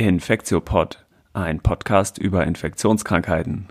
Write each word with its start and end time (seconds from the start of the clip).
Infektiopod, 0.00 1.04
ein 1.34 1.60
Podcast 1.60 2.16
über 2.16 2.46
Infektionskrankheiten. 2.46 3.68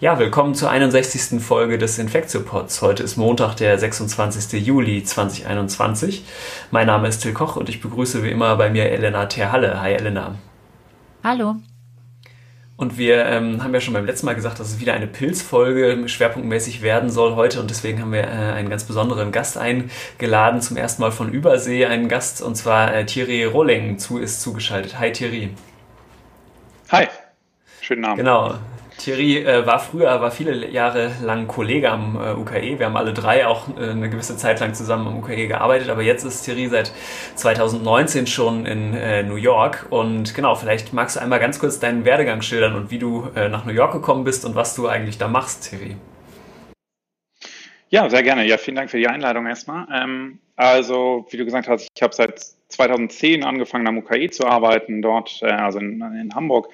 Ja, 0.00 0.18
willkommen 0.18 0.56
zur 0.56 0.70
61. 0.70 1.40
Folge 1.40 1.78
des 1.78 2.00
Infektiopods. 2.00 2.82
Heute 2.82 3.04
ist 3.04 3.16
Montag, 3.16 3.54
der 3.54 3.78
26. 3.78 4.60
Juli 4.66 5.04
2021. 5.04 6.24
Mein 6.72 6.88
Name 6.88 7.06
ist 7.06 7.20
Till 7.20 7.32
Koch 7.32 7.54
und 7.54 7.68
ich 7.68 7.80
begrüße 7.80 8.24
wie 8.24 8.30
immer 8.32 8.56
bei 8.56 8.70
mir 8.70 8.90
Elena 8.90 9.26
Terhalle. 9.26 9.80
Hi 9.80 9.92
Elena. 9.92 10.34
Hallo. 11.22 11.54
Und 12.76 12.98
wir 12.98 13.24
ähm, 13.24 13.64
haben 13.64 13.72
ja 13.72 13.80
schon 13.80 13.94
beim 13.94 14.04
letzten 14.04 14.26
Mal 14.26 14.34
gesagt, 14.34 14.60
dass 14.60 14.68
es 14.68 14.80
wieder 14.80 14.92
eine 14.92 15.06
Pilzfolge 15.06 16.06
schwerpunktmäßig 16.08 16.82
werden 16.82 17.08
soll 17.08 17.34
heute 17.34 17.58
und 17.58 17.70
deswegen 17.70 18.02
haben 18.02 18.12
wir 18.12 18.24
äh, 18.24 18.52
einen 18.52 18.68
ganz 18.68 18.84
besonderen 18.84 19.32
Gast 19.32 19.56
eingeladen, 19.56 20.60
zum 20.60 20.76
ersten 20.76 21.00
Mal 21.00 21.10
von 21.10 21.30
Übersee, 21.30 21.86
einen 21.86 22.08
Gast 22.08 22.42
und 22.42 22.54
zwar 22.54 22.94
äh, 22.94 23.06
Thierry 23.06 23.44
Rolling 23.44 23.98
zu, 23.98 24.18
ist 24.18 24.42
zugeschaltet. 24.42 24.98
Hi 24.98 25.10
Thierry. 25.10 25.50
Hi, 26.90 27.06
schönen 27.80 28.04
Abend. 28.04 28.18
Genau, 28.18 28.54
Thierry 28.98 29.38
äh, 29.38 29.66
war 29.66 29.78
früher, 29.78 30.20
war 30.20 30.30
viele 30.30 30.68
Jahre 30.70 31.12
lang 31.22 31.46
Kollege 31.46 31.90
am 31.90 32.16
äh, 32.16 32.32
UKE. 32.32 32.78
Wir 32.78 32.86
haben 32.86 32.96
alle 32.96 33.12
drei 33.12 33.46
auch 33.46 33.68
äh, 33.76 33.90
eine 33.90 34.08
gewisse 34.08 34.36
Zeit 34.36 34.60
lang 34.60 34.74
zusammen 34.74 35.06
am 35.06 35.18
UKE 35.18 35.48
gearbeitet, 35.48 35.90
aber 35.90 36.02
jetzt 36.02 36.24
ist 36.24 36.42
Thierry 36.42 36.68
seit 36.68 36.92
2019 37.34 38.26
schon 38.26 38.64
in 38.64 38.94
äh, 38.94 39.22
New 39.22 39.36
York. 39.36 39.86
Und 39.90 40.34
genau, 40.34 40.54
vielleicht 40.54 40.92
magst 40.92 41.16
du 41.16 41.20
einmal 41.20 41.40
ganz 41.40 41.58
kurz 41.58 41.78
deinen 41.78 42.04
Werdegang 42.04 42.40
schildern 42.40 42.74
und 42.74 42.90
wie 42.90 42.98
du 42.98 43.28
äh, 43.36 43.48
nach 43.48 43.66
New 43.66 43.72
York 43.72 43.92
gekommen 43.92 44.24
bist 44.24 44.44
und 44.44 44.54
was 44.54 44.74
du 44.74 44.88
eigentlich 44.88 45.18
da 45.18 45.28
machst, 45.28 45.68
Thierry. 45.68 45.96
Ja, 47.88 48.08
sehr 48.10 48.22
gerne. 48.22 48.46
Ja, 48.46 48.58
vielen 48.58 48.76
Dank 48.76 48.90
für 48.90 48.98
die 48.98 49.06
Einladung 49.06 49.46
erstmal. 49.46 49.86
Ähm, 49.92 50.40
also, 50.56 51.26
wie 51.30 51.36
du 51.36 51.44
gesagt 51.44 51.68
hast, 51.68 51.88
ich 51.94 52.02
habe 52.02 52.14
seit 52.14 52.40
2010 52.68 53.44
angefangen 53.44 53.86
am 53.86 53.98
UKE 53.98 54.30
zu 54.30 54.46
arbeiten, 54.46 55.02
dort, 55.02 55.40
äh, 55.42 55.50
also 55.50 55.78
in, 55.78 56.00
in 56.20 56.34
Hamburg 56.34 56.68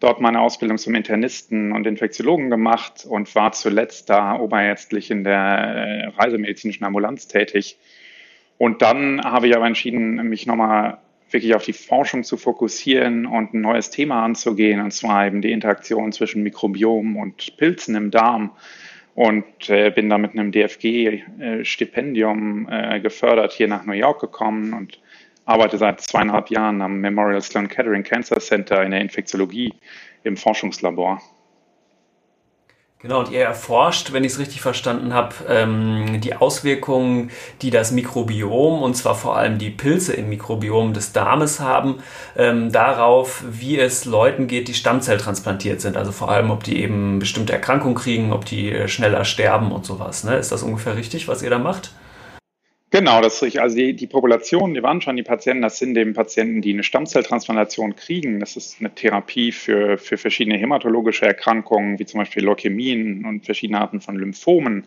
dort 0.00 0.20
meine 0.20 0.40
Ausbildung 0.40 0.78
zum 0.78 0.94
Internisten 0.94 1.72
und 1.72 1.86
Infektiologen 1.86 2.50
gemacht 2.50 3.06
und 3.08 3.34
war 3.34 3.52
zuletzt 3.52 4.10
da 4.10 4.38
oberärztlich 4.38 5.10
in 5.10 5.24
der 5.24 5.34
äh, 5.34 6.06
reisemedizinischen 6.16 6.84
Ambulanz 6.84 7.28
tätig. 7.28 7.78
Und 8.58 8.82
dann 8.82 9.22
habe 9.22 9.48
ich 9.48 9.56
aber 9.56 9.66
entschieden, 9.66 10.16
mich 10.28 10.46
nochmal 10.46 10.98
wirklich 11.30 11.54
auf 11.54 11.64
die 11.64 11.72
Forschung 11.72 12.24
zu 12.24 12.36
fokussieren 12.36 13.26
und 13.26 13.54
ein 13.54 13.60
neues 13.60 13.90
Thema 13.90 14.24
anzugehen, 14.24 14.80
und 14.80 14.92
zwar 14.92 15.26
eben 15.26 15.42
die 15.42 15.52
Interaktion 15.52 16.10
zwischen 16.12 16.42
Mikrobiom 16.42 17.16
und 17.16 17.56
Pilzen 17.56 17.94
im 17.94 18.10
Darm. 18.10 18.50
Und 19.14 19.68
äh, 19.68 19.90
bin 19.90 20.08
da 20.08 20.16
mit 20.16 20.32
einem 20.32 20.52
DFG-Stipendium 20.52 22.68
äh, 22.70 23.00
gefördert 23.00 23.52
hier 23.52 23.66
nach 23.66 23.84
New 23.84 23.92
York 23.92 24.20
gekommen 24.20 24.72
und 24.72 25.00
arbeite 25.48 25.78
seit 25.78 26.00
zweieinhalb 26.02 26.50
Jahren 26.50 26.82
am 26.82 27.00
Memorial 27.00 27.40
Sloan 27.40 27.68
Kettering 27.68 28.02
Cancer 28.02 28.38
Center 28.38 28.82
in 28.82 28.90
der 28.90 29.00
Infektiologie 29.00 29.72
im 30.22 30.36
Forschungslabor. 30.36 31.20
Genau, 33.00 33.20
und 33.20 33.30
ihr 33.30 33.42
erforscht, 33.42 34.12
wenn 34.12 34.24
ich 34.24 34.32
es 34.32 34.38
richtig 34.40 34.60
verstanden 34.60 35.14
habe, 35.14 35.36
ähm, 35.48 36.20
die 36.20 36.34
Auswirkungen, 36.34 37.30
die 37.62 37.70
das 37.70 37.92
Mikrobiom, 37.92 38.82
und 38.82 38.94
zwar 38.96 39.14
vor 39.14 39.36
allem 39.36 39.58
die 39.58 39.70
Pilze 39.70 40.14
im 40.14 40.28
Mikrobiom 40.28 40.92
des 40.94 41.12
Darmes 41.12 41.60
haben, 41.60 42.02
ähm, 42.36 42.72
darauf, 42.72 43.44
wie 43.48 43.78
es 43.78 44.04
Leuten 44.04 44.48
geht, 44.48 44.66
die 44.66 44.74
stammzelltransplantiert 44.74 45.80
sind. 45.80 45.96
Also 45.96 46.10
vor 46.10 46.28
allem, 46.28 46.50
ob 46.50 46.64
die 46.64 46.82
eben 46.82 47.20
bestimmte 47.20 47.52
Erkrankungen 47.52 47.94
kriegen, 47.94 48.32
ob 48.32 48.44
die 48.44 48.72
äh, 48.72 48.88
schneller 48.88 49.24
sterben 49.24 49.70
und 49.70 49.86
sowas. 49.86 50.24
Ne? 50.24 50.36
Ist 50.36 50.50
das 50.50 50.64
ungefähr 50.64 50.96
richtig, 50.96 51.28
was 51.28 51.42
ihr 51.42 51.50
da 51.50 51.58
macht? 51.58 51.92
Genau, 52.90 53.20
das 53.20 53.42
ist. 53.42 53.58
Also 53.58 53.76
die, 53.76 53.94
die 53.94 54.06
Population, 54.06 54.72
die 54.72 54.82
waren 54.82 55.02
schon 55.02 55.16
die 55.16 55.22
Patienten, 55.22 55.60
das 55.60 55.78
sind 55.78 55.96
eben 55.96 56.14
Patienten, 56.14 56.62
die 56.62 56.72
eine 56.72 56.82
Stammzelltransplantation 56.82 57.96
kriegen. 57.96 58.40
Das 58.40 58.56
ist 58.56 58.80
eine 58.80 58.94
Therapie 58.94 59.52
für, 59.52 59.98
für 59.98 60.16
verschiedene 60.16 60.56
hämatologische 60.56 61.26
Erkrankungen, 61.26 61.98
wie 61.98 62.06
zum 62.06 62.18
Beispiel 62.18 62.44
Leukämien 62.44 63.26
und 63.26 63.44
verschiedene 63.44 63.80
Arten 63.80 64.00
von 64.00 64.16
Lymphomen. 64.16 64.86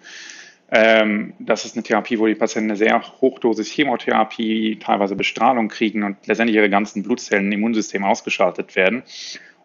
Ähm, 0.71 1.33
das 1.37 1.65
ist 1.65 1.75
eine 1.75 1.83
Therapie, 1.83 2.17
wo 2.17 2.25
die 2.25 2.33
Patienten 2.33 2.71
eine 2.71 2.77
sehr 2.77 3.03
hochdosis 3.21 3.69
Chemotherapie, 3.69 4.79
teilweise 4.79 5.15
Bestrahlung 5.15 5.67
kriegen 5.67 6.01
und 6.01 6.17
letztendlich 6.25 6.55
ihre 6.55 6.69
ganzen 6.71 7.03
Blutzellen 7.03 7.47
im 7.47 7.59
Immunsystem 7.59 8.03
ausgeschaltet 8.03 8.75
werden 8.75 9.03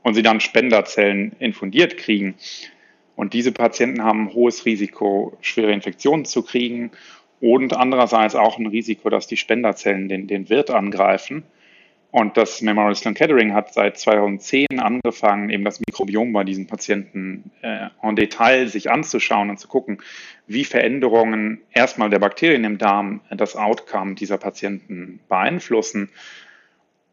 und 0.03 0.15
sie 0.15 0.23
dann 0.23 0.41
Spenderzellen 0.41 1.33
infundiert 1.39 1.97
kriegen. 1.97 2.35
Und 3.15 3.33
diese 3.33 3.51
Patienten 3.51 4.03
haben 4.03 4.25
ein 4.25 4.35
hohes 4.35 4.67
Risiko, 4.67 5.39
schwere 5.41 5.73
Infektionen 5.73 6.27
zu 6.27 6.43
kriegen 6.43 6.91
und 7.41 7.77
andererseits 7.77 8.35
auch 8.35 8.59
ein 8.59 8.67
Risiko, 8.67 9.11
dass 9.11 9.27
die 9.27 9.37
Spenderzellen 9.37 10.09
den, 10.09 10.27
den 10.27 10.49
Wirt 10.49 10.71
angreifen. 10.71 11.45
Und 12.11 12.37
das 12.39 12.63
Memorial 12.63 12.95
Sloan 12.95 13.15
Kettering 13.15 13.53
hat 13.53 13.75
seit 13.75 13.99
2010 13.99 14.81
angefangen, 14.81 15.51
eben 15.51 15.65
das 15.65 15.81
Mikrobiom 15.81 16.33
bei 16.33 16.45
diesen 16.45 16.67
Patienten 16.67 17.51
äh, 17.61 17.89
en 18.01 18.17
Detail 18.17 18.69
sich 18.69 18.91
anzuschauen 18.91 19.51
und 19.51 19.59
zu 19.59 19.69
gucken, 19.69 19.99
wie 20.47 20.65
Veränderungen 20.65 21.61
erstmal 21.73 22.09
der 22.09 22.21
Bakterien 22.21 22.65
im 22.65 22.79
Darm 22.79 23.21
das 23.31 23.55
Outcome 23.57 24.15
dieser 24.15 24.39
Patienten 24.39 25.21
beeinflussen. 25.29 26.09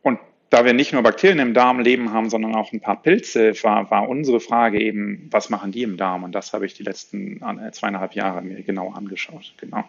Und 0.03 0.19
da 0.51 0.63
wir 0.63 0.73
nicht 0.73 0.93
nur 0.93 1.01
Bakterien 1.01 1.39
im 1.39 1.53
Darm 1.53 1.79
leben 1.79 2.13
haben, 2.13 2.29
sondern 2.29 2.55
auch 2.55 2.71
ein 2.71 2.79
paar 2.79 3.01
Pilze, 3.01 3.51
war, 3.63 3.89
war 3.89 4.07
unsere 4.07 4.39
Frage 4.39 4.79
eben, 4.79 5.27
was 5.31 5.49
machen 5.49 5.71
die 5.71 5.83
im 5.83 5.97
Darm? 5.97 6.23
Und 6.23 6.33
das 6.33 6.53
habe 6.53 6.65
ich 6.65 6.75
die 6.75 6.83
letzten 6.83 7.41
äh, 7.41 7.71
zweieinhalb 7.71 8.13
Jahre 8.13 8.41
mir 8.41 8.61
genau 8.61 8.91
angeschaut. 8.91 9.55
Genau. 9.57 9.83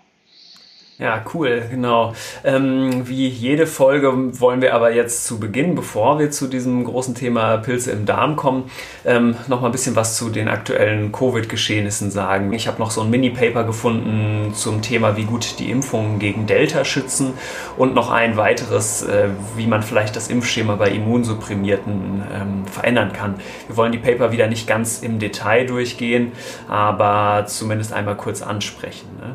Ja, 0.97 1.25
cool, 1.34 1.65
genau. 1.69 2.15
Ähm, 2.44 3.09
wie 3.09 3.27
jede 3.27 3.66
Folge 3.66 4.12
wollen 4.41 4.62
wir 4.62 4.77
aber 4.77 4.93
jetzt 4.93 5.27
zu 5.27 5.41
Beginn, 5.41 5.75
bevor 5.75 6.21
wir 6.21 6.31
zu 6.31 6.47
diesem 6.47 6.84
großen 6.84 7.16
Thema 7.16 7.56
Pilze 7.56 7.91
im 7.91 8.06
Darm 8.06 8.37
kommen, 8.37 8.71
ähm, 9.05 9.34
noch 9.49 9.60
mal 9.60 9.66
ein 9.66 9.72
bisschen 9.72 9.97
was 9.97 10.16
zu 10.16 10.31
den 10.31 10.47
aktuellen 10.47 11.10
Covid-Geschehnissen 11.10 12.12
sagen. 12.12 12.53
Ich 12.53 12.69
habe 12.69 12.78
noch 12.78 12.93
so 12.93 13.00
ein 13.00 13.10
Mini-Paper 13.10 13.65
gefunden 13.65 14.55
zum 14.55 14.82
Thema, 14.82 15.16
wie 15.16 15.25
gut 15.25 15.59
die 15.59 15.69
Impfungen 15.69 16.21
gegen 16.21 16.47
Delta 16.47 16.84
schützen 16.84 17.32
und 17.76 17.97
noch 17.97 18.12
ein 18.12 18.37
weiteres, 18.37 19.03
äh, 19.03 19.31
wie 19.56 19.66
man 19.66 19.82
vielleicht 19.82 20.15
das 20.15 20.28
Impfschema 20.28 20.76
bei 20.76 20.91
Immunsupprimierten 20.91 22.22
ähm, 22.32 22.66
verändern 22.69 23.12
kann. 23.12 23.34
Wir 23.66 23.76
wollen 23.76 23.91
die 23.91 23.99
Paper 23.99 24.31
wieder 24.31 24.47
nicht 24.47 24.69
ganz 24.69 25.03
im 25.03 25.19
Detail 25.19 25.66
durchgehen, 25.66 26.31
aber 26.69 27.47
zumindest 27.49 27.93
einmal 27.93 28.16
kurz 28.16 28.43
ansprechen. 28.43 29.09
Ne? 29.21 29.32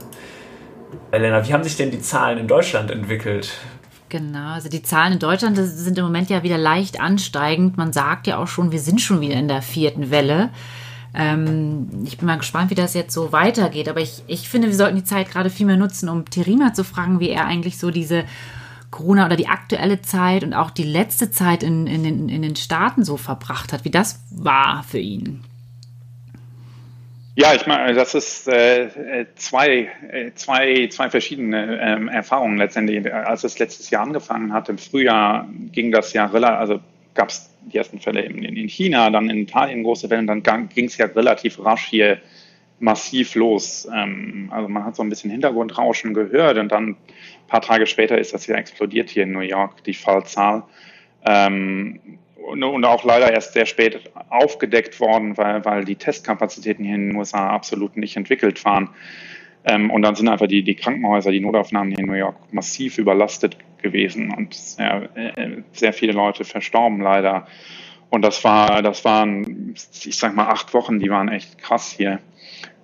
Elena, 1.12 1.48
wie 1.48 1.54
haben 1.54 1.64
sich 1.64 1.76
denn 1.76 1.92
die 1.92 2.02
Zahlen 2.02 2.38
in 2.38 2.48
Deutschland 2.48 2.92
entwickelt? 2.92 3.52
Genau, 4.10 4.54
also 4.54 4.70
die 4.70 4.82
Zahlen 4.82 5.14
in 5.14 5.20
Deutschland 5.20 5.58
sind 5.58 5.98
im 5.98 6.04
Moment 6.04 6.30
ja 6.30 6.44
wieder 6.44 6.58
leicht 6.58 7.00
ansteigend. 7.00 7.78
Man 7.78 7.94
sagt 7.94 8.28
ja 8.28 8.38
auch 8.38 8.48
schon, 8.48 8.72
wir 8.72 8.80
sind 8.80 9.02
schon 9.02 9.22
wieder 9.22 9.36
in 9.36 9.48
der 9.48 9.62
vierten 9.62 10.10
Welle. 10.12 10.50
Ähm, 11.14 11.88
ich 12.06 12.18
bin 12.18 12.28
mal 12.28 12.38
gespannt, 12.38 12.72
wie 12.72 12.76
das 12.76 12.94
jetzt 12.94 13.14
so 13.14 13.32
weitergeht. 13.32 13.88
Aber 13.88 14.02
ich, 14.02 14.24
ich 14.28 14.50
finde, 14.50 14.68
wir 14.68 14.76
sollten 14.76 14.96
die 14.96 15.04
Zeit 15.04 15.32
gerade 15.32 15.50
viel 15.50 15.66
mehr 15.66 15.78
nutzen, 15.78 16.10
um 16.10 16.26
Terima 16.26 16.74
zu 16.74 16.84
fragen, 16.84 17.20
wie 17.20 17.30
er 17.30 17.46
eigentlich 17.46 17.78
so 17.78 17.92
diese 17.92 18.24
Corona 18.92 19.28
oder 19.28 19.36
die 19.36 19.48
aktuelle 19.48 20.02
Zeit 20.02 20.44
und 20.44 20.54
auch 20.54 20.72
die 20.72 20.84
letzte 20.84 21.30
Zeit 21.30 21.62
in, 21.62 21.86
in, 21.86 22.30
in 22.30 22.42
den 22.42 22.56
Staaten 22.56 23.04
so 23.04 23.18
verbracht 23.18 23.74
hat, 23.74 23.86
wie 23.86 23.92
das 23.92 24.24
war 24.32 24.84
für 24.84 25.00
ihn. 25.00 25.44
Ja, 27.42 27.54
ich 27.54 27.66
meine, 27.66 27.94
das 27.94 28.16
ist 28.16 28.50
äh, 28.50 29.26
zwei, 29.36 29.90
äh, 30.12 30.34
zwei, 30.36 30.88
zwei 30.88 31.10
verschiedene 31.10 31.80
ähm, 31.82 32.10
Erfahrungen 32.10 32.58
letztendlich. 32.58 33.14
Als 33.14 33.46
es 33.46 33.58
letztes 33.60 33.90
Jahr 33.92 34.04
angefangen 34.04 34.52
hat, 34.52 34.68
im 34.68 34.78
Frühjahr 34.78 35.48
ging 35.72 35.90
das 35.90 36.12
ja 36.12 36.26
relativ, 36.26 36.60
also 36.60 36.80
gab 37.14 37.30
es 37.30 37.50
die 37.62 37.78
ersten 37.78 38.02
Fälle 38.02 38.24
in, 38.24 38.44
in 38.44 38.68
China, 38.68 39.10
dann 39.10 39.30
in 39.30 39.38
Italien 39.38 39.84
große 39.84 40.10
Wellen, 40.10 40.28
dann 40.28 40.68
ging 40.68 40.88
es 40.88 40.98
ja 40.98 41.06
relativ 41.06 41.64
rasch 41.64 41.86
hier 41.86 42.18
massiv 42.80 43.36
los. 43.36 43.88
Ähm, 43.96 44.50
also 44.52 44.68
man 44.68 44.84
hat 44.84 44.98
so 44.98 45.04
ein 45.04 45.08
bisschen 45.08 45.32
Hintergrundrauschen 45.32 46.14
gehört 46.14 46.58
und 46.58 46.74
dann 46.74 46.90
ein 46.90 46.98
paar 47.48 47.62
Tage 47.62 47.88
später 47.88 48.18
ist 48.18 48.34
das 48.34 48.48
ja 48.48 48.58
explodiert 48.58 49.10
hier 49.10 49.24
in 49.24 49.32
New 49.32 49.40
York, 49.40 49.82
die 49.86 49.94
Fallzahl. 49.94 50.64
Ähm, 51.26 52.02
und 52.50 52.86
auch 52.86 53.04
leider 53.04 53.32
erst 53.32 53.54
sehr 53.54 53.66
spät 53.66 54.00
aufgedeckt 54.30 55.00
worden, 55.00 55.38
weil, 55.38 55.64
weil 55.66 55.86
die 55.86 55.96
Testkapazitäten 55.96 56.84
hier 56.86 56.96
in 56.96 57.10
den 57.10 57.16
USA 57.16 57.50
absolut 57.50 57.98
nicht 57.98 58.18
entwickelt 58.18 58.64
waren. 58.66 58.90
Ähm, 59.66 59.92
und 59.92 60.02
dann 60.02 60.16
sind 60.16 60.28
einfach 60.28 60.48
die, 60.48 60.64
die 60.64 60.76
Krankenhäuser, 60.76 61.32
die 61.32 61.42
Notaufnahmen 61.42 61.90
hier 61.92 62.00
in 62.00 62.08
New 62.08 62.14
York 62.14 62.36
massiv 62.52 62.98
überlastet 62.98 63.58
gewesen 63.82 64.34
und 64.34 64.54
sehr, 64.54 65.10
äh, 65.16 65.62
sehr 65.74 65.94
viele 65.94 66.14
Leute 66.14 66.44
verstorben 66.44 67.02
leider. 67.02 67.48
Und 68.10 68.24
das 68.24 68.44
war, 68.44 68.82
das 68.82 69.06
waren, 69.06 69.76
ich 69.76 70.18
sag 70.18 70.36
mal, 70.36 70.48
acht 70.48 70.74
Wochen, 70.74 71.00
die 71.00 71.10
waren 71.10 71.30
echt 71.30 71.58
krass 71.60 71.94
hier. 71.96 72.20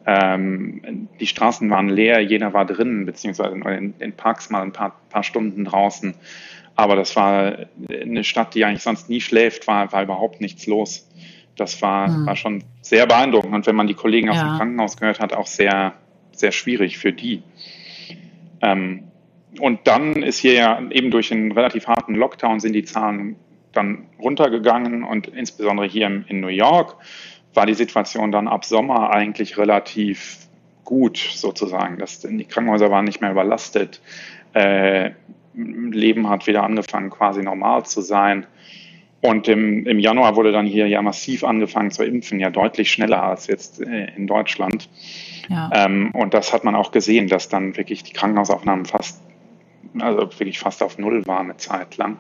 Ähm, 0.06 1.08
die 1.20 1.26
Straßen 1.26 1.70
waren 1.72 1.90
leer, 1.90 2.20
jeder 2.20 2.54
war 2.54 2.66
drin, 2.66 3.06
beziehungsweise 3.06 3.56
in 3.56 3.98
den 3.98 4.14
Parks 4.14 4.52
mal 4.52 4.62
ein 4.62 4.72
paar, 4.72 4.96
paar 5.10 5.24
Stunden 5.24 5.66
draußen. 5.66 6.14
Aber 6.76 6.96
das 6.96 7.16
war 7.16 7.68
eine 7.90 8.24
Stadt, 8.24 8.54
die 8.54 8.66
eigentlich 8.66 8.84
sonst 8.84 9.10
nie 9.10 9.22
schläft, 9.22 9.68
war, 9.68 9.92
war 9.92 10.04
überhaupt 10.04 10.42
nichts 10.42 10.68
los. 10.68 11.10
Das 11.56 11.82
war, 11.82 12.10
mhm. 12.10 12.26
war 12.26 12.36
schon 12.36 12.64
sehr 12.82 13.06
beeindruckend. 13.06 13.54
Und 13.54 13.66
wenn 13.66 13.76
man 13.76 13.88
die 13.88 13.94
Kollegen 13.94 14.30
aus 14.30 14.38
ja. 14.38 14.50
dem 14.50 14.58
Krankenhaus 14.58 14.98
gehört 14.98 15.20
hat, 15.20 15.34
auch 15.34 15.48
sehr, 15.48 15.94
sehr 16.32 16.52
schwierig 16.52 16.98
für 16.98 17.14
die. 17.14 17.44
Ähm, 18.62 19.06
und 19.60 19.88
dann 19.88 20.22
ist 20.22 20.40
hier 20.40 20.54
ja 20.54 20.82
eben 20.90 21.12
durch 21.12 21.32
einen 21.32 21.54
relativ 21.54 21.88
harten 21.88 22.16
Lockdown 22.16 22.60
sind 22.60 22.74
die 22.74 22.84
Zahlen 22.84 23.38
dann 23.72 24.08
runtergegangen 24.20 25.04
und 25.04 25.28
insbesondere 25.28 25.88
hier 25.88 26.24
in 26.28 26.40
New 26.40 26.48
York 26.48 26.98
war 27.54 27.66
die 27.66 27.74
Situation 27.74 28.32
dann 28.32 28.48
ab 28.48 28.66
Sommer 28.66 29.12
eigentlich 29.12 29.58
relativ 29.58 30.48
gut 30.84 31.18
sozusagen. 31.18 31.98
dass 31.98 32.20
die 32.20 32.46
Krankenhäuser 32.46 32.92
waren 32.92 33.06
nicht 33.06 33.22
mehr 33.22 33.32
überlastet. 33.32 34.02
Äh, 34.54 35.12
Leben 35.56 36.30
hat 36.30 36.48
wieder 36.48 36.64
angefangen, 36.64 37.10
quasi 37.10 37.42
normal 37.42 37.86
zu 37.86 38.02
sein. 38.02 38.46
Und 39.22 39.48
im, 39.48 39.88
im 39.88 40.00
Januar 40.00 40.36
wurde 40.36 40.52
dann 40.52 40.68
hier 40.68 40.88
ja 40.88 41.02
massiv 41.02 41.44
angefangen 41.44 41.90
zu 41.90 42.04
impfen, 42.04 42.40
ja 42.40 42.50
deutlich 42.50 42.92
schneller 42.92 43.24
als 43.24 43.48
jetzt 43.48 43.82
äh, 43.82 44.12
in 44.16 44.28
Deutschland. 44.28 44.88
Ja. 45.50 45.72
Ähm, 45.74 46.12
und 46.12 46.34
das 46.34 46.54
hat 46.54 46.64
man 46.64 46.76
auch 46.76 46.92
gesehen, 46.92 47.28
dass 47.28 47.50
dann 47.50 47.76
wirklich 47.76 48.04
die 48.04 48.14
Krankenhausaufnahmen 48.14 48.86
fast, 48.86 49.22
also 50.00 50.20
wirklich 50.40 50.60
fast 50.60 50.84
auf 50.84 50.98
Null 51.00 51.26
waren 51.26 51.46
eine 51.46 51.58
Zeit 51.58 51.98
lang. 51.98 52.18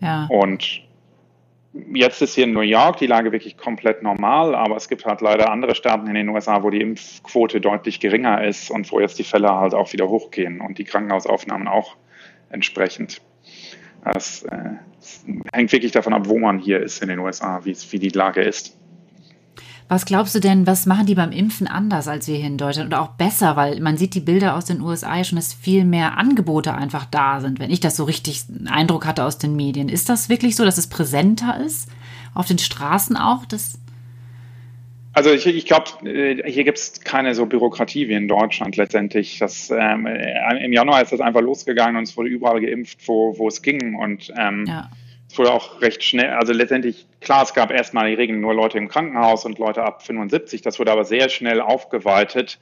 Ja. 0.00 0.26
Und 0.28 0.82
jetzt 1.92 2.22
ist 2.22 2.34
hier 2.34 2.44
in 2.44 2.52
New 2.52 2.60
York 2.60 2.98
die 2.98 3.06
Lage 3.06 3.32
wirklich 3.32 3.56
komplett 3.56 4.02
normal, 4.02 4.54
aber 4.54 4.76
es 4.76 4.88
gibt 4.88 5.04
halt 5.06 5.20
leider 5.20 5.50
andere 5.50 5.74
Staaten 5.74 6.06
in 6.06 6.14
den 6.14 6.28
USA, 6.28 6.62
wo 6.62 6.70
die 6.70 6.80
Impfquote 6.80 7.60
deutlich 7.60 7.98
geringer 7.98 8.44
ist 8.44 8.70
und 8.70 8.90
wo 8.92 9.00
jetzt 9.00 9.18
die 9.18 9.24
Fälle 9.24 9.52
halt 9.52 9.74
auch 9.74 9.92
wieder 9.92 10.08
hochgehen 10.08 10.60
und 10.60 10.78
die 10.78 10.84
Krankenhausaufnahmen 10.84 11.66
auch 11.66 11.96
entsprechend. 12.54 13.20
Das, 14.04 14.42
äh, 14.44 14.70
hängt 15.52 15.72
wirklich 15.72 15.92
davon 15.92 16.12
ab, 16.12 16.22
wo 16.26 16.38
man 16.38 16.58
hier 16.58 16.80
ist 16.80 17.02
in 17.02 17.08
den 17.08 17.18
USA, 17.18 17.64
wie, 17.64 17.98
die 17.98 18.08
Lage 18.08 18.42
ist. 18.42 18.76
Was 19.88 20.06
glaubst 20.06 20.34
du 20.34 20.40
denn, 20.40 20.66
was 20.66 20.86
machen 20.86 21.04
die 21.04 21.14
beim 21.14 21.30
Impfen 21.30 21.66
anders 21.66 22.08
als 22.08 22.26
wir 22.26 22.36
hier 22.36 22.46
in 22.46 22.56
Deutschland 22.56 22.88
oder 22.88 23.02
auch 23.02 23.08
besser? 23.08 23.54
Weil 23.56 23.80
man 23.80 23.98
sieht 23.98 24.14
die 24.14 24.20
Bilder 24.20 24.56
aus 24.56 24.64
den 24.64 24.80
USA 24.80 25.22
schon, 25.24 25.36
dass 25.36 25.52
viel 25.52 25.84
mehr 25.84 26.16
Angebote 26.16 26.74
einfach 26.74 27.04
da 27.04 27.40
sind, 27.40 27.58
wenn 27.58 27.70
ich 27.70 27.80
das 27.80 27.96
so 27.96 28.04
richtig 28.04 28.44
Eindruck 28.66 29.04
hatte 29.06 29.24
aus 29.24 29.36
den 29.36 29.56
Medien. 29.56 29.90
Ist 29.90 30.08
das 30.08 30.30
wirklich 30.30 30.56
so, 30.56 30.64
dass 30.64 30.78
es 30.78 30.86
präsenter 30.86 31.60
ist? 31.60 31.90
Auf 32.32 32.46
den 32.46 32.58
Straßen 32.58 33.16
auch? 33.16 33.44
Das 33.44 33.78
also 35.14 35.32
ich, 35.32 35.46
ich 35.46 35.64
glaube, 35.64 36.08
äh, 36.08 36.50
hier 36.50 36.64
gibt 36.64 36.78
es 36.78 37.00
keine 37.00 37.34
so 37.34 37.46
Bürokratie 37.46 38.08
wie 38.08 38.14
in 38.14 38.28
Deutschland 38.28 38.76
letztendlich. 38.76 39.38
Das, 39.38 39.70
ähm, 39.70 40.06
Im 40.06 40.72
Januar 40.72 41.02
ist 41.02 41.12
das 41.12 41.20
einfach 41.20 41.40
losgegangen 41.40 41.96
und 41.96 42.02
es 42.04 42.16
wurde 42.16 42.28
überall 42.28 42.60
geimpft, 42.60 42.98
wo, 43.06 43.38
wo 43.38 43.48
es 43.48 43.62
ging. 43.62 43.94
Und 43.94 44.32
ähm, 44.36 44.66
ja 44.66 44.90
es 45.34 45.38
wurde 45.38 45.52
auch 45.52 45.80
recht 45.80 46.04
schnell, 46.04 46.30
also 46.30 46.52
letztendlich, 46.52 47.06
klar, 47.20 47.42
es 47.42 47.54
gab 47.54 47.72
erstmal 47.72 48.08
die 48.08 48.14
Regeln 48.14 48.40
nur 48.40 48.54
Leute 48.54 48.78
im 48.78 48.86
Krankenhaus 48.86 49.44
und 49.44 49.58
Leute 49.58 49.82
ab 49.82 50.00
75, 50.02 50.62
das 50.62 50.78
wurde 50.78 50.92
aber 50.92 51.04
sehr 51.04 51.28
schnell 51.28 51.60
aufgeweitet 51.60 52.60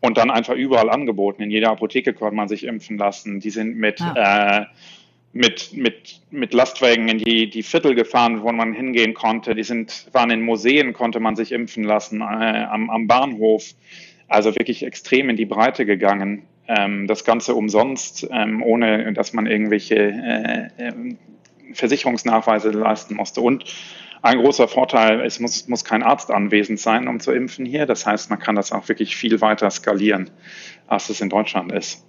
und 0.00 0.18
dann 0.18 0.30
einfach 0.30 0.54
überall 0.54 0.90
angeboten. 0.90 1.42
In 1.42 1.50
jeder 1.50 1.70
Apotheke 1.70 2.12
konnte 2.12 2.36
man 2.36 2.46
sich 2.46 2.64
impfen 2.64 2.98
lassen. 2.98 3.40
Die 3.40 3.48
sind 3.48 3.74
mit, 3.74 4.02
ah. 4.02 4.58
äh, 4.58 4.66
mit, 5.32 5.72
mit, 5.72 6.20
mit 6.30 6.52
Lastwagen 6.54 7.08
in 7.08 7.18
die, 7.18 7.48
die 7.48 7.62
Viertel 7.62 7.94
gefahren, 7.94 8.42
wo 8.42 8.50
man 8.52 8.72
hingehen 8.72 9.14
konnte. 9.14 9.54
Die 9.54 9.62
sind, 9.62 10.08
waren 10.12 10.30
in 10.30 10.42
Museen, 10.42 10.92
konnte 10.92 11.20
man 11.20 11.36
sich 11.36 11.52
impfen 11.52 11.84
lassen, 11.84 12.20
äh, 12.20 12.24
am, 12.24 12.90
am 12.90 13.06
Bahnhof. 13.06 13.64
Also 14.28 14.54
wirklich 14.56 14.84
extrem 14.84 15.28
in 15.28 15.36
die 15.36 15.46
Breite 15.46 15.86
gegangen. 15.86 16.42
Ähm, 16.66 17.06
das 17.06 17.24
Ganze 17.24 17.54
umsonst, 17.54 18.28
ähm, 18.30 18.62
ohne 18.62 19.12
dass 19.12 19.32
man 19.32 19.46
irgendwelche 19.46 19.96
äh, 19.96 20.68
ähm, 20.78 21.18
Versicherungsnachweise 21.72 22.70
leisten 22.70 23.14
musste. 23.14 23.40
Und 23.40 23.64
ein 24.22 24.38
großer 24.38 24.68
Vorteil, 24.68 25.20
es 25.20 25.40
muss, 25.40 25.66
muss 25.68 25.84
kein 25.84 26.02
Arzt 26.02 26.30
anwesend 26.30 26.78
sein, 26.78 27.08
um 27.08 27.20
zu 27.20 27.32
impfen 27.32 27.64
hier. 27.64 27.86
Das 27.86 28.04
heißt, 28.04 28.30
man 28.30 28.38
kann 28.38 28.56
das 28.56 28.72
auch 28.72 28.88
wirklich 28.88 29.16
viel 29.16 29.40
weiter 29.40 29.70
skalieren, 29.70 30.30
als 30.88 31.08
es 31.08 31.20
in 31.20 31.30
Deutschland 31.30 31.72
ist. 31.72 32.04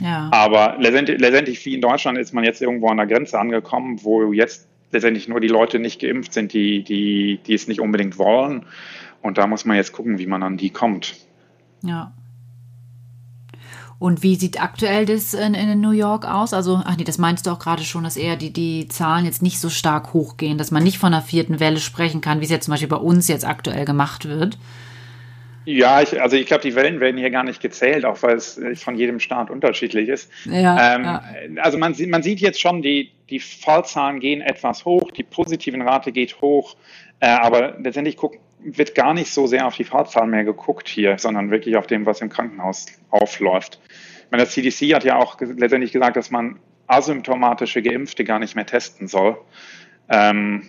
Ja. 0.00 0.28
Aber 0.32 0.76
letztendlich, 0.78 1.20
letztendlich, 1.20 1.64
wie 1.64 1.74
in 1.74 1.80
Deutschland, 1.80 2.18
ist 2.18 2.32
man 2.32 2.44
jetzt 2.44 2.60
irgendwo 2.60 2.88
an 2.88 2.96
der 2.96 3.06
Grenze 3.06 3.38
angekommen, 3.38 4.00
wo 4.02 4.32
jetzt 4.32 4.68
letztendlich 4.90 5.28
nur 5.28 5.40
die 5.40 5.48
Leute 5.48 5.78
nicht 5.78 6.00
geimpft 6.00 6.32
sind, 6.32 6.52
die, 6.52 6.82
die, 6.82 7.40
die 7.46 7.54
es 7.54 7.68
nicht 7.68 7.80
unbedingt 7.80 8.18
wollen. 8.18 8.64
Und 9.22 9.38
da 9.38 9.46
muss 9.46 9.64
man 9.64 9.76
jetzt 9.76 9.92
gucken, 9.92 10.18
wie 10.18 10.26
man 10.26 10.42
an 10.42 10.56
die 10.56 10.70
kommt. 10.70 11.14
Ja. 11.82 12.12
Und 13.98 14.22
wie 14.22 14.34
sieht 14.34 14.60
aktuell 14.60 15.06
das 15.06 15.34
in, 15.34 15.54
in, 15.54 15.80
New 15.80 15.92
York 15.92 16.26
aus? 16.26 16.52
Also, 16.52 16.82
ach 16.84 16.96
nee, 16.96 17.04
das 17.04 17.18
meinst 17.18 17.46
du 17.46 17.50
auch 17.50 17.58
gerade 17.58 17.84
schon, 17.84 18.04
dass 18.04 18.16
eher 18.16 18.36
die, 18.36 18.52
die 18.52 18.88
Zahlen 18.88 19.24
jetzt 19.24 19.40
nicht 19.40 19.60
so 19.60 19.70
stark 19.70 20.12
hochgehen, 20.12 20.58
dass 20.58 20.70
man 20.70 20.82
nicht 20.82 20.98
von 20.98 21.14
einer 21.14 21.22
vierten 21.22 21.60
Welle 21.60 21.78
sprechen 21.78 22.20
kann, 22.20 22.40
wie 22.40 22.44
es 22.44 22.50
jetzt 22.50 22.64
zum 22.64 22.72
Beispiel 22.72 22.88
bei 22.88 22.96
uns 22.96 23.28
jetzt 23.28 23.46
aktuell 23.46 23.84
gemacht 23.84 24.28
wird. 24.28 24.58
Ja, 25.64 26.02
ich, 26.02 26.20
also 26.20 26.36
ich 26.36 26.46
glaube, 26.46 26.62
die 26.62 26.74
Wellen 26.74 27.00
werden 27.00 27.16
hier 27.16 27.30
gar 27.30 27.44
nicht 27.44 27.60
gezählt, 27.60 28.04
auch 28.04 28.22
weil 28.22 28.36
es 28.36 28.60
von 28.76 28.96
jedem 28.96 29.20
Staat 29.20 29.50
unterschiedlich 29.50 30.08
ist. 30.08 30.30
Ja, 30.44 30.96
ähm, 30.96 31.04
ja. 31.04 31.22
Also 31.62 31.78
man, 31.78 31.94
man 32.08 32.22
sieht 32.22 32.40
jetzt 32.40 32.60
schon, 32.60 32.82
die, 32.82 33.12
die 33.30 33.40
Fallzahlen 33.40 34.20
gehen 34.20 34.40
etwas 34.42 34.84
hoch, 34.84 35.10
die 35.10 35.22
positiven 35.22 35.82
Rate 35.82 36.12
geht 36.12 36.40
hoch, 36.40 36.76
äh, 37.20 37.28
aber 37.28 37.78
letztendlich 37.80 38.16
guck, 38.16 38.36
wird 38.64 38.94
gar 38.94 39.14
nicht 39.14 39.32
so 39.32 39.46
sehr 39.46 39.66
auf 39.66 39.76
die 39.76 39.84
Fallzahlen 39.84 40.30
mehr 40.30 40.44
geguckt 40.44 40.88
hier, 40.88 41.18
sondern 41.18 41.50
wirklich 41.50 41.76
auf 41.76 41.86
dem, 41.86 42.06
was 42.06 42.20
im 42.20 42.30
Krankenhaus 42.30 42.86
aufläuft. 43.10 43.80
Ich 44.24 44.30
meine, 44.30 44.44
das 44.44 44.52
CDC 44.52 44.94
hat 44.94 45.04
ja 45.04 45.16
auch 45.16 45.38
letztendlich 45.40 45.92
gesagt, 45.92 46.16
dass 46.16 46.30
man 46.30 46.58
asymptomatische 46.86 47.82
Geimpfte 47.82 48.24
gar 48.24 48.38
nicht 48.38 48.54
mehr 48.54 48.66
testen 48.66 49.08
soll. 49.08 49.38
Ähm, 50.08 50.68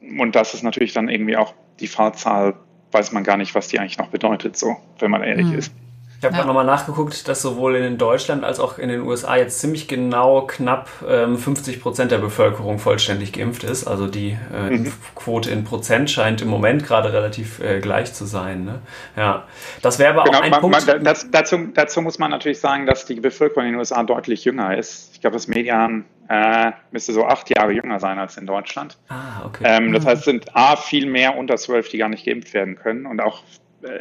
und 0.00 0.34
das 0.36 0.54
ist 0.54 0.62
natürlich 0.62 0.92
dann 0.92 1.08
irgendwie 1.08 1.36
auch 1.36 1.54
die 1.80 1.86
Fallzahl, 1.86 2.54
weiß 2.92 3.12
man 3.12 3.24
gar 3.24 3.36
nicht, 3.36 3.54
was 3.54 3.68
die 3.68 3.78
eigentlich 3.78 3.98
noch 3.98 4.08
bedeutet, 4.08 4.56
so, 4.56 4.76
wenn 4.98 5.10
man 5.10 5.22
ehrlich 5.22 5.46
mhm. 5.46 5.58
ist. 5.58 5.72
Ich 6.18 6.24
habe 6.24 6.32
ja. 6.32 6.38
gerade 6.38 6.48
nochmal 6.48 6.64
nachgeguckt, 6.64 7.28
dass 7.28 7.42
sowohl 7.42 7.76
in 7.76 7.96
Deutschland 7.96 8.42
als 8.42 8.58
auch 8.58 8.78
in 8.78 8.88
den 8.88 9.02
USA 9.02 9.36
jetzt 9.36 9.60
ziemlich 9.60 9.86
genau 9.86 10.42
knapp 10.48 10.88
ähm, 11.08 11.38
50 11.38 11.80
Prozent 11.80 12.10
der 12.10 12.18
Bevölkerung 12.18 12.80
vollständig 12.80 13.32
geimpft 13.32 13.62
ist. 13.62 13.86
Also 13.86 14.08
die 14.08 14.36
äh, 14.52 14.62
mhm. 14.62 14.72
Impfquote 14.72 15.48
in 15.48 15.62
Prozent 15.62 16.10
scheint 16.10 16.42
im 16.42 16.48
Moment 16.48 16.84
gerade 16.84 17.12
relativ 17.12 17.60
äh, 17.60 17.78
gleich 17.78 18.14
zu 18.14 18.24
sein. 18.24 18.64
Ne? 18.64 18.80
Ja, 19.16 19.46
das 19.80 20.00
wäre 20.00 20.10
aber 20.10 20.24
genau, 20.24 20.38
auch 20.38 20.42
ein 20.42 20.50
man, 20.50 20.60
Punkt. 20.60 20.86
Man, 20.88 21.04
das, 21.04 21.30
dazu, 21.30 21.68
dazu, 21.72 22.02
muss 22.02 22.18
man 22.18 22.32
natürlich 22.32 22.58
sagen, 22.58 22.86
dass 22.86 23.06
die 23.06 23.20
Bevölkerung 23.20 23.66
in 23.66 23.72
den 23.74 23.78
USA 23.78 24.02
deutlich 24.02 24.44
jünger 24.44 24.76
ist. 24.76 25.14
Ich 25.14 25.20
glaube, 25.20 25.36
das 25.36 25.46
Median 25.46 26.04
äh, 26.28 26.72
müsste 26.90 27.12
so 27.12 27.26
acht 27.26 27.48
Jahre 27.56 27.70
jünger 27.70 28.00
sein 28.00 28.18
als 28.18 28.36
in 28.36 28.46
Deutschland. 28.46 28.98
Ah, 29.08 29.44
okay. 29.46 29.62
Ähm, 29.64 29.92
das 29.92 30.02
mhm. 30.02 30.08
heißt, 30.08 30.18
es 30.18 30.24
sind 30.24 30.56
A, 30.56 30.74
viel 30.74 31.06
mehr 31.06 31.36
unter 31.36 31.56
zwölf, 31.58 31.88
die 31.90 31.98
gar 31.98 32.08
nicht 32.08 32.26
geimpft 32.26 32.54
werden 32.54 32.74
können 32.74 33.06
und 33.06 33.20
auch 33.20 33.44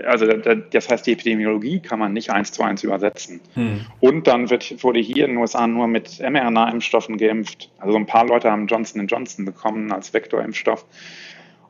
also 0.05 0.25
das 0.25 0.89
heißt, 0.89 1.05
die 1.05 1.13
Epidemiologie 1.13 1.79
kann 1.79 1.99
man 1.99 2.13
nicht 2.13 2.31
eins 2.31 2.51
zu 2.51 2.63
eins 2.63 2.83
übersetzen. 2.83 3.41
Hm. 3.53 3.85
Und 3.99 4.27
dann 4.27 4.49
wird, 4.49 4.83
wurde 4.83 4.99
hier 4.99 5.25
in 5.25 5.31
den 5.31 5.37
USA 5.37 5.67
nur 5.67 5.87
mit 5.87 6.19
mRNA-Impfstoffen 6.19 7.17
geimpft. 7.17 7.69
Also 7.77 7.95
ein 7.95 8.07
paar 8.07 8.25
Leute 8.25 8.49
haben 8.51 8.67
Johnson 8.67 9.05
Johnson 9.07 9.45
bekommen 9.45 9.91
als 9.91 10.13
Vektorimpfstoff. 10.13 10.85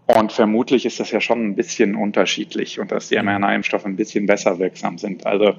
Und 0.05 0.31
vermutlich 0.31 0.85
ist 0.85 1.01
das 1.01 1.11
ja 1.11 1.19
schon 1.19 1.45
ein 1.45 1.55
bisschen 1.55 1.95
unterschiedlich 1.95 2.79
und 2.79 2.91
dass 2.91 3.09
die 3.09 3.17
mRNA-Impfstoffe 3.21 3.85
ein 3.85 3.97
bisschen 3.97 4.25
besser 4.25 4.57
wirksam 4.57 4.97
sind. 4.97 5.25
Also 5.25 5.55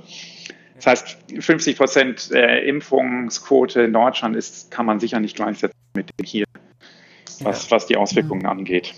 das 0.76 0.86
heißt, 0.86 1.18
50 1.40 1.76
Prozent 1.76 2.30
äh, 2.32 2.66
Impfungsquote 2.66 3.82
in 3.82 3.92
Deutschland 3.92 4.36
ist, 4.36 4.70
kann 4.70 4.86
man 4.86 5.00
sicher 5.00 5.20
nicht 5.20 5.36
gleichsetzen 5.36 5.76
mit 5.94 6.08
dem 6.18 6.24
hier, 6.24 6.44
was, 7.40 7.70
was 7.70 7.86
die 7.86 7.96
Auswirkungen 7.96 8.46
angeht. 8.46 8.94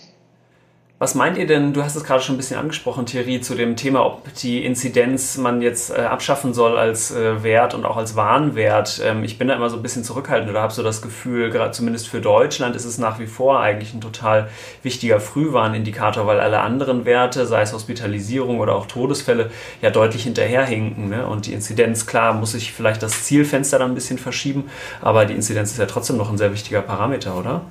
Was 1.03 1.15
meint 1.15 1.39
ihr 1.39 1.47
denn, 1.47 1.73
du 1.73 1.83
hast 1.83 1.97
es 1.97 2.05
gerade 2.05 2.23
schon 2.23 2.35
ein 2.35 2.37
bisschen 2.37 2.59
angesprochen, 2.59 3.07
Thierry, 3.07 3.41
zu 3.41 3.55
dem 3.55 3.75
Thema, 3.75 4.05
ob 4.05 4.35
die 4.35 4.67
Inzidenz 4.67 5.39
man 5.39 5.63
jetzt 5.63 5.89
äh, 5.89 6.03
abschaffen 6.03 6.53
soll 6.53 6.77
als 6.77 7.11
äh, 7.11 7.43
Wert 7.43 7.73
und 7.73 7.87
auch 7.87 7.97
als 7.97 8.17
Warnwert? 8.17 9.01
Ähm, 9.03 9.25
ich 9.25 9.39
bin 9.39 9.49
da 9.49 9.55
immer 9.55 9.71
so 9.71 9.77
ein 9.77 9.83
bisschen 9.83 10.05
zurückhaltend 10.05 10.51
oder 10.51 10.61
habe 10.61 10.75
so 10.75 10.83
das 10.83 11.01
Gefühl, 11.01 11.49
gerade 11.49 11.71
zumindest 11.71 12.09
für 12.09 12.21
Deutschland 12.21 12.77
ist 12.77 12.85
es 12.85 12.99
nach 12.99 13.19
wie 13.19 13.27
vor 13.27 13.61
eigentlich 13.61 13.95
ein 13.95 14.03
total 14.03 14.51
wichtiger 14.83 15.21
Frühwarnindikator, 15.21 16.27
weil 16.27 16.39
alle 16.39 16.61
anderen 16.61 17.07
Werte, 17.07 17.47
sei 17.47 17.63
es 17.63 17.73
Hospitalisierung 17.73 18.61
oder 18.61 18.75
auch 18.75 18.85
Todesfälle, 18.85 19.51
ja 19.81 19.89
deutlich 19.89 20.25
hinterherhinken. 20.25 21.09
Ne? 21.09 21.27
Und 21.27 21.47
die 21.47 21.55
Inzidenz, 21.55 22.05
klar, 22.05 22.35
muss 22.35 22.53
sich 22.53 22.75
vielleicht 22.75 23.03
das 23.03 23.25
Zielfenster 23.25 23.79
dann 23.79 23.93
ein 23.93 23.95
bisschen 23.95 24.19
verschieben, 24.19 24.69
aber 25.01 25.25
die 25.25 25.33
Inzidenz 25.33 25.71
ist 25.71 25.79
ja 25.79 25.87
trotzdem 25.87 26.19
noch 26.19 26.29
ein 26.29 26.37
sehr 26.37 26.53
wichtiger 26.53 26.83
Parameter, 26.83 27.39
oder? 27.39 27.63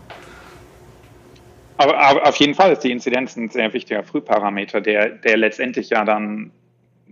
Aber, 1.80 1.98
aber, 1.98 2.28
auf 2.28 2.36
jeden 2.36 2.56
Fall 2.56 2.74
ist 2.74 2.80
die 2.80 2.92
Inzidenz 2.92 3.38
ein 3.38 3.48
sehr 3.48 3.72
wichtiger 3.72 4.04
Frühparameter, 4.04 4.82
der, 4.82 5.08
der 5.12 5.38
letztendlich 5.38 5.90
ja 5.90 6.04
dann 6.04 6.52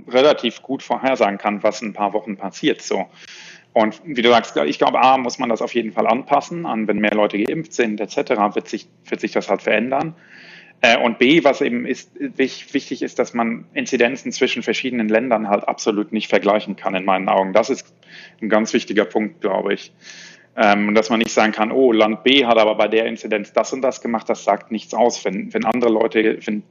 relativ 0.09 0.61
gut 0.61 0.83
vorhersagen 0.83 1.37
kann, 1.37 1.63
was 1.63 1.81
in 1.81 1.89
ein 1.89 1.93
paar 1.93 2.11
Wochen 2.11 2.35
passiert. 2.35 2.81
So. 2.81 3.05
Und 3.71 4.01
wie 4.03 4.21
du 4.21 4.29
sagst, 4.29 4.57
ich 4.57 4.77
glaube, 4.77 4.99
A, 4.99 5.17
muss 5.17 5.39
man 5.39 5.47
das 5.47 5.61
auf 5.61 5.73
jeden 5.73 5.93
Fall 5.93 6.05
anpassen, 6.05 6.65
an 6.65 6.85
wenn 6.85 6.97
mehr 6.97 7.13
Leute 7.13 7.41
geimpft 7.41 7.71
sind, 7.71 8.01
etc., 8.01 8.17
wird 8.55 8.67
sich, 8.67 8.89
wird 9.05 9.21
sich 9.21 9.31
das 9.31 9.49
halt 9.49 9.61
verändern. 9.61 10.15
Äh, 10.81 10.97
und 10.97 11.17
B, 11.17 11.45
was 11.45 11.61
eben 11.61 11.85
ist, 11.85 12.11
wichtig 12.19 13.01
ist, 13.01 13.19
dass 13.19 13.33
man 13.33 13.67
Inzidenzen 13.73 14.33
zwischen 14.33 14.63
verschiedenen 14.63 15.07
Ländern 15.07 15.47
halt 15.47 15.65
absolut 15.65 16.11
nicht 16.11 16.27
vergleichen 16.27 16.75
kann, 16.75 16.93
in 16.93 17.05
meinen 17.05 17.29
Augen. 17.29 17.53
Das 17.53 17.69
ist 17.69 17.95
ein 18.41 18.49
ganz 18.49 18.73
wichtiger 18.73 19.05
Punkt, 19.05 19.39
glaube 19.39 19.73
ich. 19.73 19.93
Ähm, 20.59 20.95
dass 20.95 21.11
man 21.11 21.19
nicht 21.19 21.31
sagen 21.31 21.51
kann, 21.51 21.71
oh, 21.71 21.91
Land 21.91 22.23
B 22.23 22.43
hat 22.45 22.57
aber 22.57 22.73
bei 22.75 22.87
der 22.87 23.05
Inzidenz 23.05 23.53
das 23.53 23.73
und 23.73 23.83
das 23.83 24.01
gemacht, 24.01 24.27
das 24.27 24.43
sagt 24.43 24.71
nichts 24.71 24.93
aus. 24.95 25.23
Wenn, 25.23 25.53
wenn 25.53 25.65
andere 25.65 25.91
Leute, 25.91 26.39
wenn 26.45 26.63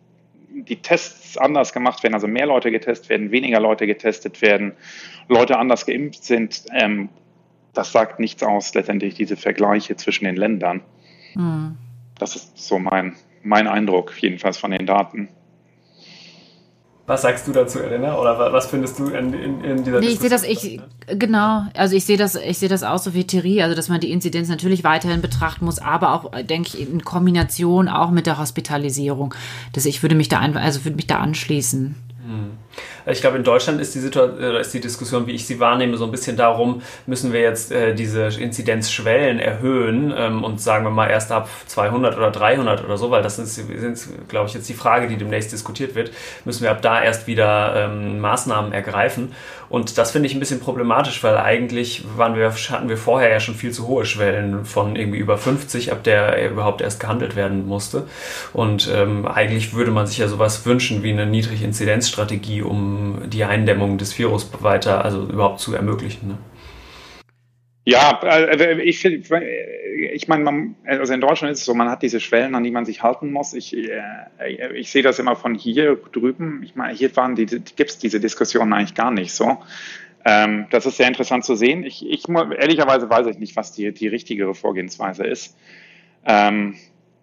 die 0.49 0.76
Tests 0.83 1.38
anders 1.38 1.73
gemacht 1.73 2.02
werden, 2.02 2.14
also 2.14 2.26
mehr 2.26 2.47
Leute 2.47 2.73
getestet 2.73 3.09
werden, 3.09 3.31
weniger 3.31 3.61
Leute 3.61 3.87
getestet 3.87 4.43
werden, 4.43 4.73
Leute 5.28 5.57
anders 5.59 5.87
geimpft 5.87 6.25
sind, 6.25 6.64
ähm, 6.73 7.11
das 7.75 7.93
sagt 7.93 8.19
nichts 8.19 8.43
aus, 8.43 8.75
letztendlich 8.75 9.14
diese 9.14 9.37
Vergleiche 9.37 9.97
zwischen 9.97 10.25
den 10.25 10.37
Ländern. 10.37 10.81
Mhm. 11.35 11.76
Das 12.19 12.35
ist 12.35 12.59
so 12.59 12.78
mein, 12.78 13.14
mein 13.43 13.69
Eindruck, 13.69 14.14
jedenfalls 14.21 14.59
von 14.59 14.71
den 14.71 14.87
Daten. 14.87 15.28
Was 17.06 17.22
sagst 17.22 17.46
du 17.46 17.52
dazu, 17.52 17.78
Elena? 17.78 18.18
Oder 18.18 18.52
was 18.52 18.66
findest 18.66 18.98
du 18.98 19.06
in, 19.06 19.32
in, 19.32 19.62
in 19.62 19.84
dieser 19.84 20.00
nee, 20.00 20.08
ich 20.08 20.18
sehe 20.18 20.28
das, 20.28 20.42
ich, 20.42 20.80
genau, 21.06 21.62
also 21.75 21.94
ich 21.94 22.04
sehe 22.04 22.16
das, 22.16 22.34
ich 22.34 22.58
sehe 22.58 22.68
das 22.68 22.82
auch 22.82 22.98
so 22.98 23.14
wie 23.14 23.25
Thierry, 23.25 23.62
also 23.62 23.76
dass 23.76 23.88
man 23.88 24.00
die 24.00 24.10
Inzidenz 24.10 24.48
natürlich 24.48 24.82
weiterhin 24.82 25.22
betrachten 25.22 25.64
muss, 25.64 25.78
aber 25.78 26.12
auch, 26.12 26.32
denke 26.42 26.70
ich, 26.75 26.80
in 26.80 27.04
Kombination 27.04 27.88
auch 27.88 28.10
mit 28.10 28.26
der 28.26 28.38
Hospitalisierung. 28.38 29.34
Das, 29.72 29.86
ich 29.86 30.02
würde 30.02 30.16
mich 30.16 30.28
da 30.28 30.40
einfach, 30.40 30.62
also 30.62 30.84
würde 30.84 30.96
mich 30.96 31.06
da 31.06 31.18
anschließen. 31.18 31.94
Hm. 32.26 32.50
Ich 33.08 33.20
glaube, 33.20 33.36
in 33.36 33.44
Deutschland 33.44 33.80
ist 33.80 33.94
die, 33.94 34.00
Situation, 34.00 34.42
äh, 34.42 34.60
ist 34.60 34.75
die 34.75 34.80
Diskussion, 34.80 35.26
wie 35.26 35.32
ich 35.32 35.46
sie 35.46 35.60
wahrnehme, 35.60 35.96
so 35.96 36.04
ein 36.04 36.10
bisschen 36.10 36.36
darum, 36.36 36.82
müssen 37.06 37.32
wir 37.32 37.40
jetzt 37.40 37.70
äh, 37.70 37.94
diese 37.94 38.26
Inzidenzschwellen 38.26 39.38
erhöhen 39.38 40.12
ähm, 40.16 40.42
und 40.42 40.60
sagen 40.60 40.84
wir 40.84 40.90
mal 40.90 41.08
erst 41.08 41.30
ab 41.30 41.48
200 41.66 42.16
oder 42.16 42.32
300 42.32 42.84
oder 42.84 42.98
so, 42.98 43.10
weil 43.10 43.22
das 43.22 43.36
sind, 43.36 43.46
sind 43.46 44.28
glaube 44.28 44.48
ich, 44.48 44.54
jetzt 44.54 44.68
die 44.68 44.75
Frage, 44.75 45.06
die 45.06 45.16
demnächst 45.16 45.52
diskutiert 45.52 45.94
wird, 45.94 46.10
müssen 46.44 46.64
wir 46.64 46.72
ab 46.72 46.82
da 46.82 47.00
erst 47.00 47.28
wieder 47.28 47.75
ähm, 47.76 48.18
Maßnahmen 48.18 48.72
ergreifen. 48.72 49.32
Und 49.68 49.99
das 49.99 50.12
finde 50.12 50.28
ich 50.28 50.35
ein 50.35 50.40
bisschen 50.40 50.61
problematisch, 50.61 51.23
weil 51.25 51.37
eigentlich 51.37 52.04
waren 52.16 52.37
wir, 52.37 52.52
hatten 52.52 52.88
wir 52.88 52.96
vorher 52.96 53.30
ja 53.30 53.40
schon 53.40 53.54
viel 53.54 53.73
zu 53.73 53.87
hohe 53.87 54.04
Schwellen 54.04 54.64
von 54.64 54.96
irgendwie 54.96 55.18
über 55.18 55.38
50, 55.38 55.92
ab 55.92 56.04
der 56.04 56.38
er 56.38 56.50
überhaupt 56.50 56.80
erst 56.80 57.00
gehandelt 57.00 57.37
werden 57.37 57.66
musste. 57.66 58.06
Und 58.52 58.90
ähm, 58.94 59.26
eigentlich 59.26 59.75
würde 59.75 59.90
man 59.90 60.06
sich 60.06 60.18
ja 60.18 60.28
sowas 60.28 60.64
wünschen 60.66 61.02
wie 61.02 61.12
eine 61.12 61.26
Niedriginzidenzstrategie, 61.26 62.62
um 62.62 63.23
die 63.26 63.44
Eindämmung 63.44 63.99
des 63.99 64.18
Virus 64.18 64.50
weiter, 64.61 65.04
also 65.04 65.23
überhaupt 65.23 65.61
zu 65.61 65.75
ermöglichen. 65.75 66.28
Ne? 66.28 66.38
Ja, 67.88 68.21
äh, 68.25 68.83
ich, 68.83 69.05
ich 69.05 70.28
meine, 70.28 70.75
also 70.85 71.14
in 71.14 71.21
Deutschland 71.21 71.52
ist 71.52 71.61
es 71.61 71.64
so, 71.64 71.73
man 71.73 71.88
hat 71.88 72.02
diese 72.02 72.19
Schwellen, 72.19 72.57
an 72.57 72.64
die 72.64 72.73
man 72.73 72.85
sich 72.85 73.05
halten 73.05 73.31
muss. 73.31 73.55
Ich, 73.55 73.76
äh, 73.76 74.73
ich 74.75 74.90
sehe 74.90 75.05
das 75.05 75.21
immer 75.21 75.37
von 75.37 75.55
hier 75.55 75.95
drüben. 75.95 76.62
Ich 76.64 76.75
meine, 76.75 76.95
hier 76.95 77.14
waren 77.14 77.37
die, 77.37 77.47
gibt 77.47 77.90
es 77.90 77.99
diese 77.99 78.19
Diskussionen 78.19 78.73
eigentlich 78.73 78.97
gar 78.97 79.12
nicht 79.12 79.33
so. 79.33 79.59
Ähm, 80.25 80.66
das 80.71 80.85
ist 80.87 80.97
sehr 80.97 81.07
interessant 81.07 81.45
zu 81.45 81.55
sehen. 81.55 81.85
Ich, 81.85 82.05
ich 82.05 82.28
ehrlicherweise 82.28 83.09
weiß 83.09 83.28
ich 83.28 83.38
nicht, 83.38 83.55
was 83.55 83.71
die, 83.71 83.93
die 83.93 84.09
richtigere 84.09 84.57
Vorgehensweise 84.57 85.23
ist. 85.25 85.57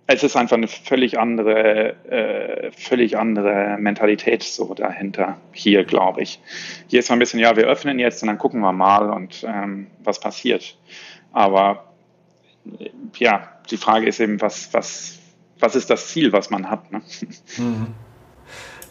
Es 0.06 0.24
ist 0.24 0.36
einfach 0.36 0.58
eine 0.58 0.68
völlig 0.68 1.18
andere, 1.18 1.96
äh, 2.10 2.72
völlig 2.72 3.18
andere 3.18 3.78
Mentalität 3.80 4.44
so 4.44 4.74
dahinter 4.74 5.38
hier, 5.54 5.86
glaube 5.86 6.22
ich. 6.22 6.42
Hier 6.88 7.00
ist 7.00 7.08
so 7.08 7.14
ein 7.14 7.20
bisschen, 7.20 7.40
ja, 7.40 7.56
wir 7.56 7.66
öffnen 7.66 8.00
jetzt 8.00 8.22
und 8.22 8.28
dann 8.28 8.38
gucken 8.38 8.60
wir 8.60 8.74
mal 8.74 9.10
und 9.10 9.46
ähm, 9.48 9.88
was 10.04 10.20
passiert. 10.20 10.78
Aber 11.32 11.94
ja, 13.18 13.50
die 13.72 13.78
Frage 13.78 14.08
ist 14.08 14.20
eben, 14.20 14.42
was, 14.42 14.74
was, 14.74 15.20
was 15.60 15.76
ist 15.76 15.90
das 15.90 16.10
Ziel, 16.10 16.34
was 16.34 16.50
man 16.50 16.70
hat? 16.70 16.92
Ne? 16.92 17.02
Mhm. 17.58 17.88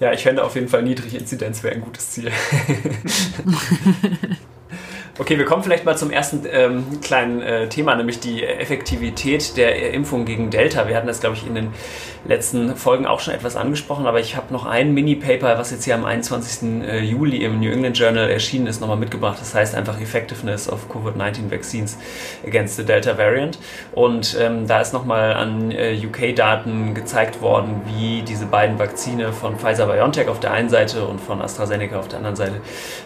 Ja, 0.01 0.13
ich 0.13 0.23
fände 0.23 0.43
auf 0.43 0.55
jeden 0.55 0.69
Fall 0.69 0.83
niedrige 0.83 1.19
Inzidenz 1.19 1.63
wäre 1.63 1.75
ein 1.75 1.83
gutes 1.83 2.11
Ziel. 2.11 2.33
Okay, 5.19 5.37
wir 5.37 5.45
kommen 5.45 5.63
vielleicht 5.63 5.85
mal 5.85 5.95
zum 5.95 6.11
ersten 6.11 6.47
ähm, 6.51 7.01
kleinen 7.03 7.43
äh, 7.43 7.69
Thema, 7.69 7.95
nämlich 7.97 8.19
die 8.19 8.45
Effektivität 8.45 9.59
der 9.59 9.93
Impfung 9.93 10.25
gegen 10.25 10.49
Delta. 10.49 10.89
Wir 10.89 10.97
hatten 10.97 11.07
das, 11.07 11.21
glaube 11.21 11.37
ich, 11.37 11.47
in 11.47 11.55
den 11.55 11.69
letzten 12.25 12.77
Folgen 12.77 13.05
auch 13.05 13.21
schon 13.21 13.35
etwas 13.35 13.57
angesprochen, 13.57 14.07
aber 14.07 14.21
ich 14.21 14.37
habe 14.37 14.51
noch 14.55 14.65
ein 14.65 14.95
Mini-Paper, 14.95 15.59
was 15.59 15.71
jetzt 15.71 15.85
hier 15.85 15.97
am 15.97 16.07
21. 16.07 16.83
Äh, 16.83 17.01
Juli 17.01 17.45
im 17.45 17.61
New 17.61 17.71
England 17.71 17.99
Journal 17.99 18.31
erschienen 18.31 18.67
ist, 18.67 18.81
nochmal 18.81 18.97
mitgebracht. 18.97 19.37
Das 19.39 19.55
heißt 19.55 19.75
einfach 19.75 20.01
Effectiveness 20.01 20.67
of 20.67 20.87
Covid-19 20.91 21.51
Vaccines 21.51 21.99
against 22.47 22.77
the 22.77 22.85
Delta 22.85 23.19
Variant. 23.19 23.59
Und 23.93 24.35
ähm, 24.41 24.67
da 24.67 24.81
ist 24.81 24.95
nochmal 24.95 25.35
an 25.35 25.73
äh, 25.73 25.95
UK-Daten 25.95 26.95
gezeigt 26.95 27.43
worden, 27.43 27.83
wie 27.85 28.23
diese 28.23 28.47
beiden 28.47 28.79
Vakzine 28.79 29.35
von 29.35 29.59
Pfizer-BioNTech 29.59 30.29
auf 30.29 30.41
der 30.41 30.53
einen 30.53 30.71
Seite 30.71 31.05
und 31.05 31.21
von 31.21 31.43
AstraZeneca 31.43 31.99
auf 31.99 32.09
der 32.09 32.19
anderen 32.19 32.37
Seite 32.37 32.61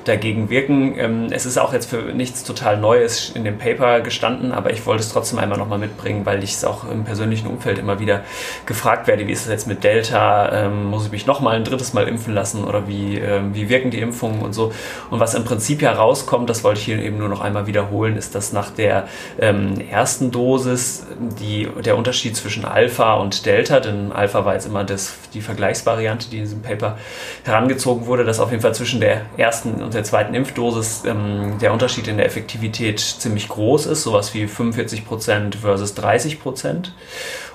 dagegen 0.04 0.50
wirken. 0.50 0.94
Ähm, 0.98 1.26
es 1.30 1.46
ist 1.46 1.58
auch 1.58 1.72
jetzt 1.72 1.86
für 1.86 1.96
nichts 2.14 2.44
total 2.44 2.78
Neues 2.78 3.30
in 3.30 3.44
dem 3.44 3.58
Paper 3.58 4.00
gestanden, 4.00 4.52
aber 4.52 4.72
ich 4.72 4.86
wollte 4.86 5.02
es 5.02 5.10
trotzdem 5.10 5.38
einmal 5.38 5.58
nochmal 5.58 5.78
mitbringen, 5.78 6.24
weil 6.24 6.42
ich 6.42 6.52
es 6.52 6.64
auch 6.64 6.90
im 6.90 7.04
persönlichen 7.04 7.48
Umfeld 7.48 7.78
immer 7.78 7.98
wieder 8.00 8.22
gefragt 8.66 9.06
werde, 9.06 9.26
wie 9.26 9.32
ist 9.32 9.42
es 9.42 9.48
jetzt 9.48 9.66
mit 9.66 9.84
Delta, 9.84 10.52
ähm, 10.52 10.86
muss 10.86 11.06
ich 11.06 11.12
mich 11.12 11.26
nochmal 11.26 11.56
ein 11.56 11.64
drittes 11.64 11.92
Mal 11.92 12.08
impfen 12.08 12.34
lassen 12.34 12.64
oder 12.64 12.88
wie, 12.88 13.18
ähm, 13.18 13.54
wie 13.54 13.68
wirken 13.68 13.90
die 13.90 14.00
Impfungen 14.00 14.42
und 14.42 14.52
so. 14.52 14.72
Und 15.10 15.20
was 15.20 15.34
im 15.34 15.44
Prinzip 15.44 15.82
herauskommt, 15.82 16.48
das 16.50 16.64
wollte 16.64 16.80
ich 16.80 16.86
hier 16.86 16.98
eben 16.98 17.18
nur 17.18 17.28
noch 17.28 17.40
einmal 17.40 17.66
wiederholen, 17.66 18.16
ist, 18.16 18.34
dass 18.34 18.52
nach 18.52 18.70
der 18.70 19.08
ähm, 19.40 19.80
ersten 19.80 20.30
Dosis 20.30 21.06
die, 21.40 21.68
der 21.84 21.96
Unterschied 21.96 22.36
zwischen 22.36 22.64
Alpha 22.64 23.14
und 23.14 23.46
Delta, 23.46 23.80
denn 23.80 24.12
Alpha 24.12 24.44
war 24.44 24.54
jetzt 24.54 24.66
immer 24.66 24.84
das, 24.84 25.14
die 25.34 25.40
Vergleichsvariante, 25.40 26.28
die 26.30 26.38
in 26.38 26.44
diesem 26.44 26.62
Paper 26.62 26.98
herangezogen 27.44 28.06
wurde, 28.06 28.24
dass 28.24 28.40
auf 28.40 28.50
jeden 28.50 28.62
Fall 28.62 28.74
zwischen 28.74 29.00
der 29.00 29.22
ersten 29.36 29.82
und 29.82 29.94
der 29.94 30.04
zweiten 30.04 30.34
Impfdosis 30.34 31.04
ähm, 31.06 31.58
der 31.60 31.72
Unterschied 31.72 31.85
in 32.08 32.16
der 32.16 32.26
Effektivität 32.26 33.00
ziemlich 33.00 33.48
groß 33.48 33.86
ist, 33.86 34.02
sowas 34.02 34.34
wie 34.34 34.46
45% 34.46 35.56
versus 35.56 35.96
30% 35.96 36.90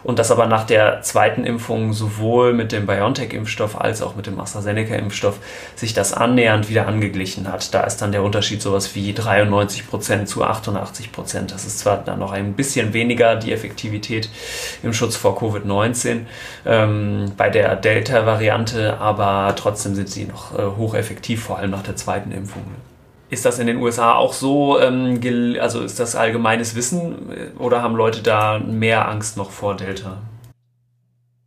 und 0.03 0.19
dass 0.19 0.31
aber 0.31 0.47
nach 0.47 0.65
der 0.65 1.01
zweiten 1.01 1.43
Impfung 1.43 1.93
sowohl 1.93 2.53
mit 2.53 2.71
dem 2.71 2.85
BioNTech-Impfstoff 2.85 3.79
als 3.79 4.01
auch 4.01 4.15
mit 4.15 4.27
dem 4.27 4.39
AstraZeneca-Impfstoff 4.39 5.37
sich 5.75 5.93
das 5.93 6.13
annähernd 6.13 6.69
wieder 6.69 6.87
angeglichen 6.87 7.51
hat. 7.51 7.73
Da 7.73 7.81
ist 7.83 7.97
dann 7.97 8.11
der 8.11 8.23
Unterschied 8.23 8.61
sowas 8.61 8.95
wie 8.95 9.13
93 9.13 9.87
Prozent 9.87 10.27
zu 10.27 10.43
88 10.43 11.11
Prozent. 11.11 11.51
Das 11.51 11.65
ist 11.65 11.79
zwar 11.79 11.97
dann 11.97 12.19
noch 12.19 12.31
ein 12.31 12.53
bisschen 12.53 12.93
weniger 12.93 13.35
die 13.35 13.51
Effektivität 13.51 14.29
im 14.83 14.93
Schutz 14.93 15.15
vor 15.15 15.37
Covid-19 15.37 16.21
ähm, 16.65 17.31
bei 17.37 17.49
der 17.49 17.75
Delta-Variante, 17.75 18.97
aber 18.99 19.53
trotzdem 19.55 19.95
sind 19.95 20.09
sie 20.09 20.25
noch 20.25 20.57
äh, 20.57 20.63
hocheffektiv, 20.77 21.43
vor 21.43 21.59
allem 21.59 21.71
nach 21.71 21.83
der 21.83 21.95
zweiten 21.95 22.31
Impfung. 22.31 22.63
Ist 23.31 23.45
das 23.45 23.59
in 23.59 23.67
den 23.67 23.77
USA 23.77 24.15
auch 24.15 24.33
so, 24.33 24.77
ähm, 24.77 25.21
also 25.61 25.81
ist 25.81 26.01
das 26.01 26.17
allgemeines 26.17 26.75
Wissen 26.75 27.31
äh, 27.31 27.57
oder 27.57 27.81
haben 27.81 27.95
Leute 27.95 28.21
da 28.21 28.59
mehr 28.59 29.07
Angst 29.07 29.37
noch 29.37 29.51
vor 29.51 29.77
Delta? 29.77 30.21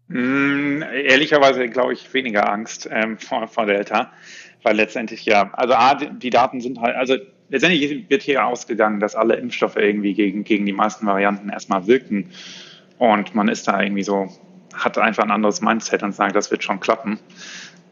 Mm, 0.09 0.83
ehrlicherweise 0.83 1.69
glaube 1.69 1.93
ich 1.93 2.15
weniger 2.15 2.51
Angst 2.51 2.89
ähm, 2.91 3.19
vor, 3.19 3.47
vor, 3.49 3.67
Delta, 3.67 4.11
weil 4.63 4.77
letztendlich 4.77 5.27
ja, 5.27 5.51
also 5.53 5.75
A, 5.75 5.95
die 5.95 6.31
Daten 6.31 6.63
sind 6.63 6.81
halt, 6.81 6.97
also 6.97 7.17
letztendlich 7.51 8.09
wird 8.09 8.23
hier 8.23 8.47
ausgegangen, 8.47 8.99
dass 8.99 9.15
alle 9.15 9.35
Impfstoffe 9.35 9.77
irgendwie 9.77 10.15
gegen, 10.15 10.43
gegen 10.43 10.65
die 10.65 10.73
meisten 10.73 11.05
Varianten 11.05 11.51
erstmal 11.51 11.87
wirken 11.87 12.31
und 12.97 13.35
man 13.35 13.49
ist 13.49 13.69
da 13.69 13.83
irgendwie 13.83 14.05
so, 14.05 14.33
hat 14.73 14.97
einfach 14.97 15.25
ein 15.25 15.31
anderes 15.31 15.61
Mindset 15.61 16.03
und 16.03 16.15
sagt, 16.15 16.35
das 16.35 16.51
wird 16.51 16.65
schon 16.65 16.81
klappen. 16.81 17.19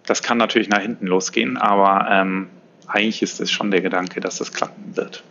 Das 0.06 0.22
kann 0.22 0.38
natürlich 0.38 0.70
nach 0.70 0.80
hinten 0.80 1.06
losgehen, 1.06 1.58
aber 1.58 2.08
ähm, 2.10 2.48
eigentlich 2.86 3.22
ist 3.22 3.40
es 3.40 3.50
schon 3.50 3.70
der 3.70 3.80
Gedanke, 3.80 4.20
dass 4.20 4.38
das 4.38 4.52
klappen 4.52 4.96
wird. 4.96 5.22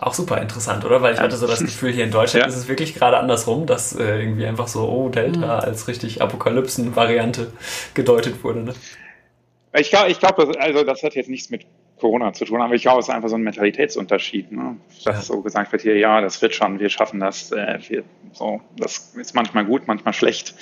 Auch 0.00 0.12
super 0.12 0.40
interessant, 0.40 0.84
oder? 0.84 1.00
Weil 1.00 1.14
ich 1.14 1.20
hatte 1.20 1.36
so 1.36 1.46
das 1.46 1.60
Gefühl, 1.60 1.92
hier 1.92 2.04
in 2.04 2.10
Deutschland 2.10 2.44
ja. 2.44 2.48
ist 2.48 2.56
es 2.56 2.68
wirklich 2.68 2.94
gerade 2.94 3.16
andersrum, 3.16 3.64
dass 3.64 3.94
äh, 3.96 4.20
irgendwie 4.20 4.44
einfach 4.44 4.68
so, 4.68 4.86
oh, 4.86 5.08
Delta 5.08 5.38
mhm. 5.38 5.44
als 5.44 5.88
richtig 5.88 6.20
Apokalypsen-Variante 6.20 7.52
gedeutet 7.94 8.44
wurde. 8.44 8.64
Ne? 8.64 8.74
Ich 9.78 9.90
glaube, 9.90 10.10
ich 10.10 10.18
glaub, 10.20 10.38
also 10.38 10.84
das 10.84 11.02
hat 11.02 11.14
jetzt 11.14 11.30
nichts 11.30 11.48
mit 11.48 11.64
Corona 11.98 12.32
zu 12.32 12.44
tun, 12.44 12.60
aber 12.60 12.74
ich 12.74 12.82
glaube, 12.82 13.00
es 13.00 13.08
ist 13.08 13.14
einfach 13.14 13.28
so 13.28 13.36
ein 13.36 13.42
Mentalitätsunterschied, 13.42 14.52
ne? 14.52 14.76
dass 15.04 15.16
ja. 15.16 15.22
so 15.22 15.40
gesagt 15.40 15.72
wird 15.72 15.82
hier, 15.82 15.96
ja, 15.96 16.20
das 16.20 16.42
wird 16.42 16.54
schon, 16.54 16.80
wir 16.80 16.90
schaffen 16.90 17.20
das, 17.20 17.50
äh, 17.52 17.78
wir, 17.88 18.04
so, 18.32 18.60
das 18.76 19.14
ist 19.16 19.34
manchmal 19.34 19.64
gut, 19.64 19.86
manchmal 19.86 20.12
schlecht. 20.12 20.54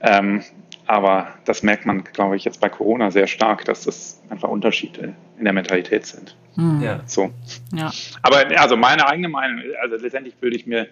Ähm, 0.00 0.42
aber 0.90 1.28
das 1.44 1.62
merkt 1.62 1.86
man, 1.86 2.02
glaube 2.02 2.34
ich, 2.34 2.44
jetzt 2.44 2.60
bei 2.60 2.68
Corona 2.68 3.12
sehr 3.12 3.28
stark, 3.28 3.64
dass 3.64 3.84
das 3.84 4.20
einfach 4.28 4.48
Unterschiede 4.48 5.14
in 5.38 5.44
der 5.44 5.52
Mentalität 5.52 6.04
sind. 6.04 6.36
Mhm. 6.56 6.82
Ja. 6.82 7.00
So. 7.06 7.30
Ja. 7.72 7.92
Aber 8.22 8.38
also 8.58 8.76
meine 8.76 9.06
eigene 9.06 9.28
Meinung, 9.28 9.60
also 9.80 9.94
letztendlich 9.94 10.34
würde 10.40 10.56
ich 10.56 10.66
mir 10.66 10.88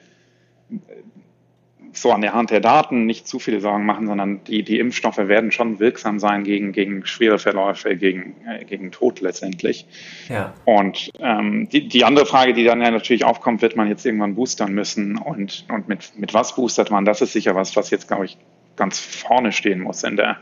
so 1.93 2.13
an 2.13 2.21
der 2.21 2.33
Hand 2.33 2.51
der 2.51 2.61
Daten 2.61 3.07
nicht 3.07 3.27
zu 3.27 3.41
viele 3.41 3.61
Sorgen 3.61 3.87
machen, 3.87 4.07
sondern 4.07 4.45
die, 4.45 4.63
die 4.63 4.79
Impfstoffe 4.79 5.19
werden 5.19 5.51
schon 5.51 5.81
wirksam 5.81 6.21
sein 6.21 6.45
gegen, 6.45 6.71
gegen 6.71 7.05
schwere 7.05 7.41
Verläufe, 7.41 7.97
gegen, 7.97 8.37
äh, 8.47 8.65
gegen 8.65 8.93
Tod 8.93 9.21
letztendlich. 9.21 9.85
Ja. 10.29 10.55
Und 10.65 11.11
ähm, 11.19 11.69
die, 11.71 11.89
die 11.89 12.05
andere 12.05 12.27
Frage, 12.27 12.53
die 12.53 12.63
dann 12.63 12.81
ja 12.81 12.93
natürlich 12.93 13.25
aufkommt, 13.25 13.63
wird 13.63 13.75
man 13.75 13.89
jetzt 13.89 14.07
irgendwann 14.07 14.37
boostern 14.37 14.73
müssen 14.73 15.19
und, 15.19 15.67
und 15.69 15.89
mit, 15.89 16.17
mit 16.17 16.35
was 16.35 16.55
boostert 16.55 16.93
man? 16.93 17.05
Das 17.05 17.21
ist 17.21 17.33
sicher 17.33 17.57
was, 17.57 17.75
was 17.75 17.91
jetzt, 17.91 18.07
glaube 18.07 18.27
ich, 18.27 18.39
ganz 18.79 18.99
vorne 18.99 19.53
stehen 19.53 19.81
muss 19.81 20.03
in, 20.05 20.17
der, 20.17 20.39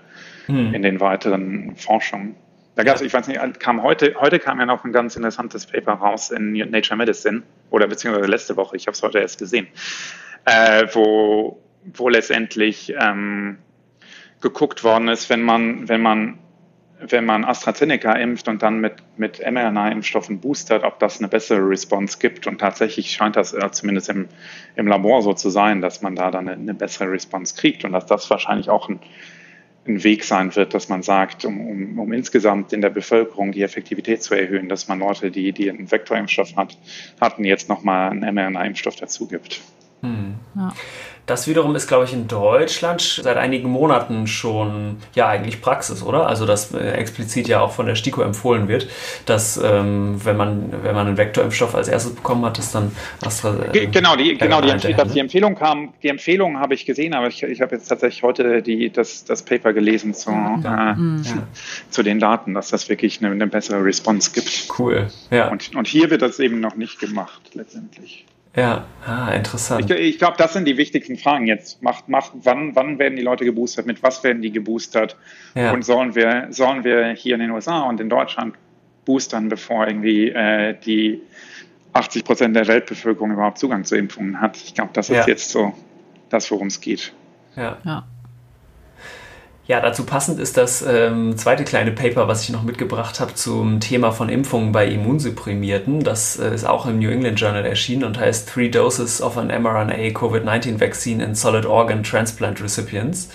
hm. 0.47 0.75
in 0.75 0.83
den 0.83 1.01
weiteren 1.01 1.75
Forschungen. 1.77 2.37
Da 2.77 2.85
gab 2.85 2.97
es, 2.97 3.01
ich 3.03 3.13
weiß 3.13 3.27
nicht, 3.27 3.41
kam 3.59 3.83
heute, 3.83 4.15
heute 4.21 4.39
kam 4.39 4.61
ja 4.61 4.67
noch 4.67 4.85
ein 4.85 4.93
ganz 4.93 5.17
interessantes 5.17 5.67
Paper 5.67 5.95
raus 5.95 6.31
in 6.31 6.53
Nature 6.53 6.97
Medicine 6.97 7.43
oder 7.71 7.89
beziehungsweise 7.89 8.29
letzte 8.29 8.57
Woche, 8.57 8.77
ich 8.77 8.87
habe 8.87 8.95
es 8.95 9.03
heute 9.03 9.19
erst 9.19 9.39
gesehen, 9.39 9.67
äh, 10.45 10.87
wo, 10.93 11.59
wo 11.95 12.09
letztendlich 12.11 12.95
ähm, 13.01 13.57
geguckt 14.43 14.85
worden 14.85 15.09
ist, 15.09 15.31
wenn 15.31 15.43
man, 15.43 15.89
wenn 15.89 16.03
man 16.03 16.39
wenn 16.99 17.25
man 17.27 17.45
AstraZeneca 17.45 18.13
impft 18.13 18.49
und 18.49 18.63
dann 18.63 18.81
mit, 18.81 18.95
mit 19.17 19.41
mRNA-Impfstoffen 19.41 20.41
boostert, 20.41 20.83
ob 20.83 20.99
das 20.99 21.19
eine 21.19 21.29
bessere 21.29 21.69
Response 21.69 22.19
gibt. 22.19 22.47
Und 22.47 22.59
tatsächlich 22.59 23.11
scheint 23.11 23.37
das 23.37 23.53
äh, 23.53 23.71
zumindest 23.71 24.09
im, 24.09 24.29
im 24.77 24.87
Labor 24.87 25.23
so 25.23 25.35
zu 25.35 25.51
sein, 25.51 25.83
dass 25.83 26.03
man 26.03 26.17
da 26.17 26.31
dann 26.31 26.49
eine, 26.49 26.59
eine 26.59 26.75
bessere 26.75 27.11
Response 27.11 27.55
kriegt 27.55 27.85
und 27.85 27.93
dass 27.93 28.07
das 28.07 28.31
wahrscheinlich 28.31 28.71
auch 28.71 28.89
ein, 28.89 29.01
ein 29.87 30.03
Weg 30.05 30.25
sein 30.25 30.55
wird, 30.57 30.73
dass 30.73 30.89
man 30.89 31.03
sagt, 31.03 31.45
um, 31.45 31.61
um, 31.61 31.99
um 31.99 32.13
insgesamt 32.13 32.73
in 32.73 32.81
der 32.81 32.91
Bevölkerung 32.91 33.53
die 33.53 33.63
Effektivität 33.63 34.23
zu 34.23 34.35
erhöhen, 34.35 34.69
dass 34.69 34.89
man 34.89 34.99
Leute, 34.99 35.31
die, 35.31 35.53
die 35.53 35.69
einen 35.69 35.91
Vektorimpfstoff 35.91 36.57
hat, 36.57 36.79
hatten, 37.21 37.45
jetzt 37.45 37.69
nochmal 37.69 38.11
einen 38.11 38.35
mRNA-Impfstoff 38.35 38.97
dazu 38.97 39.29
gibt. 39.29 39.61
Hm. 40.03 40.35
Ja. 40.55 40.73
Das 41.27 41.49
wiederum 41.49 41.75
ist, 41.75 41.89
glaube 41.89 42.05
ich, 42.05 42.13
in 42.13 42.29
Deutschland 42.29 43.01
seit 43.01 43.37
einigen 43.37 43.69
Monaten 43.69 44.29
schon 44.29 44.99
ja 45.15 45.27
eigentlich 45.27 45.61
Praxis, 45.61 46.03
oder? 46.05 46.29
Also 46.29 46.47
dass 46.47 46.73
äh, 46.73 46.93
explizit 46.93 47.49
ja 47.49 47.61
auch 47.61 47.73
von 47.73 47.87
der 47.87 47.97
STIKO 47.97 48.23
empfohlen 48.23 48.69
wird, 48.69 48.89
dass 49.27 49.57
ähm, 49.57 50.21
wenn 50.25 50.37
man 50.37 50.73
wenn 50.85 50.95
man 50.95 51.09
einen 51.09 51.17
Vektorimpfstoff 51.17 51.75
als 51.75 51.89
erstes 51.89 52.15
bekommen 52.15 52.45
hat, 52.45 52.59
dass 52.59 52.71
dann 52.71 52.93
Astra. 53.25 53.57
Äh, 53.73 53.87
genau, 53.89 54.15
die, 54.15 54.37
genau 54.37 54.61
die, 54.61 54.71
Empfehlung, 54.71 55.07
ne? 55.07 55.13
die 55.13 55.19
Empfehlung 55.19 55.55
kam, 55.57 55.95
die 56.01 56.09
Empfehlung 56.09 56.61
habe 56.61 56.75
ich 56.75 56.87
gesehen, 56.87 57.13
aber 57.13 57.27
ich, 57.27 57.43
ich 57.43 57.61
habe 57.61 57.75
jetzt 57.75 57.89
tatsächlich 57.89 58.23
heute 58.23 58.63
die, 58.63 58.91
das, 58.91 59.25
das 59.25 59.43
Paper 59.43 59.73
gelesen 59.73 60.15
zu, 60.15 60.31
ja. 60.31 60.93
Äh, 60.93 60.95
mhm. 60.95 61.23
zu 61.91 62.05
den 62.05 62.21
Daten, 62.21 62.55
dass 62.55 62.69
das 62.69 62.89
wirklich 62.89 63.21
eine, 63.21 63.33
eine 63.33 63.49
bessere 63.49 63.83
Response 63.83 64.31
gibt. 64.33 64.69
Cool. 64.79 65.09
Ja. 65.33 65.49
Und, 65.49 65.75
und 65.75 65.89
hier 65.89 66.09
wird 66.11 66.23
das 66.23 66.39
eben 66.39 66.61
noch 66.61 66.77
nicht 66.77 67.01
gemacht, 67.01 67.41
letztendlich. 67.55 68.27
Ja, 68.57 68.87
ah, 69.07 69.33
interessant. 69.33 69.91
Ich, 69.91 69.97
ich 69.97 70.19
glaube, 70.19 70.37
das 70.39 70.55
sind 70.55 70.65
die 70.65 70.79
wichtigsten 70.79 71.19
Fragen 71.19 71.47
jetzt. 71.47 71.83
Macht, 71.83 72.09
macht, 72.09 72.33
wann, 72.43 72.75
wann 72.75 72.99
werden 72.99 73.17
die 73.17 73.23
Leute 73.23 73.45
geboostert? 73.45 73.85
Mit 73.87 74.03
was 74.03 74.25
werden 74.25 74.41
die 74.41 74.51
geboostert? 74.51 75.17
Ja. 75.55 75.73
Und 75.73 75.85
sollen 75.85 76.15
wir, 76.15 76.47
sollen 76.51 76.83
wir 76.83 77.09
hier 77.11 77.35
in 77.35 77.41
den 77.41 77.51
USA 77.51 77.83
und 77.83 78.01
in 78.01 78.09
Deutschland 78.09 78.55
boostern, 79.05 79.51
bevor 79.51 79.87
irgendwie 79.87 80.31
äh, 80.31 80.75
die 80.85 81.21
80 81.93 82.25
Prozent 82.25 82.57
der 82.57 82.67
Weltbevölkerung 82.67 83.31
überhaupt 83.31 83.59
Zugang 83.59 83.85
zu 83.85 83.95
Impfungen 83.95 84.41
hat? 84.41 84.57
Ich 84.57 84.75
glaube, 84.75 84.91
das 84.95 85.11
ist 85.11 85.17
ja. 85.17 85.27
jetzt 85.27 85.51
so 85.51 85.75
das, 86.31 86.51
worum 86.51 86.69
es 86.69 86.81
geht. 86.81 87.13
Ja. 87.57 87.77
ja. 87.85 88.07
Ja, 89.69 89.81
dazu 89.81 90.05
passend 90.05 90.39
ist 90.39 90.57
das 90.57 90.85
ähm, 90.87 91.37
zweite 91.37 91.65
kleine 91.65 91.91
Paper, 91.91 92.29
was 92.29 92.45
ich 92.45 92.51
noch 92.51 92.63
mitgebracht 92.63 93.19
habe 93.19 93.35
zum 93.35 93.81
Thema 93.81 94.13
von 94.13 94.29
Impfungen 94.29 94.71
bei 94.71 94.87
Immunsupprimierten. 94.87 96.05
Das 96.05 96.39
äh, 96.39 96.55
ist 96.55 96.65
auch 96.65 96.87
im 96.87 97.01
New 97.01 97.11
England 97.11 97.41
Journal 97.41 97.67
erschienen 97.67 98.05
und 98.05 98.17
heißt 98.17 98.49
Three 98.49 98.69
Doses 98.69 99.21
of 99.21 99.37
an 99.37 99.49
mRNA 99.49 100.13
COVID-19 100.13 100.79
Vaccine 100.79 101.25
in 101.25 101.35
Solid 101.35 101.67
Organ 101.67 102.05
Transplant 102.05 102.63
Recipients. 102.63 103.29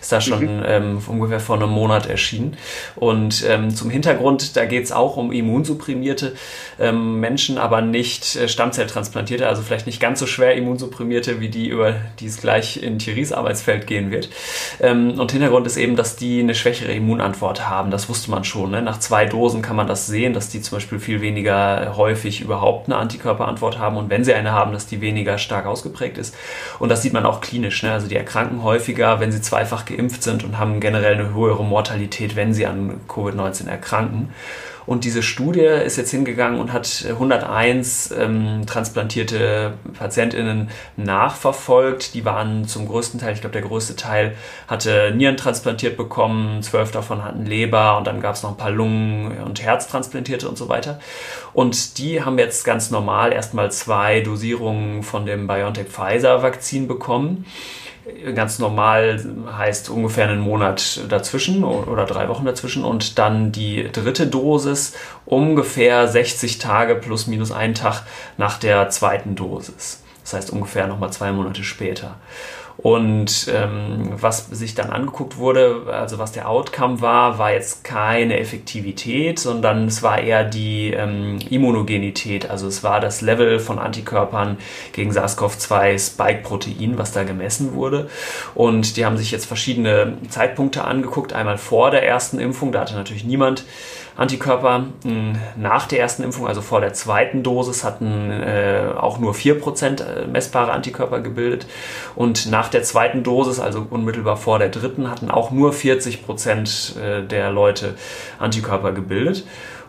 Ist 0.00 0.10
da 0.10 0.20
schon 0.20 0.56
mhm. 0.56 0.64
ähm, 0.66 1.02
ungefähr 1.06 1.38
vor 1.38 1.54
einem 1.54 1.70
Monat 1.70 2.06
erschienen. 2.06 2.56
Und 2.96 3.44
ähm, 3.48 3.70
zum 3.70 3.88
Hintergrund, 3.88 4.56
da 4.56 4.64
geht 4.64 4.82
es 4.82 4.90
auch 4.90 5.16
um 5.16 5.30
immunsupprimierte 5.30 6.34
ähm, 6.80 7.20
Menschen, 7.20 7.58
aber 7.58 7.80
nicht 7.80 8.34
äh, 8.34 8.48
Stammzelltransplantierte, 8.48 9.46
also 9.46 9.62
vielleicht 9.62 9.86
nicht 9.86 10.00
ganz 10.00 10.18
so 10.18 10.26
schwer 10.26 10.56
immunsupprimierte 10.56 11.38
wie 11.38 11.48
die, 11.48 11.68
über 11.68 11.94
die 12.18 12.26
es 12.26 12.40
gleich 12.40 12.82
in 12.82 12.98
Thierrys 12.98 13.30
Arbeitsfeld 13.30 13.86
gehen 13.86 14.10
wird. 14.10 14.30
Ähm, 14.80 15.20
und 15.20 15.30
Hintergrund 15.30 15.64
ist 15.68 15.75
ist 15.76 15.82
eben, 15.82 15.96
dass 15.96 16.16
die 16.16 16.40
eine 16.40 16.54
schwächere 16.54 16.92
Immunantwort 16.92 17.68
haben. 17.68 17.90
Das 17.90 18.08
wusste 18.08 18.30
man 18.30 18.44
schon. 18.44 18.70
Ne? 18.70 18.82
Nach 18.82 18.98
zwei 18.98 19.26
Dosen 19.26 19.62
kann 19.62 19.76
man 19.76 19.86
das 19.86 20.06
sehen, 20.06 20.32
dass 20.32 20.48
die 20.48 20.62
zum 20.62 20.76
Beispiel 20.76 20.98
viel 20.98 21.20
weniger 21.20 21.96
häufig 21.96 22.40
überhaupt 22.40 22.88
eine 22.88 22.96
Antikörperantwort 22.96 23.78
haben 23.78 23.96
und 23.96 24.08
wenn 24.08 24.24
sie 24.24 24.34
eine 24.34 24.52
haben, 24.52 24.72
dass 24.72 24.86
die 24.86 25.00
weniger 25.00 25.38
stark 25.38 25.66
ausgeprägt 25.66 26.18
ist. 26.18 26.34
Und 26.78 26.88
das 26.88 27.02
sieht 27.02 27.12
man 27.12 27.26
auch 27.26 27.40
klinisch. 27.40 27.82
Ne? 27.82 27.92
Also 27.92 28.08
die 28.08 28.16
erkranken 28.16 28.62
häufiger, 28.62 29.20
wenn 29.20 29.32
sie 29.32 29.42
zweifach 29.42 29.84
geimpft 29.84 30.22
sind 30.22 30.44
und 30.44 30.58
haben 30.58 30.80
generell 30.80 31.14
eine 31.14 31.34
höhere 31.34 31.64
Mortalität, 31.64 32.36
wenn 32.36 32.54
sie 32.54 32.66
an 32.66 33.00
Covid-19 33.08 33.68
erkranken. 33.68 34.30
Und 34.86 35.04
diese 35.04 35.22
Studie 35.22 35.60
ist 35.60 35.96
jetzt 35.96 36.12
hingegangen 36.12 36.60
und 36.60 36.72
hat 36.72 37.04
101 37.08 38.14
ähm, 38.16 38.62
transplantierte 38.66 39.74
PatientInnen 39.98 40.70
nachverfolgt. 40.96 42.14
Die 42.14 42.24
waren 42.24 42.66
zum 42.68 42.86
größten 42.86 43.18
Teil, 43.18 43.34
ich 43.34 43.40
glaube, 43.40 43.52
der 43.52 43.62
größte 43.62 43.96
Teil 43.96 44.36
hatte 44.68 45.12
Nieren 45.14 45.36
transplantiert 45.36 45.96
bekommen, 45.96 46.62
zwölf 46.62 46.92
davon 46.92 47.24
hatten 47.24 47.46
Leber 47.46 47.98
und 47.98 48.06
dann 48.06 48.20
gab 48.20 48.36
es 48.36 48.42
noch 48.44 48.50
ein 48.50 48.56
paar 48.56 48.70
Lungen- 48.70 49.42
und 49.44 49.60
Herztransplantierte 49.60 50.48
und 50.48 50.56
so 50.56 50.68
weiter. 50.68 51.00
Und 51.52 51.98
die 51.98 52.22
haben 52.22 52.38
jetzt 52.38 52.64
ganz 52.64 52.90
normal 52.90 53.32
erstmal 53.32 53.72
zwei 53.72 54.20
Dosierungen 54.20 55.02
von 55.02 55.26
dem 55.26 55.46
BioNTech-Pfizer-Vakzin 55.46 56.86
bekommen 56.86 57.44
ganz 58.34 58.58
normal 58.58 59.24
heißt 59.56 59.90
ungefähr 59.90 60.28
einen 60.28 60.40
Monat 60.40 61.00
dazwischen 61.08 61.64
oder 61.64 62.04
drei 62.04 62.28
Wochen 62.28 62.44
dazwischen 62.44 62.84
und 62.84 63.18
dann 63.18 63.52
die 63.52 63.90
dritte 63.90 64.26
Dosis 64.26 64.94
ungefähr 65.24 66.06
60 66.06 66.58
Tage 66.58 66.94
plus 66.94 67.26
minus 67.26 67.52
einen 67.52 67.74
Tag 67.74 68.02
nach 68.36 68.58
der 68.58 68.90
zweiten 68.90 69.34
Dosis. 69.34 70.02
Das 70.22 70.34
heißt 70.34 70.50
ungefähr 70.50 70.86
nochmal 70.86 71.12
zwei 71.12 71.32
Monate 71.32 71.64
später. 71.64 72.16
Und 72.78 73.50
ähm, 73.54 74.10
was 74.20 74.46
sich 74.48 74.74
dann 74.74 74.90
angeguckt 74.90 75.38
wurde, 75.38 75.86
also 75.90 76.18
was 76.18 76.32
der 76.32 76.48
Outcome 76.48 77.00
war, 77.00 77.38
war 77.38 77.52
jetzt 77.52 77.84
keine 77.84 78.38
Effektivität, 78.38 79.38
sondern 79.38 79.86
es 79.86 80.02
war 80.02 80.20
eher 80.20 80.44
die 80.44 80.92
ähm, 80.92 81.38
Immunogenität. 81.48 82.50
Also 82.50 82.66
es 82.66 82.84
war 82.84 83.00
das 83.00 83.22
Level 83.22 83.60
von 83.60 83.78
Antikörpern 83.78 84.58
gegen 84.92 85.10
SARS-CoV-2 85.10 85.98
Spike-Protein, 85.98 86.98
was 86.98 87.12
da 87.12 87.24
gemessen 87.24 87.74
wurde. 87.74 88.10
Und 88.54 88.96
die 88.98 89.06
haben 89.06 89.16
sich 89.16 89.30
jetzt 89.30 89.46
verschiedene 89.46 90.18
Zeitpunkte 90.28 90.84
angeguckt. 90.84 91.32
Einmal 91.32 91.58
vor 91.58 91.90
der 91.90 92.06
ersten 92.06 92.38
Impfung, 92.38 92.72
da 92.72 92.80
hatte 92.80 92.94
natürlich 92.94 93.24
niemand 93.24 93.64
Antikörper 94.16 94.86
nach 95.56 95.86
der 95.86 96.00
ersten 96.00 96.22
Impfung, 96.22 96.46
also 96.46 96.62
vor 96.62 96.80
der 96.80 96.94
zweiten 96.94 97.42
Dosis, 97.42 97.84
hatten 97.84 98.30
äh, 98.30 98.88
auch 98.96 99.18
nur 99.18 99.34
4% 99.34 100.02
äh, 100.02 100.26
messbare 100.26 100.72
Antikörper 100.72 101.20
gebildet. 101.20 101.66
Und 102.14 102.50
nach 102.50 102.68
der 102.68 102.82
zweiten 102.82 103.22
Dosis, 103.22 103.60
also 103.60 103.86
unmittelbar 103.88 104.36
vor 104.36 104.58
der 104.58 104.70
dritten, 104.70 105.10
hatten 105.10 105.30
auch 105.30 105.50
nur 105.50 105.72
40% 105.72 106.98
äh, 106.98 107.26
der 107.26 107.50
Leute 107.50 107.94
Antikörper 108.38 108.92
gebildet. 108.92 109.44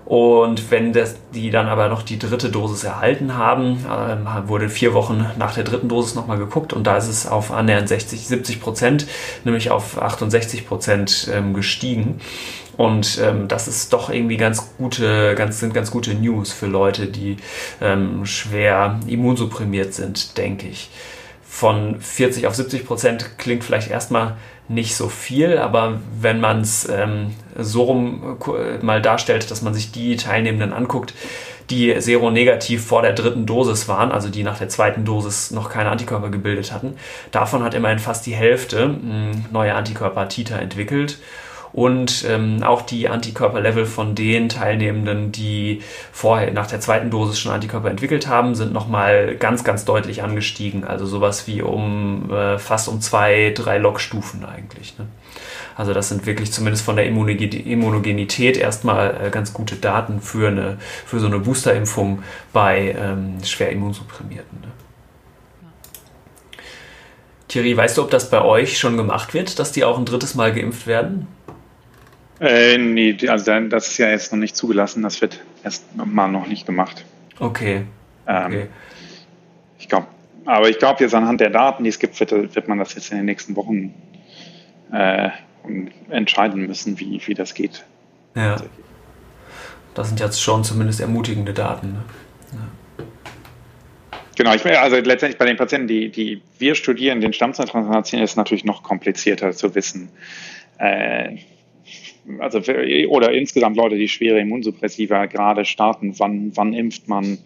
Und 0.08 0.72
wenn 0.72 0.94
das, 0.94 1.18
die 1.34 1.50
dann 1.50 1.68
aber 1.68 1.90
noch 1.90 2.02
die 2.02 2.18
dritte 2.18 2.48
Dosis 2.48 2.86
erhalten 2.86 3.38
haben, 3.38 3.86
äh, 3.86 4.48
wurde 4.48 4.70
vier 4.70 4.94
Wochen 4.94 5.26
nach 5.38 5.54
der 5.54 5.66
dritten 5.66 5.90
Dosis 5.90 6.16
nochmal 6.16 6.38
geguckt 6.38 6.72
und 6.72 6.88
da 6.88 6.96
ist 6.96 7.10
es 7.10 7.28
auf 7.28 7.52
annähernd 7.52 7.90
60, 7.90 8.26
70 8.26 8.62
Prozent, 8.62 9.06
nämlich 9.44 9.70
auf 9.70 10.02
68 10.02 10.66
Prozent 10.66 11.30
ähm, 11.34 11.54
gestiegen. 11.54 12.22
Und 12.78 13.20
ähm, 13.22 13.48
das 13.48 13.68
ist 13.68 13.92
doch 13.92 14.10
irgendwie 14.10 14.38
ganz 14.38 14.72
gute, 14.78 15.34
ganz, 15.36 15.60
sind 15.60 15.74
ganz 15.74 15.90
gute 15.90 16.13
News 16.13 16.54
für 16.54 16.68
Leute, 16.68 17.08
die 17.08 17.38
ähm, 17.82 18.26
schwer 18.26 19.00
immunsupprimiert 19.08 19.94
sind, 19.94 20.38
denke 20.38 20.68
ich. 20.68 20.90
Von 21.44 22.00
40 22.00 22.46
auf 22.46 22.54
70 22.54 22.86
Prozent 22.86 23.38
klingt 23.40 23.63
vielleicht 23.63 23.90
erstmal 23.90 24.38
nicht 24.70 24.96
so 24.96 25.10
viel, 25.10 25.58
aber 25.58 26.00
wenn 26.20 26.40
man 26.40 26.62
es 26.62 26.88
ähm, 26.88 27.34
so 27.58 27.84
rum 27.84 28.38
mal 28.82 29.02
darstellt, 29.02 29.50
dass 29.50 29.62
man 29.62 29.74
sich 29.74 29.92
die 29.92 30.18
Teilnehmenden 30.18 30.74
anguckt, 30.74 31.13
die 31.70 32.00
seronegativ 32.00 32.86
vor 32.86 33.02
der 33.02 33.13
dritten 33.13 33.46
Dosis 33.46 33.88
waren, 33.88 34.12
also 34.12 34.30
die 34.30 34.44
nach 34.44 34.60
der 34.60 34.70
zweiten 34.70 35.04
Dosis 35.04 35.52
noch 35.52 35.70
keine 35.70 35.90
Antikörper 35.90 36.30
gebildet 36.30 36.72
hatten, 36.72 36.96
davon 37.32 37.63
hat 37.63 37.74
immerhin 37.74 38.00
fast 38.00 38.26
die 38.26 38.36
Hälfte 38.36 38.88
mh, 38.88 38.96
hm, 38.96 39.46
neue 39.52 39.74
Antikörper 39.74 40.28
Titer 40.30 40.60
entwickelt 40.60 41.18
und 41.78 42.26
ähm, 42.28 42.63
auch 42.63 42.82
die 42.82 43.08
Antikörperlevel 43.08 43.86
von 43.86 44.16
den 44.16 44.50
Teilnehmenden, 44.50 45.32
die 45.32 45.84
vorher 46.12 46.52
nach 46.52 46.66
der 46.66 46.80
zweiten 46.80 47.12
Dosis 47.12 47.38
schon 47.38 47.52
Antikörper 47.52 47.92
entwickelt 47.92 48.28
haben, 48.28 48.56
sind 48.56 48.74
nochmal 48.74 49.36
ganz, 49.36 49.63
ganz 49.63 49.86
deutlich 49.86 50.24
angestiegen. 50.24 50.84
Also 50.84 51.06
sowas 51.06 51.46
wie 51.46 51.62
um 51.62 52.32
äh, 52.32 52.58
fast 52.58 52.88
um 52.88 53.00
zwei, 53.00 53.52
drei 53.54 53.78
Logstufen 53.78 54.44
eigentlich. 54.44 54.98
Ne? 54.98 55.06
Also 55.76 55.94
das 55.94 56.10
sind 56.10 56.26
wirklich 56.26 56.52
zumindest 56.52 56.84
von 56.84 56.96
der 56.96 57.06
Immunogenität 57.06 58.58
erstmal 58.58 59.28
äh, 59.28 59.30
ganz 59.30 59.54
gute 59.54 59.76
Daten 59.76 60.20
für, 60.20 60.48
eine, 60.48 60.80
für 61.06 61.20
so 61.20 61.28
eine 61.28 61.38
Boosterimpfung 61.38 62.24
bei 62.54 62.96
ähm, 63.00 63.38
schwer 63.44 63.70
Immunsupprimierten. 63.70 64.62
Ne? 64.62 64.68
Thierry, 67.50 67.78
weißt 67.78 68.00
du, 68.00 68.02
ob 68.02 68.10
das 68.10 68.32
bei 68.32 68.42
euch 68.42 68.80
schon 68.80 68.98
gemacht 68.98 69.36
wird, 69.36 69.60
dass 69.60 69.72
die 69.72 69.86
auch 69.86 70.00
ein 70.00 70.06
drittes 70.06 70.34
Mal 70.34 70.52
geimpft 70.52 70.88
werden? 70.88 71.28
Äh, 72.39 72.78
nee, 72.78 73.17
also 73.28 73.60
das 73.67 73.88
ist 73.88 73.97
ja 73.97 74.10
jetzt 74.10 74.32
noch 74.32 74.39
nicht 74.39 74.56
zugelassen, 74.56 75.02
das 75.02 75.21
wird 75.21 75.39
erst 75.63 75.84
mal 75.95 76.28
noch 76.28 76.47
nicht 76.47 76.65
gemacht. 76.65 77.04
Okay. 77.39 77.84
Ähm, 78.28 78.45
okay. 78.45 78.67
Ich 79.80 79.89
glaube, 79.89 80.08
aber 80.45 80.69
ich 80.69 80.78
glaube 80.78 81.04
jetzt 81.04 81.15
anhand 81.15 81.41
der 81.41 81.50
Daten, 81.50 81.84
die 81.84 81.89
es 81.89 82.00
gibt, 82.00 82.19
wird, 82.19 82.32
wird 82.32 82.67
man 82.67 82.78
das 82.78 82.93
jetzt 82.93 83.12
in 83.12 83.17
den 83.17 83.26
nächsten 83.26 83.56
Wochen 83.56 83.93
äh, 84.91 85.30
entscheiden 86.10 86.67
müssen, 86.67 87.00
wie, 87.00 87.21
wie 87.26 87.34
das 87.34 87.54
geht. 87.54 87.84
Ja. 88.36 88.58
das 89.95 90.10
sind 90.10 90.19
jetzt 90.19 90.41
schon 90.41 90.63
zumindest 90.63 91.02
ermutigende 91.02 91.54
Daten. 91.54 91.93
Ne? 91.93 92.04
Ja. 92.54 93.04
Genau, 94.38 94.54
ich 94.54 94.63
also 94.63 94.97
letztendlich 94.97 95.39
bei 95.39 95.45
den 95.45 95.58
Patienten, 95.58 95.88
die, 95.88 96.12
die 96.12 96.43
wir 96.60 96.76
studieren, 96.76 97.19
den 97.19 97.34
Stammzelltransplantation, 97.34 98.21
ist 98.21 98.32
es 98.32 98.36
natürlich 98.36 98.63
noch 98.63 98.84
komplizierter 98.84 99.52
zu 99.54 99.73
wissen. 99.73 100.10
Äh, 100.78 101.38
also 102.40 102.62
für, 102.62 103.08
oder 103.10 103.32
insgesamt 103.32 103.78
Leute, 103.78 103.98
die 103.98 104.08
schwere 104.08 104.40
Immunsuppressiva 104.40 105.26
gerade 105.26 105.66
starten, 105.66 106.18
wann, 106.20 106.52
wann 106.56 106.74
impft 106.74 107.08
man, 107.08 107.38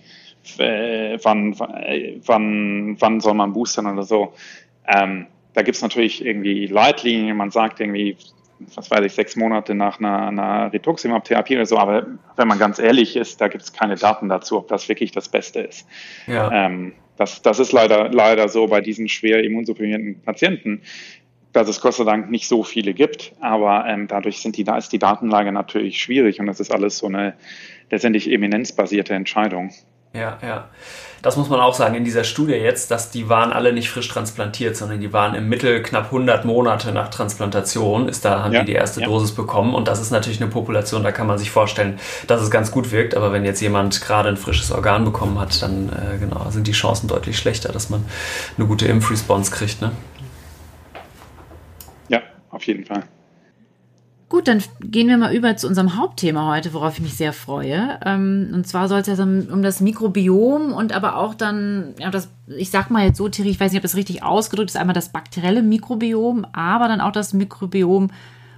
äh, 0.58 1.18
wann, 1.24 1.58
wann, 1.60 2.98
wann 3.00 3.20
soll 3.20 3.34
man 3.34 3.54
boostern 3.54 3.88
oder 3.88 4.04
so. 4.04 4.34
Ähm, 4.88 5.28
da 5.54 5.62
gibt 5.62 5.76
es 5.76 5.82
natürlich 5.82 6.26
irgendwie 6.26 6.68
Leitlinien, 6.68 7.38
man 7.38 7.52
sagt 7.52 7.80
irgendwie, 7.80 8.16
was 8.76 8.90
weiß 8.90 9.04
ich, 9.06 9.14
sechs 9.14 9.36
Monate 9.36 9.76
nach 9.76 10.00
einer, 10.00 10.28
einer 10.28 10.74
Rituximab-Therapie 10.74 11.56
oder 11.56 11.66
so, 11.66 11.78
aber 11.78 12.08
wenn 12.36 12.48
man 12.48 12.60
ganz 12.60 12.80
ehrlich 12.80 13.16
ist, 13.16 13.42
da 13.42 13.48
gibt 13.48 13.64
es 13.64 13.74
keine 13.74 13.96
Daten 13.96 14.30
dazu, 14.30 14.58
ob 14.58 14.68
das 14.68 14.88
wirklich 14.88 15.12
das 15.12 15.30
Beste 15.30 15.62
ist. 15.62 15.88
Ja. 16.28 16.52
Ähm, 16.52 16.94
das, 17.18 17.42
das 17.42 17.60
ist 17.60 17.72
leider, 17.72 18.10
leider 18.10 18.50
so 18.50 18.68
bei 18.68 18.82
diesen 18.82 19.08
schwer 19.08 19.44
immunsupprimierten 19.44 20.22
Patienten, 20.22 20.82
dass 21.54 21.68
es 21.68 21.82
Gott 21.82 21.96
sei 21.96 22.04
Dank 22.04 22.30
nicht 22.30 22.48
so 22.48 22.64
viele 22.64 22.94
gibt, 22.94 23.34
aber 23.42 23.86
ähm, 23.88 24.08
dadurch 24.08 24.42
sind 24.42 24.58
die, 24.58 24.64
da 24.64 24.78
ist 24.78 24.92
die 24.94 25.00
Datenlage 25.00 25.52
natürlich 25.52 26.02
schwierig 26.02 26.40
und 26.40 26.48
das 26.48 26.60
ist 26.60 26.72
alles 26.72 26.98
so 26.98 27.08
eine 27.08 27.34
letztendlich 27.90 28.32
eminenzbasierte 28.32 29.14
Entscheidung. 29.14 29.72
Ja, 30.14 30.38
ja. 30.42 30.70
Das 31.22 31.38
muss 31.38 31.50
man 31.50 31.60
auch 31.60 31.76
sagen 31.76 31.94
in 31.94 32.04
dieser 32.04 32.24
Studie 32.24 32.54
jetzt, 32.54 32.90
dass 32.90 33.12
die 33.12 33.30
waren 33.30 33.54
alle 33.54 33.74
nicht 33.74 33.90
frisch 33.90 34.08
transplantiert, 34.08 34.76
sondern 34.76 35.00
die 35.00 35.14
waren 35.14 35.36
im 35.36 35.50
Mittel 35.50 35.84
knapp 35.84 36.06
100 36.06 36.46
Monate 36.46 36.92
nach 36.92 37.10
Transplantation, 37.10 38.10
ist 38.10 38.26
da 38.26 38.44
haben 38.44 38.54
ja, 38.54 38.62
die 38.62 38.68
die 38.68 38.74
erste 38.74 39.02
ja. 39.02 39.08
Dosis 39.08 39.32
bekommen 39.32 39.76
und 39.76 39.88
das 39.88 40.02
ist 40.02 40.10
natürlich 40.10 40.42
eine 40.42 40.50
Population, 40.50 41.04
da 41.04 41.12
kann 41.12 41.28
man 41.28 41.38
sich 41.38 41.52
vorstellen, 41.52 42.00
dass 42.26 42.42
es 42.42 42.50
ganz 42.50 42.72
gut 42.72 42.92
wirkt, 42.92 43.16
aber 43.16 43.32
wenn 43.32 43.46
jetzt 43.46 43.62
jemand 43.62 44.02
gerade 44.02 44.30
ein 44.30 44.38
frisches 44.38 44.72
Organ 44.72 45.06
bekommen 45.06 45.40
hat, 45.40 45.62
dann 45.62 45.90
äh, 45.90 46.18
genau 46.18 46.50
sind 46.50 46.68
die 46.68 46.72
Chancen 46.72 47.08
deutlich 47.08 47.38
schlechter, 47.38 47.72
dass 47.72 47.92
man 47.92 48.04
eine 48.58 48.66
gute 48.66 48.88
Impfresponse 48.88 49.52
kriegt, 49.52 49.80
ne? 49.82 49.92
Auf 52.52 52.64
jeden 52.68 52.86
Fall. 52.86 53.04
Gut, 54.30 54.48
dann 54.48 54.64
gehen 54.80 55.10
wir 55.10 55.18
mal 55.18 55.36
über 55.36 55.58
zu 55.58 55.68
unserem 55.68 55.98
Hauptthema 55.98 56.50
heute, 56.50 56.74
worauf 56.74 56.94
ich 56.94 57.02
mich 57.02 57.18
sehr 57.18 57.34
freue. 57.34 58.00
Ähm, 58.06 58.52
und 58.54 58.66
zwar 58.66 58.88
soll 58.88 59.00
es 59.02 59.08
ja 59.08 59.22
um, 59.22 59.62
das 59.62 59.82
Mikrobiom 59.82 60.72
und 60.72 60.94
aber 60.94 61.18
auch 61.18 61.34
dann, 61.34 61.96
ja, 62.00 62.10
das, 62.12 62.30
ich 62.48 62.70
sag 62.70 62.90
mal 62.90 63.06
jetzt 63.06 63.18
so, 63.18 63.28
Thierry, 63.28 63.50
ich 63.50 63.60
weiß 63.60 63.72
nicht, 63.72 63.80
ob 63.80 63.84
das 63.84 63.98
richtig 63.98 64.24
ausgedrückt 64.24 64.70
ist, 64.70 64.78
einmal 64.78 64.94
das 64.94 65.12
bakterielle 65.12 65.62
Mikrobiom, 65.62 66.46
aber 66.54 66.88
dann 66.88 67.02
auch 67.02 67.12
das 67.12 67.34
Mikrobiom 67.34 68.10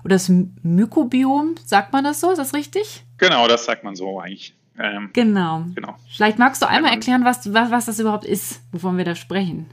oder 0.03 0.15
das 0.15 0.29
Mykobiom, 0.29 1.55
sagt 1.65 1.91
man 1.91 2.03
das 2.03 2.19
so? 2.19 2.29
Ist 2.29 2.37
das 2.37 2.53
richtig? 2.53 3.03
Genau, 3.17 3.47
das 3.47 3.65
sagt 3.65 3.83
man 3.83 3.95
so 3.95 4.19
eigentlich. 4.19 4.55
Ähm, 4.77 5.09
genau. 5.13 5.65
genau. 5.73 5.95
Vielleicht 6.07 6.39
magst 6.39 6.61
du 6.61 6.67
einmal 6.67 6.91
erklären, 6.91 7.25
was, 7.25 7.51
was, 7.53 7.71
was 7.71 7.85
das 7.85 7.99
überhaupt 7.99 8.25
ist, 8.25 8.61
wovon 8.71 8.97
wir 8.97 9.05
da 9.05 9.15
sprechen. 9.15 9.67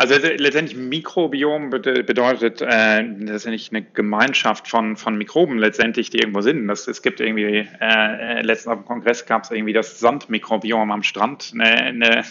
Also 0.00 0.14
letztendlich 0.14 0.78
Mikrobiom 0.78 1.68
bedeutet 1.68 2.62
äh, 2.62 3.02
letztendlich 3.02 3.68
eine 3.70 3.82
Gemeinschaft 3.82 4.66
von, 4.66 4.96
von 4.96 5.18
Mikroben 5.18 5.58
letztendlich, 5.58 6.08
die 6.08 6.20
irgendwo 6.20 6.40
sind. 6.40 6.66
Das, 6.68 6.88
es 6.88 7.02
gibt 7.02 7.20
irgendwie, 7.20 7.68
äh, 7.82 8.38
äh 8.38 8.40
letztens 8.40 8.72
auf 8.72 8.78
dem 8.78 8.86
Kongress 8.86 9.26
gab 9.26 9.44
es 9.44 9.50
irgendwie 9.50 9.74
das 9.74 10.00
Sandmikrobiom 10.00 10.90
am 10.90 11.02
Strand, 11.02 11.52
eine, 11.52 11.66
eine, 11.66 12.24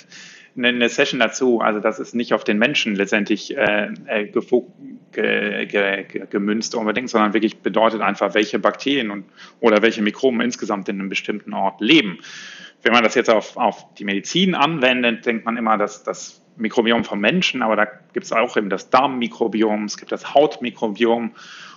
eine, 0.57 0.89
Session 0.89 1.19
dazu. 1.19 1.61
Also 1.61 1.79
das 1.79 1.99
ist 1.99 2.15
nicht 2.15 2.33
auf 2.33 2.43
den 2.43 2.57
Menschen 2.57 2.95
letztendlich 2.95 3.55
äh, 3.55 3.89
äh 4.07 4.25
ge, 4.25 4.41
ge, 5.11 5.65
ge, 5.67 6.25
gemünzt 6.27 6.73
unbedingt, 6.73 7.11
sondern 7.11 7.35
wirklich 7.35 7.59
bedeutet 7.59 8.01
einfach, 8.01 8.33
welche 8.33 8.57
Bakterien 8.57 9.11
und, 9.11 9.25
oder 9.59 9.83
welche 9.83 10.01
Mikroben 10.01 10.41
insgesamt 10.41 10.89
in 10.89 10.99
einem 10.99 11.09
bestimmten 11.09 11.53
Ort 11.53 11.81
leben. 11.81 12.17
Wenn 12.81 12.93
man 12.93 13.03
das 13.03 13.13
jetzt 13.13 13.29
auf, 13.29 13.57
auf 13.57 13.93
die 13.93 14.05
Medizin 14.05 14.55
anwendet, 14.55 15.27
denkt 15.27 15.45
man 15.45 15.55
immer, 15.55 15.77
dass 15.77 16.01
das 16.01 16.38
Mikrobiom 16.59 17.03
vom 17.03 17.19
Menschen, 17.19 17.61
aber 17.61 17.75
da 17.75 17.85
gibt 18.13 18.25
es 18.25 18.31
auch 18.31 18.57
eben 18.57 18.69
das 18.69 18.89
Darmmikrobiom, 18.89 19.85
es 19.85 19.97
gibt 19.97 20.11
das 20.11 20.33
Hautmikrobiom. 20.33 21.31
Und 21.31 21.33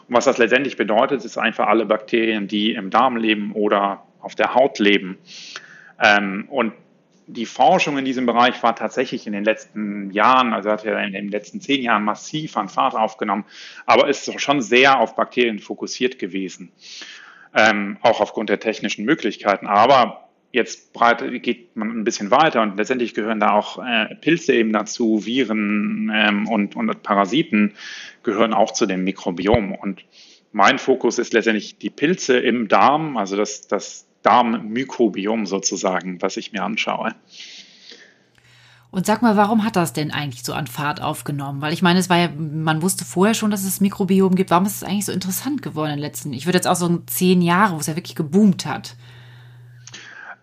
was 0.08 0.24
das 0.24 0.38
letztendlich 0.38 0.76
bedeutet, 0.76 1.24
ist 1.24 1.38
einfach 1.38 1.68
alle 1.68 1.86
Bakterien, 1.86 2.48
die 2.48 2.72
im 2.74 2.90
Darm 2.90 3.16
leben 3.16 3.52
oder 3.52 4.02
auf 4.20 4.34
der 4.34 4.54
Haut 4.54 4.78
leben. 4.78 5.18
Ähm, 6.00 6.46
und 6.48 6.72
die 7.26 7.46
Forschung 7.46 7.98
in 7.98 8.04
diesem 8.04 8.26
Bereich 8.26 8.62
war 8.62 8.74
tatsächlich 8.74 9.26
in 9.26 9.32
den 9.32 9.44
letzten 9.44 10.10
Jahren, 10.10 10.52
also 10.52 10.70
hat 10.70 10.84
ja 10.84 10.98
in 10.98 11.12
den 11.12 11.28
letzten 11.28 11.60
zehn 11.60 11.82
Jahren 11.82 12.04
massiv 12.04 12.56
an 12.56 12.68
Fahrt 12.68 12.94
aufgenommen, 12.94 13.44
aber 13.86 14.08
ist 14.08 14.40
schon 14.40 14.60
sehr 14.60 14.98
auf 14.98 15.14
Bakterien 15.14 15.60
fokussiert 15.60 16.18
gewesen. 16.18 16.72
Ähm, 17.54 17.98
auch 18.00 18.20
aufgrund 18.20 18.48
der 18.48 18.60
technischen 18.60 19.04
Möglichkeiten. 19.04 19.66
Aber 19.66 20.21
jetzt 20.52 20.92
geht 21.42 21.76
man 21.76 21.90
ein 21.90 22.04
bisschen 22.04 22.30
weiter 22.30 22.62
und 22.62 22.76
letztendlich 22.76 23.14
gehören 23.14 23.40
da 23.40 23.52
auch 23.52 23.78
äh, 23.78 24.14
Pilze 24.16 24.52
eben 24.52 24.72
dazu, 24.72 25.24
Viren 25.24 26.12
ähm, 26.14 26.46
und, 26.46 26.76
und 26.76 27.02
Parasiten 27.02 27.72
gehören 28.22 28.52
auch 28.52 28.72
zu 28.72 28.86
dem 28.86 29.02
Mikrobiom. 29.02 29.74
Und 29.74 30.04
mein 30.52 30.78
Fokus 30.78 31.18
ist 31.18 31.32
letztendlich 31.32 31.78
die 31.78 31.90
Pilze 31.90 32.38
im 32.38 32.68
Darm, 32.68 33.16
also 33.16 33.34
das, 33.36 33.66
das 33.66 34.06
Darmmykrobiom 34.22 35.46
sozusagen, 35.46 36.20
was 36.20 36.36
ich 36.36 36.52
mir 36.52 36.62
anschaue. 36.62 37.14
Und 38.90 39.06
sag 39.06 39.22
mal, 39.22 39.38
warum 39.38 39.64
hat 39.64 39.76
das 39.76 39.94
denn 39.94 40.10
eigentlich 40.10 40.42
so 40.44 40.52
an 40.52 40.66
Fahrt 40.66 41.00
aufgenommen? 41.00 41.62
Weil 41.62 41.72
ich 41.72 41.80
meine, 41.80 41.98
es 41.98 42.10
war 42.10 42.18
ja, 42.18 42.28
man 42.28 42.82
wusste 42.82 43.06
vorher 43.06 43.32
schon, 43.32 43.50
dass 43.50 43.64
es 43.64 43.80
Mikrobiom 43.80 44.34
gibt. 44.34 44.50
Warum 44.50 44.66
ist 44.66 44.76
es 44.76 44.84
eigentlich 44.84 45.06
so 45.06 45.12
interessant 45.12 45.62
geworden 45.62 45.92
in 45.92 45.96
den 45.96 46.02
letzten, 46.02 46.34
ich 46.34 46.44
würde 46.44 46.58
jetzt 46.58 46.68
auch 46.68 46.76
so 46.76 46.98
zehn 47.06 47.40
Jahre, 47.40 47.74
wo 47.74 47.78
es 47.78 47.86
ja 47.86 47.96
wirklich 47.96 48.16
geboomt 48.16 48.66
hat? 48.66 48.96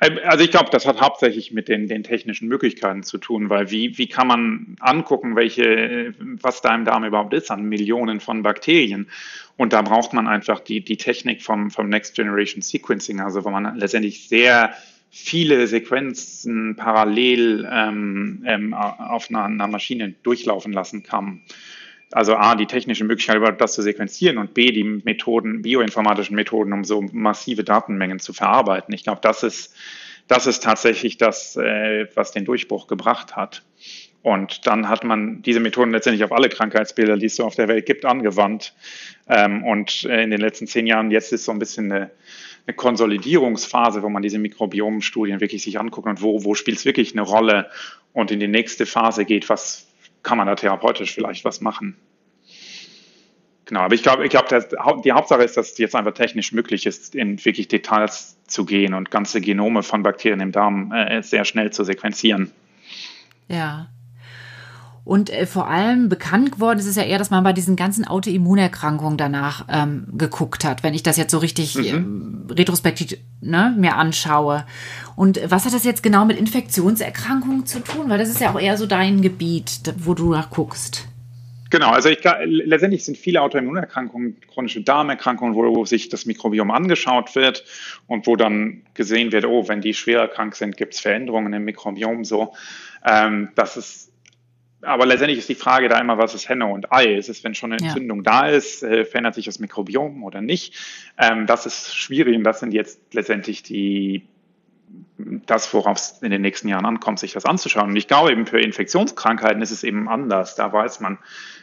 Ähm, 0.01 0.19
also 0.23 0.43
ich 0.43 0.51
glaube, 0.51 0.69
das 0.71 0.85
hat 0.85 1.01
hauptsächlich 1.01 1.51
mit 1.51 1.67
den, 1.67 1.87
den 1.87 2.03
technischen 2.03 2.47
Möglichkeiten 2.47 3.03
zu 3.03 3.17
tun, 3.17 3.49
weil 3.49 3.71
wie, 3.71 3.97
wie 3.97 4.07
kann 4.07 4.27
man 4.27 4.75
angucken, 4.79 5.35
welche, 5.35 6.13
was 6.19 6.61
da 6.61 6.73
im 6.75 6.85
Darm 6.85 7.03
überhaupt 7.03 7.33
ist 7.33 7.51
an 7.51 7.63
Millionen 7.63 8.19
von 8.19 8.43
Bakterien. 8.43 9.09
Und 9.57 9.73
da 9.73 9.81
braucht 9.81 10.13
man 10.13 10.27
einfach 10.27 10.61
die, 10.61 10.81
die 10.81 10.97
Technik 10.97 11.43
vom, 11.43 11.69
vom 11.69 11.89
Next 11.89 12.15
Generation 12.15 12.61
Sequencing, 12.61 13.19
also 13.19 13.43
wo 13.43 13.49
man 13.49 13.77
letztendlich 13.77 14.27
sehr 14.27 14.73
viele 15.11 15.67
Sequenzen 15.67 16.75
parallel 16.75 17.67
ähm, 17.69 18.43
ähm, 18.45 18.73
auf 18.73 19.29
einer, 19.29 19.45
einer 19.45 19.67
Maschine 19.67 20.13
durchlaufen 20.23 20.71
lassen 20.71 21.03
kann 21.03 21.41
also 22.11 22.35
A, 22.35 22.55
die 22.55 22.65
technische 22.65 23.03
Möglichkeit, 23.03 23.37
überhaupt 23.37 23.61
das 23.61 23.73
zu 23.73 23.81
sequenzieren 23.81 24.37
und 24.37 24.53
B, 24.53 24.71
die 24.71 24.83
Methoden, 24.83 25.61
bioinformatischen 25.61 26.35
Methoden, 26.35 26.73
um 26.73 26.83
so 26.83 27.01
massive 27.11 27.63
Datenmengen 27.63 28.19
zu 28.19 28.33
verarbeiten. 28.33 28.93
Ich 28.93 29.03
glaube, 29.03 29.19
das 29.21 29.43
ist, 29.43 29.75
das 30.27 30.47
ist 30.47 30.63
tatsächlich 30.63 31.17
das, 31.17 31.55
äh, 31.55 32.07
was 32.15 32.31
den 32.31 32.45
Durchbruch 32.45 32.87
gebracht 32.87 33.35
hat. 33.35 33.63
Und 34.21 34.67
dann 34.67 34.89
hat 34.89 35.03
man 35.03 35.41
diese 35.43 35.59
Methoden 35.59 35.91
letztendlich 35.91 36.23
auf 36.23 36.31
alle 36.31 36.49
Krankheitsbilder, 36.49 37.17
die 37.17 37.27
es 37.27 37.35
so 37.35 37.45
auf 37.45 37.55
der 37.55 37.67
Welt 37.67 37.85
gibt, 37.85 38.05
angewandt. 38.05 38.73
Ähm, 39.27 39.63
und 39.63 40.03
äh, 40.05 40.23
in 40.23 40.31
den 40.31 40.41
letzten 40.41 40.67
zehn 40.67 40.87
Jahren, 40.87 41.11
jetzt 41.11 41.31
ist 41.31 41.45
so 41.45 41.51
ein 41.51 41.59
bisschen 41.59 41.91
eine, 41.91 42.11
eine 42.67 42.75
Konsolidierungsphase, 42.75 44.03
wo 44.03 44.09
man 44.09 44.21
diese 44.21 44.39
Mikrobiomstudien 44.39 45.39
wirklich 45.39 45.63
sich 45.63 45.79
anguckt 45.79 46.07
und 46.07 46.21
wo, 46.21 46.43
wo 46.43 46.53
spielt 46.53 46.77
es 46.77 46.85
wirklich 46.85 47.13
eine 47.13 47.21
Rolle 47.21 47.69
und 48.11 48.31
in 48.31 48.39
die 48.39 48.47
nächste 48.47 48.85
Phase 48.85 49.23
geht, 49.23 49.47
was, 49.47 49.88
kann 50.23 50.37
man 50.37 50.47
da 50.47 50.55
therapeutisch 50.55 51.13
vielleicht 51.13 51.45
was 51.45 51.61
machen. 51.61 51.95
Genau, 53.65 53.81
aber 53.81 53.93
ich 53.93 54.01
glaube, 54.01 54.25
ich 54.25 54.31
glaube, 54.31 54.63
die 55.03 55.11
Hauptsache 55.11 55.43
ist, 55.43 55.55
dass 55.55 55.73
es 55.73 55.77
jetzt 55.77 55.95
einfach 55.95 56.13
technisch 56.13 56.53
möglich 56.53 56.87
ist, 56.87 57.13
in 57.13 57.43
wirklich 57.45 57.67
Details 57.67 58.35
zu 58.47 58.65
gehen 58.65 58.95
und 58.95 59.11
ganze 59.11 59.41
Genome 59.41 59.83
von 59.83 60.01
Bakterien 60.01 60.39
im 60.39 60.51
Darm 60.51 60.91
äh, 60.91 61.21
sehr 61.21 61.45
schnell 61.45 61.71
zu 61.71 61.83
sequenzieren. 61.83 62.51
Ja. 63.47 63.89
Und 65.03 65.29
äh, 65.29 65.45
vor 65.45 65.67
allem 65.67 66.09
bekannt 66.09 66.53
geworden 66.53 66.79
ist 66.79 66.85
es 66.85 66.95
ja 66.95 67.03
eher, 67.03 67.17
dass 67.17 67.29
man 67.29 67.43
bei 67.43 67.53
diesen 67.53 67.75
ganzen 67.75 68.05
Autoimmunerkrankungen 68.05 69.17
danach 69.17 69.65
ähm, 69.69 70.07
geguckt 70.17 70.63
hat, 70.63 70.83
wenn 70.83 70.93
ich 70.93 71.03
das 71.03 71.17
jetzt 71.17 71.31
so 71.31 71.39
richtig 71.39 71.75
mhm. 71.75 72.45
äh, 72.49 72.53
retrospektiv 72.53 73.17
ne, 73.41 73.73
mir 73.77 73.95
anschaue. 73.95 74.65
Und 75.15 75.39
was 75.49 75.65
hat 75.65 75.73
das 75.73 75.83
jetzt 75.83 76.03
genau 76.03 76.25
mit 76.25 76.37
Infektionserkrankungen 76.37 77.65
zu 77.65 77.79
tun? 77.79 78.09
Weil 78.09 78.19
das 78.19 78.29
ist 78.29 78.41
ja 78.41 78.51
auch 78.51 78.59
eher 78.59 78.77
so 78.77 78.85
dein 78.85 79.21
Gebiet, 79.21 79.81
wo 79.97 80.13
du 80.13 80.31
nachguckst. 80.31 81.07
Genau, 81.69 81.91
also 81.91 82.09
ich, 82.09 82.19
letztendlich 82.45 83.05
sind 83.05 83.17
viele 83.17 83.41
Autoimmunerkrankungen 83.41 84.37
chronische 84.51 84.81
Darmerkrankungen, 84.81 85.53
wo, 85.53 85.75
wo, 85.75 85.85
sich 85.85 86.09
das 86.09 86.25
Mikrobiom 86.25 86.71
angeschaut 86.71 87.35
wird 87.35 87.63
und 88.07 88.25
wo 88.25 88.35
dann 88.35 88.81
gesehen 88.95 89.31
wird, 89.31 89.45
oh, 89.45 89.67
wenn 89.67 89.81
die 89.81 89.93
schwer 89.93 90.27
krank 90.27 90.55
sind, 90.55 90.77
gibt 90.77 90.95
es 90.95 90.99
Veränderungen 90.99 91.53
im 91.53 91.65
Mikrobiom 91.65 92.25
so. 92.25 92.53
Ähm, 93.05 93.49
das 93.55 93.77
ist 93.77 94.08
aber 94.81 95.05
letztendlich 95.05 95.39
ist 95.39 95.49
die 95.49 95.55
Frage 95.55 95.89
da 95.89 95.99
immer, 95.99 96.17
was 96.17 96.33
ist 96.33 96.47
Henne 96.47 96.67
und 96.67 96.91
Ei? 96.91 97.15
Ist 97.15 97.29
es, 97.29 97.43
wenn 97.43 97.55
schon 97.55 97.73
eine 97.73 97.81
Entzündung 97.81 98.23
ja. 98.23 98.31
da 98.31 98.47
ist, 98.47 98.83
äh, 98.83 99.05
verändert 99.05 99.35
sich 99.35 99.45
das 99.45 99.59
Mikrobiom 99.59 100.23
oder 100.23 100.41
nicht? 100.41 100.75
Ähm, 101.17 101.47
das 101.47 101.65
ist 101.65 101.95
schwierig 101.95 102.37
und 102.37 102.43
das 102.43 102.59
sind 102.59 102.73
jetzt 102.73 103.13
letztendlich 103.13 103.63
die 103.63 104.23
das, 105.17 105.71
worauf 105.73 105.97
es 105.97 106.21
in 106.21 106.31
den 106.31 106.41
nächsten 106.41 106.67
Jahren 106.67 106.85
ankommt, 106.85 107.19
sich 107.19 107.33
das 107.33 107.45
anzuschauen. 107.45 107.89
Und 107.89 107.95
ich 107.95 108.07
glaube 108.07 108.31
eben 108.31 108.45
für 108.45 108.59
Infektionskrankheiten 108.59 109.61
ist 109.61 109.71
es 109.71 109.83
eben 109.83 110.07
anders. 110.07 110.55
Da 110.55 110.71
weiß 110.71 110.99
man, 110.99 111.19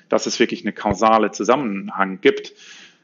dass 0.09 0.27
es 0.27 0.39
wirklich 0.39 0.63
eine 0.63 0.73
kausale 0.73 1.31
Zusammenhang 1.31 2.21
gibt. 2.21 2.53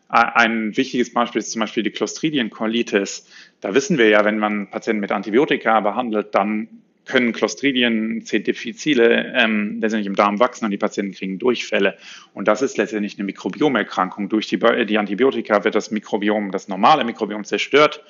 ein 0.08 0.76
wichtiges 0.76 1.12
Beispiel 1.12 1.40
ist 1.40 1.50
zum 1.50 1.60
Beispiel 1.60 1.82
die 1.82 1.90
Clostridium-Colitis. 1.90 3.26
Da 3.60 3.74
wissen 3.74 3.98
wir 3.98 4.08
ja, 4.08 4.24
wenn 4.24 4.38
man 4.38 4.70
Patienten 4.70 5.00
mit 5.00 5.10
Antibiotika 5.10 5.80
behandelt, 5.80 6.34
dann 6.34 6.68
können 7.04 7.32
Clostridien 7.32 8.24
C. 8.24 8.38
difficile 8.38 9.32
ähm, 9.36 9.78
letztendlich 9.80 10.06
im 10.06 10.14
Darm 10.14 10.38
wachsen 10.38 10.64
und 10.64 10.70
die 10.70 10.78
Patienten 10.78 11.14
kriegen 11.14 11.38
Durchfälle. 11.38 11.96
Und 12.32 12.48
das 12.48 12.62
ist 12.62 12.76
letztendlich 12.76 13.16
eine 13.16 13.24
Mikrobiomerkrankung. 13.24 14.28
Durch 14.28 14.46
die, 14.46 14.58
die 14.86 14.98
Antibiotika 14.98 15.64
wird 15.64 15.74
das 15.74 15.90
Mikrobiom, 15.90 16.50
das 16.52 16.68
normale 16.68 17.04
Mikrobiom 17.04 17.44
zerstört 17.44 18.04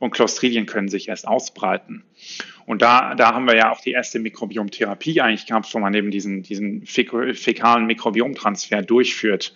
und 0.00 0.12
Clostridien 0.12 0.66
können 0.66 0.88
sich 0.88 1.08
erst 1.08 1.28
ausbreiten. 1.28 2.02
Und 2.66 2.82
da, 2.82 3.14
da 3.14 3.34
haben 3.34 3.46
wir 3.46 3.56
ja 3.56 3.70
auch 3.70 3.80
die 3.80 3.92
erste 3.92 4.18
Mikrobiomtherapie 4.18 5.20
eigentlich 5.20 5.46
gehabt, 5.46 5.72
wo 5.74 5.78
man 5.78 5.92
eben 5.94 6.10
diesen, 6.10 6.42
diesen 6.42 6.86
fäkalen 6.86 7.86
Mikrobiomtransfer 7.86 8.82
durchführt 8.82 9.54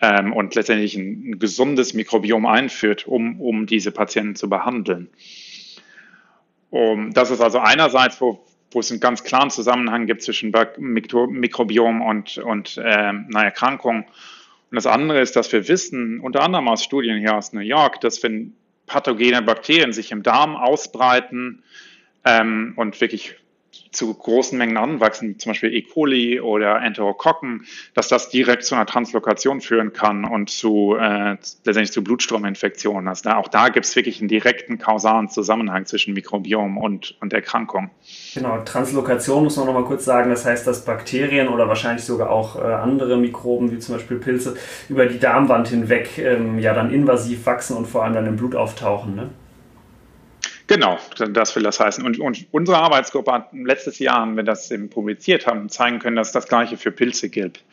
ähm, 0.00 0.32
und 0.32 0.54
letztendlich 0.54 0.94
ein, 0.96 1.30
ein, 1.30 1.38
gesundes 1.38 1.94
Mikrobiom 1.94 2.46
einführt, 2.46 3.06
um, 3.06 3.40
um 3.40 3.66
diese 3.66 3.90
Patienten 3.90 4.36
zu 4.36 4.48
behandeln. 4.48 5.08
Um, 6.70 7.12
das 7.12 7.30
ist 7.30 7.40
also 7.40 7.58
einerseits, 7.58 8.20
wo, 8.20 8.44
wo 8.70 8.80
es 8.80 8.90
einen 8.90 9.00
ganz 9.00 9.24
klaren 9.24 9.50
Zusammenhang 9.50 10.06
gibt 10.06 10.22
zwischen 10.22 10.52
Mikrobiom 10.78 12.02
und, 12.02 12.38
und 12.38 12.76
äh, 12.76 12.82
einer 12.82 13.44
Erkrankung. 13.44 14.04
Und 14.70 14.74
das 14.74 14.86
andere 14.86 15.20
ist, 15.20 15.34
dass 15.36 15.50
wir 15.52 15.66
wissen, 15.66 16.20
unter 16.20 16.42
anderem 16.42 16.68
aus 16.68 16.84
Studien 16.84 17.18
hier 17.18 17.34
aus 17.34 17.52
New 17.52 17.60
York, 17.60 18.00
dass 18.00 18.22
wenn 18.22 18.54
pathogene 18.86 19.40
Bakterien 19.42 19.92
sich 19.92 20.12
im 20.12 20.22
Darm 20.22 20.56
ausbreiten 20.56 21.62
ähm, 22.24 22.74
und 22.76 23.00
wirklich 23.00 23.36
zu 23.92 24.12
großen 24.12 24.56
Mengen 24.58 24.76
anwachsen, 24.76 25.38
zum 25.38 25.50
Beispiel 25.50 25.74
E. 25.74 25.82
coli 25.82 26.40
oder 26.40 26.80
Enterokokken, 26.80 27.64
dass 27.94 28.08
das 28.08 28.28
direkt 28.28 28.64
zu 28.64 28.74
einer 28.74 28.86
Translokation 28.86 29.60
führen 29.60 29.92
kann 29.92 30.24
und 30.24 30.50
zu 30.50 30.96
äh, 30.98 31.32
letztendlich 31.64 31.92
zu 31.92 32.04
Blutstrominfektionen. 32.04 33.08
Also 33.08 33.28
da, 33.28 33.36
auch 33.36 33.48
da 33.48 33.68
gibt 33.68 33.86
es 33.86 33.96
wirklich 33.96 34.20
einen 34.20 34.28
direkten 34.28 34.78
kausalen 34.78 35.28
Zusammenhang 35.28 35.86
zwischen 35.86 36.14
Mikrobiom 36.14 36.78
und, 36.78 37.16
und 37.20 37.32
Erkrankung. 37.32 37.90
Genau, 38.34 38.58
Translokation 38.64 39.44
muss 39.44 39.56
man 39.56 39.66
nochmal 39.66 39.84
kurz 39.84 40.04
sagen, 40.04 40.30
das 40.30 40.44
heißt, 40.44 40.66
dass 40.66 40.84
Bakterien 40.84 41.48
oder 41.48 41.68
wahrscheinlich 41.68 42.04
sogar 42.04 42.30
auch 42.30 42.56
äh, 42.56 42.60
andere 42.60 43.16
Mikroben, 43.16 43.72
wie 43.72 43.78
zum 43.78 43.94
Beispiel 43.94 44.18
Pilze, 44.18 44.56
über 44.88 45.06
die 45.06 45.18
Darmwand 45.18 45.68
hinweg 45.68 46.18
ähm, 46.18 46.58
ja 46.58 46.74
dann 46.74 46.92
invasiv 46.92 47.46
wachsen 47.46 47.76
und 47.76 47.86
vor 47.86 48.04
allem 48.04 48.14
dann 48.14 48.26
im 48.26 48.36
Blut 48.36 48.54
auftauchen. 48.54 49.14
Ne? 49.14 49.30
Genau, 50.68 50.98
das 51.32 51.56
will 51.56 51.62
das 51.62 51.80
heißen. 51.80 52.04
Und, 52.04 52.20
und 52.20 52.46
unsere 52.50 52.76
Arbeitsgruppe 52.76 53.32
hat 53.32 53.48
letztes 53.54 53.98
Jahr, 53.98 54.20
haben 54.20 54.36
wir 54.36 54.42
das 54.42 54.70
eben 54.70 54.90
publiziert 54.90 55.46
haben, 55.46 55.70
zeigen 55.70 55.98
können, 55.98 56.14
dass 56.14 56.30
das 56.30 56.46
Gleiche 56.46 56.76
für 56.76 56.92
Pilze 56.92 57.30
gilt. 57.30 57.64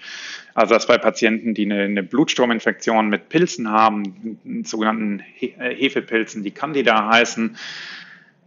Also 0.53 0.73
dass 0.73 0.87
bei 0.87 0.97
Patienten, 0.97 1.53
die 1.53 1.65
eine, 1.65 1.83
eine 1.83 2.03
Blutstrominfektion 2.03 3.09
mit 3.09 3.27
Pilzen 3.27 3.69
haben, 3.69 4.63
sogenannten 4.63 5.21
äh, 5.41 5.75
Hefepilzen, 5.75 6.41
die 6.43 6.51
Candida 6.51 7.09
heißen, 7.11 7.57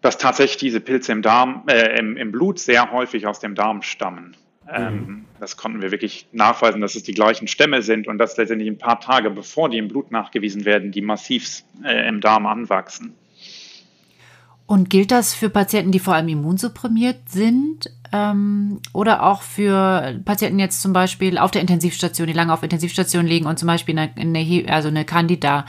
dass 0.01 0.17
tatsächlich 0.17 0.57
diese 0.57 0.81
Pilze 0.81 1.13
im 1.13 1.21
Darm, 1.21 1.65
äh, 1.69 1.99
im, 1.99 2.17
im 2.17 2.33
Blut 2.33 2.59
sehr 2.59 2.91
häufig 2.91 3.27
aus 3.27 3.41
dem 3.41 3.55
Darm 3.55 3.83
stammen. 3.83 4.35
Ähm, 4.71 4.95
mhm. 4.95 5.25
das 5.41 5.59
konnten 5.59 5.83
wir 5.83 5.91
wirklich 5.91 6.27
nachweisen, 6.33 6.81
dass 6.81 6.95
es 6.95 7.03
die 7.03 7.15
gleichen 7.15 7.49
Stämme 7.49 7.83
sind 7.83 8.07
und 8.07 8.17
dass 8.17 8.37
letztendlich 8.39 8.71
ein 8.71 8.79
paar 8.79 9.01
Tage 9.01 9.31
bevor 9.31 9.69
die 9.69 9.79
im 9.79 9.89
Blut 9.89 10.11
nachgewiesen 10.11 10.65
werden, 10.65 10.91
die 10.91 11.03
massiv 11.03 11.63
äh, 11.85 12.09
im 12.09 12.23
Darm 12.23 12.47
anwachsen. 12.47 13.15
Und 14.69 14.91
gilt 14.91 15.13
das 15.13 15.33
für 15.33 15.49
Patienten, 15.49 15.93
die 15.93 15.99
vor 15.99 16.13
allem 16.15 16.29
immunsupprimiert 16.29 17.31
sind 17.31 17.91
ähm, 18.13 18.81
oder 18.93 19.23
auch 19.23 19.41
für 19.41 20.21
Patienten 20.27 20.59
jetzt 20.59 20.83
zum 20.83 20.93
Beispiel 20.93 21.39
auf 21.39 21.51
der 21.51 21.63
Intensivstation, 21.63 22.27
die 22.27 22.35
lange 22.35 22.53
auf 22.53 22.63
Intensivstation 22.63 23.25
liegen 23.25 23.47
und 23.47 23.59
zum 23.59 23.67
Beispiel 23.67 23.99
eine, 23.99 24.11
eine 24.15 24.67
also 24.69 24.89
eine 24.89 25.07
Candida, 25.07 25.65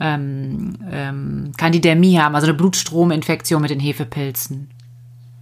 ähm, 0.00 0.78
ähm, 0.90 1.52
Candidämie 1.58 2.18
haben, 2.18 2.34
also 2.34 2.46
eine 2.46 2.56
Blutstrominfektion 2.56 3.60
mit 3.60 3.70
den 3.72 3.78
Hefepilzen? 3.78 4.70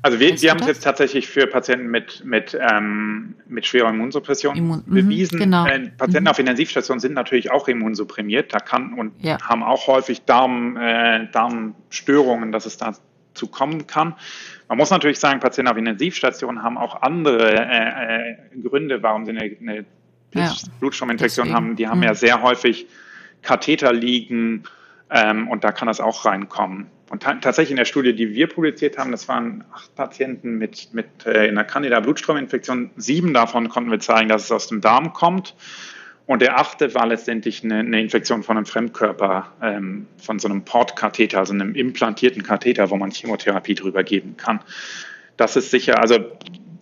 Also 0.02 0.20
wir, 0.20 0.40
wir 0.40 0.50
haben 0.50 0.61
es 0.61 0.66
jetzt 0.66 0.84
tatsächlich 0.84 1.26
für 1.26 1.46
Patienten 1.46 1.88
mit, 1.88 2.24
mit, 2.24 2.56
ähm, 2.61 3.34
mit 3.46 3.66
schwerer 3.66 3.88
Immunsuppression 3.88 4.56
Immun 4.56 4.84
mhm, 4.87 4.94
bewiesen. 4.94 5.38
Genau. 5.38 5.66
Äh, 5.66 5.90
Patienten 5.90 6.24
mhm. 6.24 6.28
auf 6.28 6.38
Intensivstationen 6.38 7.00
sind 7.00 7.14
natürlich 7.14 7.50
auch 7.50 7.66
immunsupprimiert, 7.66 8.54
da 8.54 8.61
kann 8.61 8.92
und 8.92 9.12
ja. 9.24 9.38
haben 9.42 9.62
auch 9.64 9.88
häufig 9.88 10.22
Darm, 10.22 10.76
äh, 10.76 11.26
Darmstörungen, 11.32 12.52
dass 12.52 12.64
es 12.64 12.76
dazu 12.76 13.48
kommen 13.48 13.87
kann. 13.88 14.14
Man 14.68 14.78
muss 14.78 14.90
natürlich 14.90 15.18
sagen, 15.18 15.40
Patienten 15.40 15.70
auf 15.70 15.76
Intensivstationen 15.76 16.62
haben 16.62 16.78
auch 16.78 17.02
andere 17.02 17.54
äh, 17.54 18.30
äh, 18.30 18.37
Gründe, 18.62 19.02
warum 19.02 19.24
sie 19.24 19.32
eine, 19.32 19.56
eine 19.61 19.84
ja. 20.34 20.54
Blutstrominfektion 20.78 21.52
haben. 21.52 21.74
Die 21.74 21.88
haben 21.88 21.98
mhm. 21.98 22.04
ja 22.04 22.14
sehr 22.14 22.42
häufig 22.42 22.87
Katheter 23.42 23.92
liegen 23.92 24.64
ähm, 25.11 25.48
und 25.48 25.64
da 25.64 25.72
kann 25.72 25.88
das 25.88 26.00
auch 26.00 26.24
reinkommen. 26.24 26.87
Und 27.10 27.22
tatsächlich 27.22 27.70
in 27.70 27.76
der 27.76 27.86
Studie, 27.86 28.14
die 28.14 28.34
wir 28.34 28.48
publiziert 28.48 28.98
haben, 28.98 29.12
das 29.12 29.28
waren 29.28 29.64
acht 29.72 29.94
Patienten 29.94 30.58
mit, 30.58 30.92
mit 30.92 31.06
äh, 31.24 31.48
einer 31.48 31.64
Candida-Blutstrominfektion. 31.64 32.90
Sieben 32.96 33.32
davon 33.32 33.68
konnten 33.68 33.90
wir 33.90 34.00
zeigen, 34.00 34.28
dass 34.28 34.44
es 34.44 34.52
aus 34.52 34.68
dem 34.68 34.80
Darm 34.80 35.12
kommt. 35.14 35.54
Und 36.26 36.42
der 36.42 36.58
achte 36.58 36.94
war 36.94 37.06
letztendlich 37.06 37.64
eine, 37.64 37.78
eine 37.78 38.02
Infektion 38.02 38.42
von 38.42 38.58
einem 38.58 38.66
Fremdkörper, 38.66 39.50
ähm, 39.62 40.06
von 40.18 40.38
so 40.38 40.48
einem 40.48 40.62
Portkatheter, 40.62 41.38
also 41.38 41.54
einem 41.54 41.74
implantierten 41.74 42.42
Katheter, 42.42 42.90
wo 42.90 42.96
man 42.96 43.10
Chemotherapie 43.10 43.74
drüber 43.74 44.04
geben 44.04 44.36
kann. 44.36 44.60
Das 45.38 45.56
ist 45.56 45.70
sicher, 45.70 46.00
also 46.00 46.18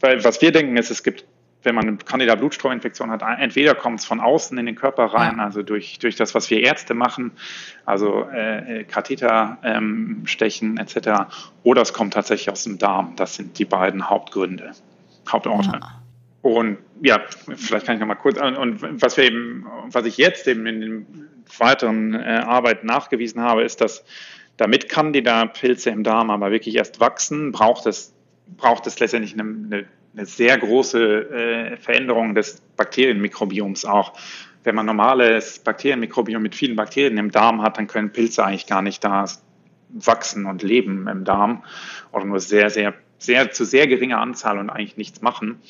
weil 0.00 0.24
was 0.24 0.42
wir 0.42 0.50
denken 0.50 0.76
ist, 0.76 0.90
es 0.90 1.04
gibt 1.04 1.24
wenn 1.66 1.74
man 1.74 1.86
eine 1.86 1.96
Candida-Blutstrominfektion 1.98 3.10
hat, 3.10 3.22
entweder 3.38 3.74
kommt 3.74 4.00
es 4.00 4.06
von 4.06 4.20
außen 4.20 4.56
in 4.56 4.64
den 4.64 4.74
Körper 4.74 5.04
rein, 5.06 5.40
also 5.40 5.62
durch, 5.62 5.98
durch 5.98 6.16
das, 6.16 6.34
was 6.34 6.48
wir 6.48 6.60
Ärzte 6.60 6.94
machen, 6.94 7.32
also 7.84 8.28
äh, 8.30 8.84
Katheter 8.84 9.58
ähm, 9.62 10.22
stechen 10.24 10.78
etc., 10.78 11.26
oder 11.62 11.82
es 11.82 11.92
kommt 11.92 12.14
tatsächlich 12.14 12.50
aus 12.50 12.64
dem 12.64 12.78
Darm. 12.78 13.14
Das 13.16 13.34
sind 13.34 13.58
die 13.58 13.64
beiden 13.64 14.08
Hauptgründe, 14.08 14.72
Hauptorte. 15.28 15.80
Ja. 15.82 16.02
Und 16.42 16.78
ja, 17.02 17.20
vielleicht 17.56 17.86
kann 17.86 17.96
ich 17.96 18.00
noch 18.00 18.06
mal 18.06 18.14
kurz, 18.14 18.38
und 18.38 19.02
was 19.02 19.16
wir 19.16 19.24
eben, 19.24 19.66
was 19.90 20.06
ich 20.06 20.16
jetzt 20.16 20.46
eben 20.46 20.64
in 20.66 20.80
den 20.80 21.06
weiteren 21.58 22.14
äh, 22.14 22.42
Arbeiten 22.46 22.86
nachgewiesen 22.86 23.42
habe, 23.42 23.64
ist, 23.64 23.80
dass 23.80 24.04
damit 24.56 24.88
Candida-Pilze 24.88 25.90
im 25.90 26.02
Darm 26.02 26.30
aber 26.30 26.50
wirklich 26.50 26.76
erst 26.76 27.00
wachsen, 27.00 27.52
braucht 27.52 27.86
es, 27.86 28.14
braucht 28.56 28.86
es 28.86 28.98
letztendlich 29.00 29.34
eine, 29.34 29.42
eine 29.42 29.84
eine 30.16 30.26
sehr 30.26 30.56
große 30.58 31.30
äh, 31.30 31.76
Veränderung 31.76 32.34
des 32.34 32.62
Bakterienmikrobioms 32.76 33.84
auch. 33.84 34.14
Wenn 34.64 34.74
man 34.74 34.86
normales 34.86 35.58
Bakterienmikrobiom 35.58 36.42
mit 36.42 36.54
vielen 36.54 36.74
Bakterien 36.74 37.18
im 37.18 37.30
Darm 37.30 37.62
hat, 37.62 37.78
dann 37.78 37.86
können 37.86 38.10
Pilze 38.10 38.44
eigentlich 38.44 38.66
gar 38.66 38.82
nicht 38.82 39.04
da 39.04 39.26
wachsen 39.90 40.46
und 40.46 40.62
leben 40.62 41.06
im 41.06 41.24
Darm 41.24 41.62
oder 42.12 42.24
nur 42.24 42.40
sehr, 42.40 42.70
sehr, 42.70 42.94
sehr 43.18 43.50
zu 43.52 43.64
sehr 43.64 43.86
geringer 43.86 44.20
Anzahl 44.20 44.58
und 44.58 44.70
eigentlich 44.70 44.96
nichts 44.96 45.22
machen. 45.22 45.60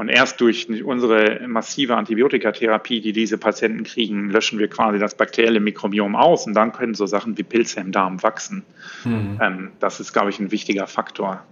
Und 0.00 0.08
erst 0.08 0.40
durch 0.40 0.66
unsere 0.82 1.46
massive 1.46 1.94
Antibiotikatherapie, 1.94 3.02
die 3.02 3.12
diese 3.12 3.36
Patienten 3.36 3.84
kriegen, 3.84 4.30
löschen 4.30 4.58
wir 4.58 4.66
quasi 4.66 4.98
das 4.98 5.14
bakterielle 5.14 5.60
Mikrobiom 5.60 6.16
aus 6.16 6.46
und 6.46 6.54
dann 6.54 6.72
können 6.72 6.94
so 6.94 7.04
Sachen 7.04 7.36
wie 7.36 7.42
Pilze 7.42 7.80
im 7.80 7.92
Darm 7.92 8.22
wachsen. 8.22 8.64
Mhm. 9.04 9.38
Ähm, 9.42 9.72
das 9.78 10.00
ist, 10.00 10.14
glaube 10.14 10.30
ich, 10.30 10.40
ein 10.40 10.52
wichtiger 10.52 10.86
Faktor. 10.86 11.44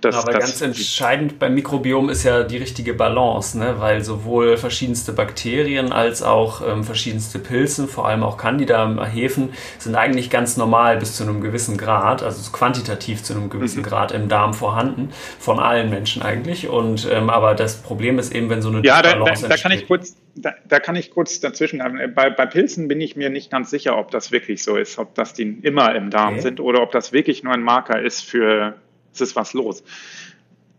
Das, 0.00 0.16
Aber 0.16 0.32
das, 0.32 0.40
ganz 0.40 0.60
entscheidend 0.62 1.38
beim 1.38 1.54
Mikrobiom 1.54 2.08
ist 2.08 2.24
ja 2.24 2.42
die 2.42 2.56
richtige 2.56 2.94
Balance, 2.94 3.58
ne? 3.58 3.74
weil 3.78 4.02
sowohl 4.02 4.56
verschiedenste 4.56 5.12
Bakterien 5.12 5.92
als 5.92 6.22
auch 6.22 6.66
ähm, 6.66 6.82
verschiedenste 6.82 7.38
Pilze, 7.38 7.86
vor 7.86 8.08
allem 8.08 8.22
auch 8.22 8.38
Candida-Hefen, 8.38 9.50
sind 9.78 9.94
eigentlich 9.94 10.30
ganz 10.30 10.56
normal 10.56 10.96
bis 10.96 11.16
zu 11.16 11.24
einem 11.24 11.42
gewissen 11.42 11.76
Grad, 11.76 12.22
also 12.22 12.50
quantitativ 12.52 13.22
zu 13.22 13.34
einem 13.34 13.50
gewissen 13.50 13.80
mhm. 13.80 13.84
Grad 13.84 14.12
im 14.12 14.28
Darm 14.28 14.54
vorhanden, 14.54 15.10
von 15.38 15.58
allen 15.58 15.90
Menschen 15.90 16.22
eigentlich. 16.22 16.68
Und 16.68 17.06
ähm, 17.12 17.28
aber 17.28 17.54
das 17.54 17.82
Problem 17.90 18.20
ist 18.20 18.32
eben, 18.32 18.48
wenn 18.48 18.62
so 18.62 18.68
eine 18.68 18.82
ja, 18.84 19.02
da, 19.02 19.16
da, 19.16 19.34
da 19.34 19.56
kann 19.56 19.72
ich 19.72 19.88
kurz 19.88 20.14
da, 20.36 20.54
da, 20.68 20.78
kann 20.78 20.94
ich 20.94 21.10
kurz 21.10 21.40
dazwischen. 21.40 21.82
Bei, 22.14 22.30
bei 22.30 22.46
Pilzen 22.46 22.86
bin 22.86 23.00
ich 23.00 23.16
mir 23.16 23.30
nicht 23.30 23.50
ganz 23.50 23.68
sicher, 23.68 23.98
ob 23.98 24.12
das 24.12 24.30
wirklich 24.30 24.62
so 24.62 24.76
ist, 24.76 24.96
ob 25.00 25.16
das 25.16 25.34
die 25.34 25.58
immer 25.62 25.92
im 25.96 26.10
Darm 26.10 26.34
okay. 26.34 26.42
sind 26.42 26.60
oder 26.60 26.82
ob 26.82 26.92
das 26.92 27.12
wirklich 27.12 27.42
nur 27.42 27.52
ein 27.52 27.64
Marker 27.64 28.00
ist 28.00 28.20
für 28.24 28.76
es 29.12 29.20
ist 29.20 29.34
was 29.34 29.54
los. 29.54 29.82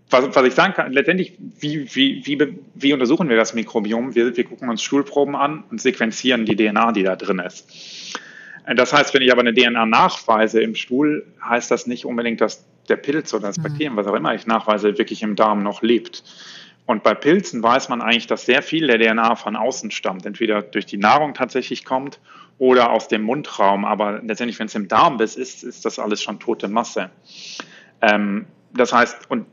Was, 0.10 0.34
was 0.34 0.46
ich 0.46 0.54
sagen 0.54 0.74
kann, 0.74 0.94
letztendlich, 0.94 1.38
wie, 1.60 1.94
wie, 1.94 2.26
wie, 2.26 2.58
wie 2.76 2.94
untersuchen 2.94 3.28
wir 3.28 3.36
das 3.36 3.54
Mikrobiom? 3.54 4.16
Wir, 4.16 4.38
wir 4.38 4.44
gucken 4.46 4.70
uns 4.70 4.82
Stuhlproben 4.82 5.36
an 5.36 5.66
und 5.70 5.82
sequenzieren 5.82 6.46
die 6.46 6.56
DNA, 6.56 6.94
die 6.94 7.04
da 7.04 7.18
drin 7.18 7.40
ist. 7.40 8.18
Das 8.74 8.94
heißt, 8.94 9.14
wenn 9.14 9.22
ich 9.22 9.34
aber 9.34 9.42
eine 9.42 9.54
DNA 9.54 9.86
nachweise 9.86 10.62
im 10.62 10.76
Stuhl, 10.76 11.26
heißt 11.44 11.70
das 11.72 11.88
nicht 11.88 12.06
unbedingt, 12.06 12.40
dass 12.40 12.66
der 12.88 12.96
Pilz 12.96 13.34
oder 13.34 13.48
das 13.48 13.58
mhm. 13.58 13.64
Bakterium, 13.64 13.98
was 13.98 14.08
auch 14.08 14.16
immer 14.16 14.34
ich 14.34 14.48
nachweise, 14.48 14.98
wirklich 14.98 15.24
im 15.24 15.36
Darm 15.36 15.62
noch 15.62 15.82
lebt. 15.82 16.24
Und 16.92 17.04
bei 17.04 17.14
Pilzen 17.14 17.64
weiß 17.64 17.88
man 17.88 18.02
eigentlich, 18.02 18.28
dass 18.28 18.46
sehr 18.46 18.62
viel 18.62 18.86
der 18.86 19.00
DNA 19.00 19.36
von 19.36 19.56
außen 19.56 19.92
stammt, 19.92 20.26
entweder 20.26 20.62
durch 20.62 20.86
die 20.86 20.98
Nahrung 20.98 21.34
tatsächlich 21.34 21.86
kommt 21.86 22.20
oder 22.58 22.92
aus 22.92 23.08
dem 23.08 23.22
Mundraum. 23.22 23.86
Aber 23.86 24.22
letztendlich, 24.22 24.60
wenn 24.60 24.68
es 24.68 24.76
im 24.76 24.90
Darm 24.90 25.18
ist, 25.22 25.38
ist, 25.38 25.64
ist 25.64 25.86
das 25.86 26.00
alles 26.00 26.22
schon 26.22 26.42
tote 26.42 26.68
Masse. 26.68 27.10
Ähm, 28.02 28.46
das 28.74 28.92
heißt, 28.92 29.32
und 29.32 29.46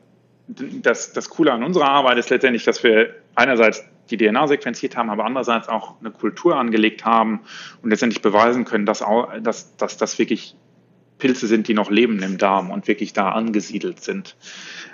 das, 0.48 1.12
das 1.12 1.30
Coole 1.30 1.52
an 1.52 1.62
unserer 1.62 1.88
Arbeit 1.88 2.18
ist 2.18 2.28
letztendlich, 2.30 2.64
dass 2.64 2.82
wir 2.82 3.14
einerseits 3.36 3.84
die 4.10 4.16
DNA 4.16 4.48
sequenziert 4.48 4.96
haben, 4.96 5.08
aber 5.08 5.24
andererseits 5.24 5.68
auch 5.68 6.00
eine 6.00 6.10
Kultur 6.10 6.56
angelegt 6.56 7.04
haben 7.04 7.40
und 7.82 7.90
letztendlich 7.90 8.20
beweisen 8.20 8.64
können, 8.64 8.84
dass, 8.84 9.04
dass, 9.42 9.76
dass 9.76 9.96
das 9.96 10.18
wirklich 10.18 10.56
Pilze 11.18 11.46
sind, 11.46 11.68
die 11.68 11.74
noch 11.74 11.90
leben 11.90 12.20
im 12.22 12.36
Darm 12.36 12.70
und 12.70 12.88
wirklich 12.88 13.12
da 13.12 13.30
angesiedelt 13.30 14.02
sind. 14.02 14.36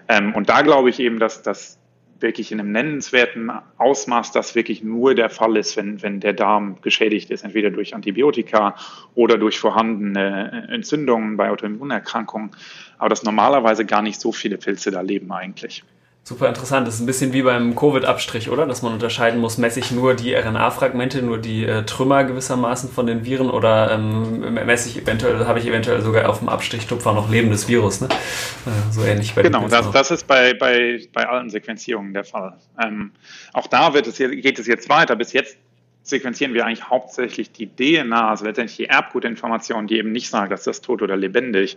Ähm, 0.09 0.35
und 0.35 0.51
da 0.51 0.61
glaube 0.61 0.91
ich 0.91 1.01
eben, 1.01 1.19
dass 1.19 1.43
das 1.43 1.79
wirklich 2.21 2.53
in 2.53 2.61
einem 2.61 2.73
nennenswerten 2.73 3.51
Ausmaß 3.79 4.33
das 4.33 4.55
wirklich 4.55 4.83
nur 4.83 5.15
der 5.15 5.31
Fall 5.31 5.57
ist, 5.57 5.77
wenn, 5.77 6.03
wenn 6.03 6.21
der 6.21 6.33
Darm 6.33 6.81
geschädigt 6.83 7.31
ist, 7.31 7.45
entweder 7.45 7.71
durch 7.71 7.95
Antibiotika 7.95 8.77
oder 9.15 9.39
durch 9.39 9.59
vorhandene 9.59 10.69
Entzündungen 10.71 11.37
bei 11.37 11.51
Autoimmunerkrankungen. 11.51 12.51
Aber 12.99 13.09
dass 13.09 13.23
normalerweise 13.23 13.85
gar 13.85 14.03
nicht 14.03 14.21
so 14.21 14.33
viele 14.33 14.59
Pilze 14.59 14.91
da 14.91 15.01
leben 15.01 15.33
eigentlich. 15.33 15.85
Super 16.27 16.49
interessant. 16.49 16.89
Das 16.89 16.95
ist 16.95 17.01
ein 17.01 17.07
bisschen 17.07 17.35
wie 17.35 17.43
beim 17.43 17.77
Covid-Abstrich, 17.77 18.49
oder? 18.49 18.65
Dass 18.65 18.81
man 18.81 18.95
unterscheiden 18.95 19.39
muss, 19.41 19.59
messe 19.59 19.81
ich 19.81 19.91
nur 19.91 20.15
die 20.15 20.35
RNA-Fragmente, 20.35 21.21
nur 21.21 21.37
die 21.37 21.67
äh, 21.67 21.83
Trümmer 21.83 22.25
gewissermaßen 22.25 22.91
von 22.91 23.07
den 23.07 23.27
Viren 23.27 23.51
oder 23.51 23.91
ähm, 23.93 24.55
messe 24.55 24.89
ich 24.89 25.03
eventuell, 25.03 25.45
habe 25.47 25.59
ich 25.59 25.67
eventuell 25.67 26.01
sogar 26.01 26.31
auf 26.31 26.39
dem 26.39 26.49
Abstrichtupfer 26.49 27.13
noch 27.13 27.29
lebendes 27.29 27.69
Virus, 27.69 28.01
ne? 28.01 28.09
Äh, 28.09 28.91
so 28.91 29.05
ähnlich 29.05 29.35
bei 29.35 29.43
Genau, 29.43 29.69
das, 29.69 29.91
das, 29.91 30.11
ist 30.11 30.27
bei, 30.27 30.55
bei, 30.55 31.07
bei 31.13 31.29
allen 31.29 31.51
Sequenzierungen 31.51 32.15
der 32.15 32.25
Fall. 32.25 32.55
Ähm, 32.83 33.11
auch 33.53 33.67
da 33.67 33.93
wird 33.93 34.07
es, 34.07 34.17
geht 34.17 34.59
es 34.59 34.67
jetzt 34.67 34.89
weiter. 34.89 35.17
Bis 35.17 35.35
jetzt 35.35 35.59
sequenzieren 36.05 36.55
wir 36.55 36.65
eigentlich 36.65 36.89
hauptsächlich 36.89 37.53
die 37.53 37.67
DNA, 37.67 38.31
also 38.31 38.47
letztendlich 38.47 38.79
die 38.79 38.87
Erbgutinformation, 38.87 39.89
die 39.89 39.99
eben 39.99 40.13
nicht 40.13 40.31
sagt, 40.31 40.53
dass 40.53 40.65
das 40.65 40.81
tot 40.81 41.03
oder 41.03 41.19
lebendig. 41.19 41.77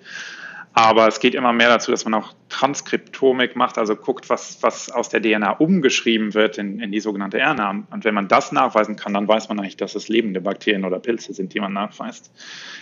Aber 0.77 1.07
es 1.07 1.19
geht 1.19 1.33
immer 1.33 1.53
mehr 1.53 1.69
dazu, 1.69 1.89
dass 1.89 2.05
man 2.05 2.13
auch 2.13 2.35
Transkriptomik 2.49 3.55
macht, 3.55 3.79
also 3.79 3.95
guckt, 3.95 4.29
was, 4.29 4.61
was 4.61 4.91
aus 4.91 5.09
der 5.09 5.23
DNA 5.23 5.53
umgeschrieben 5.53 6.35
wird 6.35 6.59
in, 6.59 6.79
in 6.79 6.91
die 6.91 6.99
sogenannte 6.99 7.39
RNA. 7.39 7.87
Und 7.89 8.03
wenn 8.03 8.13
man 8.13 8.27
das 8.27 8.51
nachweisen 8.51 8.95
kann, 8.95 9.15
dann 9.15 9.27
weiß 9.27 9.49
man 9.49 9.59
eigentlich, 9.59 9.77
dass 9.77 9.95
es 9.95 10.07
lebende 10.07 10.39
Bakterien 10.39 10.85
oder 10.85 10.99
Pilze 10.99 11.33
sind, 11.33 11.55
die 11.55 11.59
man 11.59 11.73
nachweist. 11.73 12.31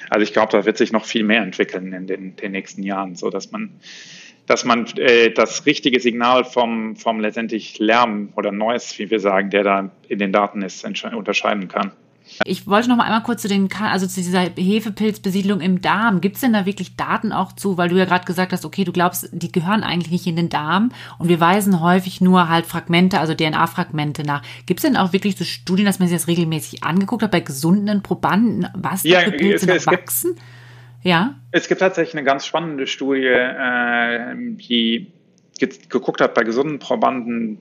Also 0.09 0.23
ich 0.23 0.33
glaube, 0.33 0.51
da 0.51 0.65
wird 0.65 0.75
sich 0.75 0.91
noch 0.91 1.05
viel 1.05 1.23
mehr 1.23 1.41
entwickeln 1.41 1.93
in 1.93 2.05
den, 2.05 2.35
den 2.35 2.51
nächsten 2.51 2.83
Jahren, 2.83 3.15
so 3.15 3.29
dass 3.29 3.53
man 3.53 3.79
dass 4.45 4.65
man 4.65 4.85
äh, 4.97 5.31
das 5.31 5.65
richtige 5.65 6.01
Signal 6.01 6.43
vom, 6.43 6.97
vom 6.97 7.21
letztendlich 7.21 7.79
Lärm 7.79 8.33
oder 8.35 8.51
Noise, 8.51 8.99
wie 8.99 9.09
wir 9.09 9.21
sagen, 9.21 9.49
der 9.51 9.63
da 9.63 9.91
in 10.09 10.19
den 10.19 10.33
Daten 10.33 10.61
ist, 10.63 10.85
unterscheiden 10.85 11.69
kann. 11.69 11.93
Ich 12.43 12.67
wollte 12.67 12.89
noch 12.89 12.97
mal 12.97 13.03
einmal 13.03 13.23
kurz 13.23 13.41
zu 13.41 13.47
den, 13.47 13.69
also 13.81 14.07
zu 14.07 14.19
dieser 14.21 14.41
Hefepilzbesiedlung 14.41 15.61
im 15.61 15.81
Darm. 15.81 16.21
Gibt 16.21 16.35
es 16.35 16.41
denn 16.41 16.53
da 16.53 16.65
wirklich 16.65 16.95
Daten 16.95 17.31
auch 17.31 17.53
zu, 17.53 17.77
weil 17.77 17.89
du 17.89 17.95
ja 17.95 18.05
gerade 18.05 18.25
gesagt 18.25 18.51
hast, 18.51 18.65
okay, 18.65 18.83
du 18.83 18.91
glaubst, 18.91 19.29
die 19.31 19.51
gehören 19.51 19.83
eigentlich 19.83 20.11
nicht 20.11 20.27
in 20.27 20.35
den 20.35 20.49
Darm 20.49 20.91
und 21.17 21.29
wir 21.29 21.39
weisen 21.39 21.81
häufig 21.81 22.21
nur 22.21 22.49
halt 22.49 22.65
Fragmente, 22.65 23.19
also 23.19 23.33
DNA-Fragmente 23.33 24.23
nach. 24.23 24.41
Gibt 24.65 24.79
es 24.79 24.85
denn 24.85 24.97
auch 24.97 25.13
wirklich 25.13 25.37
so 25.37 25.45
Studien, 25.45 25.85
dass 25.85 25.99
man 25.99 26.07
sich 26.07 26.17
das 26.17 26.27
regelmäßig 26.27 26.83
angeguckt 26.83 27.23
hat 27.23 27.31
bei 27.31 27.39
gesunden 27.39 28.01
Probanden, 28.01 28.67
was 28.73 29.03
ja, 29.03 29.19
da 29.19 29.25
für 29.25 29.31
Pilze 29.31 29.71
es, 29.71 29.81
es 29.81 29.87
wachsen? 29.87 30.35
Gibt, 30.35 30.43
ja. 31.03 31.35
Es 31.51 31.67
gibt 31.67 31.81
tatsächlich 31.81 32.15
eine 32.15 32.25
ganz 32.25 32.45
spannende 32.45 32.87
Studie, 32.87 33.27
äh, 33.27 34.35
die 34.35 35.11
geguckt 35.59 36.19
hat 36.19 36.33
bei 36.33 36.43
gesunden 36.43 36.79
Probanden, 36.79 37.59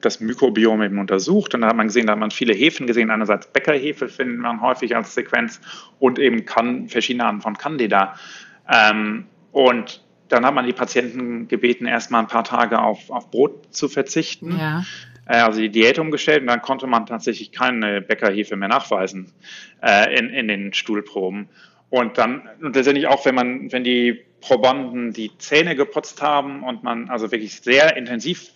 das 0.00 0.20
Mikrobiom 0.20 0.82
eben 0.82 0.98
untersucht 0.98 1.54
und 1.54 1.60
da 1.60 1.68
hat 1.68 1.76
man 1.76 1.88
gesehen, 1.88 2.06
da 2.06 2.12
hat 2.12 2.18
man 2.18 2.30
viele 2.30 2.54
Hefen 2.54 2.86
gesehen. 2.86 3.10
Einerseits 3.10 3.46
Bäckerhefe 3.46 4.08
finden 4.08 4.38
man 4.38 4.60
häufig 4.60 4.96
als 4.96 5.14
Sequenz 5.14 5.60
und 5.98 6.18
eben 6.18 6.44
kann, 6.44 6.88
verschiedene 6.88 7.24
Arten 7.26 7.40
von 7.40 7.56
Candida. 7.56 8.14
Ähm, 8.68 9.26
und 9.52 10.02
dann 10.28 10.46
hat 10.46 10.54
man 10.54 10.66
die 10.66 10.72
Patienten 10.72 11.48
gebeten, 11.48 11.86
erstmal 11.86 12.22
ein 12.22 12.28
paar 12.28 12.44
Tage 12.44 12.80
auf, 12.80 13.10
auf 13.10 13.30
Brot 13.30 13.74
zu 13.74 13.88
verzichten. 13.88 14.58
Ja. 14.58 14.84
Äh, 15.26 15.36
also 15.38 15.60
die 15.60 15.70
Diät 15.70 15.98
umgestellt 15.98 16.42
und 16.42 16.48
dann 16.48 16.62
konnte 16.62 16.86
man 16.86 17.06
tatsächlich 17.06 17.52
keine 17.52 18.00
Bäckerhefe 18.00 18.56
mehr 18.56 18.68
nachweisen 18.68 19.32
äh, 19.82 20.18
in, 20.18 20.30
in 20.30 20.48
den 20.48 20.72
Stuhlproben. 20.72 21.48
Und 21.90 22.18
dann, 22.18 22.48
und 22.60 22.74
letztendlich 22.74 23.06
auch, 23.06 23.24
wenn 23.24 23.34
man, 23.34 23.72
wenn 23.72 23.84
die 23.84 24.24
Probanden 24.40 25.12
die 25.12 25.30
Zähne 25.38 25.76
geputzt 25.76 26.20
haben 26.20 26.62
und 26.62 26.82
man 26.82 27.08
also 27.08 27.30
wirklich 27.30 27.60
sehr 27.60 27.96
intensiv 27.96 28.50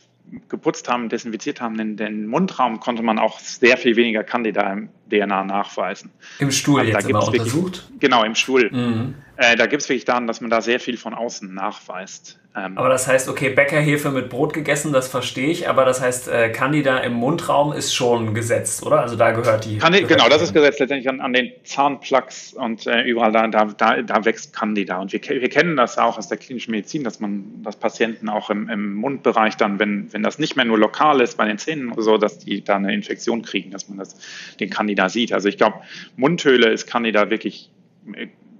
geputzt 0.49 0.89
haben, 0.89 1.09
desinfiziert 1.09 1.61
haben, 1.61 1.77
den, 1.77 1.97
den 1.97 2.27
Mundraum 2.27 2.81
konnte 2.81 3.03
man 3.03 3.19
auch 3.19 3.39
sehr 3.39 3.77
viel 3.77 3.97
weniger 3.97 4.25
Candida 4.25 4.73
im 4.73 4.89
DNA 5.11 5.45
nachweisen. 5.45 6.11
Im 6.39 6.51
Stuhl 6.51 6.81
also, 6.81 6.93
jetzt 6.93 7.05
da 7.05 7.09
immer 7.09 7.27
untersucht? 7.27 7.85
Wirklich, 7.85 8.01
genau, 8.01 8.25
im 8.25 8.35
Stuhl. 8.35 8.71
Mhm. 8.71 9.15
Äh, 9.37 9.55
da 9.57 9.67
gibt 9.67 9.83
es 9.83 9.89
wirklich 9.89 10.05
Daten, 10.05 10.27
dass 10.27 10.41
man 10.41 10.51
da 10.51 10.61
sehr 10.61 10.81
viel 10.81 10.97
von 10.97 11.15
außen 11.15 11.55
nachweist. 11.55 12.41
Ähm, 12.57 12.77
aber 12.77 12.89
das 12.89 13.07
heißt, 13.07 13.29
okay, 13.29 13.51
Bäckerhefe 13.51 14.11
mit 14.11 14.31
Brot 14.31 14.53
gegessen, 14.53 14.93
das 14.93 15.07
verstehe 15.07 15.49
ich, 15.49 15.69
aber 15.69 15.85
das 15.85 16.01
heißt, 16.01 16.29
äh, 16.29 16.49
Candida 16.51 16.99
im 16.99 17.13
Mundraum 17.13 17.73
ist 17.73 17.95
schon 17.95 18.35
gesetzt, 18.35 18.85
oder? 18.85 19.01
Also 19.01 19.15
da 19.15 19.31
gehört 19.31 19.65
die. 19.65 19.79
Candida, 19.79 20.07
gehört 20.07 20.23
genau, 20.23 20.29
das 20.29 20.43
ist 20.43 20.55
gesetzt 20.55 20.81
letztendlich 20.81 21.09
an, 21.09 21.21
an 21.21 21.33
den 21.33 21.53
Zahnplugs 21.63 22.55
und 22.55 22.87
äh, 22.89 23.03
überall 23.03 23.31
da, 23.31 23.47
da, 23.47 23.67
da, 23.67 24.03
da, 24.03 24.25
wächst 24.25 24.53
Candida. 24.53 24.99
Und 24.99 25.13
wir, 25.13 25.21
wir 25.23 25.49
kennen 25.49 25.77
das 25.77 25.99
auch 25.99 26.19
aus 26.19 26.29
der 26.29 26.39
klinischen 26.39 26.73
Medizin, 26.73 27.05
dass 27.05 27.21
man, 27.21 27.63
dass 27.63 27.77
Patienten 27.77 28.29
auch 28.29 28.51
im, 28.51 28.69
im 28.69 28.95
Mundbereich 28.95 29.57
dann, 29.57 29.79
wenn, 29.79 30.13
wenn 30.13 30.25
das 30.25 30.41
nicht 30.41 30.57
mehr 30.57 30.65
nur 30.65 30.79
lokal 30.79 31.21
ist 31.21 31.37
bei 31.37 31.45
den 31.45 31.59
Zähnen 31.59 31.93
oder 31.93 32.03
so, 32.03 32.19
dass 32.19 32.39
die 32.39 32.65
da 32.65 32.77
eine 32.77 32.93
Infektion 32.93 33.43
kriegen, 33.43 33.71
dass 33.71 33.89
man 33.89 33.99
das, 33.99 34.17
den 34.59 34.71
Candida 34.71 34.98
sieht. 35.09 35.33
Also 35.33 35.49
ich 35.49 35.57
glaube, 35.57 35.81
Mundhöhle 36.17 36.71
ist 36.71 36.87
Candida 36.87 37.31
wirklich 37.31 37.71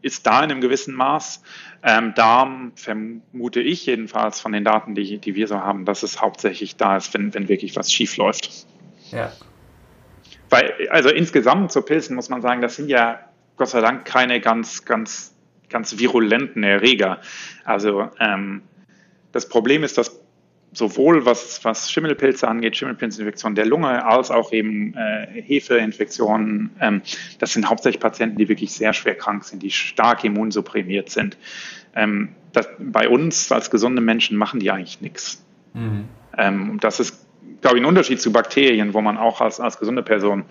ist 0.03 0.27
da 0.27 0.39
in 0.39 0.51
einem 0.51 0.61
gewissen 0.61 0.95
Maß. 0.95 1.43
Ähm, 1.83 2.15
Darm 2.15 2.73
vermute 2.77 3.61
ich 3.61 3.87
jedenfalls 3.87 4.41
von 4.41 4.53
den 4.53 4.65
Daten, 4.65 4.95
die, 4.95 5.19
die 5.19 5.35
wir 5.35 5.49
so 5.49 5.61
haben, 5.61 5.85
dass 5.85 6.03
es 6.03 6.21
hauptsächlich 6.21 6.77
da 6.77 6.97
ist, 6.97 7.15
wenn, 7.15 7.35
wenn 7.35 7.49
wirklich 7.49 7.77
was 7.77 7.93
schief 7.93 8.17
läuft. 8.17 8.67
Ja. 9.11 9.33
Weil, 10.51 10.89
also 10.91 11.09
insgesamt 11.11 11.73
zu 11.73 11.83
Pilzen 11.83 12.17
muss 12.17 12.29
man 12.29 12.43
sagen, 12.43 12.63
das 12.63 12.77
sind 12.77 12.89
ja 12.89 13.21
Gott 13.57 13.69
sei 13.69 13.81
Dank 13.81 14.05
keine 14.05 14.41
ganz, 14.41 14.85
ganz, 14.85 15.35
ganz 15.69 15.99
virulenten 15.99 16.63
Erreger. 16.63 17.21
Also 17.65 18.09
ähm, 18.21 18.63
das 19.33 19.49
Problem 19.49 19.85
ist, 19.85 19.99
dass 19.99 20.21
sowohl 20.73 21.25
was, 21.25 21.65
was 21.65 21.91
Schimmelpilze 21.91 22.47
angeht, 22.47 22.77
Schimmelpilzinfektionen 22.77 23.55
der 23.55 23.67
Lunge, 23.67 24.05
als 24.05 24.31
auch 24.31 24.53
eben 24.53 24.95
äh, 24.95 25.43
Hefeinfektionen. 25.43 26.71
Ähm, 26.81 27.03
das 27.39 27.53
sind 27.53 27.69
hauptsächlich 27.69 28.01
Patienten, 28.01 28.37
die 28.37 28.49
wirklich 28.49 28.73
sehr 28.73 28.93
schwer 28.93 29.15
krank 29.15 29.45
sind, 29.45 29.63
die 29.63 29.71
stark 29.71 30.25
immunsupprimiert 30.25 31.11
sind. 31.11 31.37
Ähm, 31.95 32.31
das, 32.53 32.69
bei 32.79 33.09
uns 33.09 33.51
als 33.51 33.71
gesunde 33.71 34.03
Menschen 34.03 34.37
machen 34.37 34.61
die 34.61 34.71
eigentlich 34.71 35.01
nichts. 35.01 35.43
Mhm. 35.75 36.05
Ähm, 36.37 36.79
das 36.81 37.01
ist, 37.01 37.27
glaube 37.61 37.79
ich, 37.79 37.83
ein 37.83 37.89
Unterschied 37.89 38.21
zu 38.21 38.33
Bakterien, 38.33 38.95
wo 38.95 39.01
man 39.01 39.17
auch 39.17 39.41
als, 39.41 39.61
als 39.61 39.79
gesunde 39.79 40.03
Person 40.03 40.45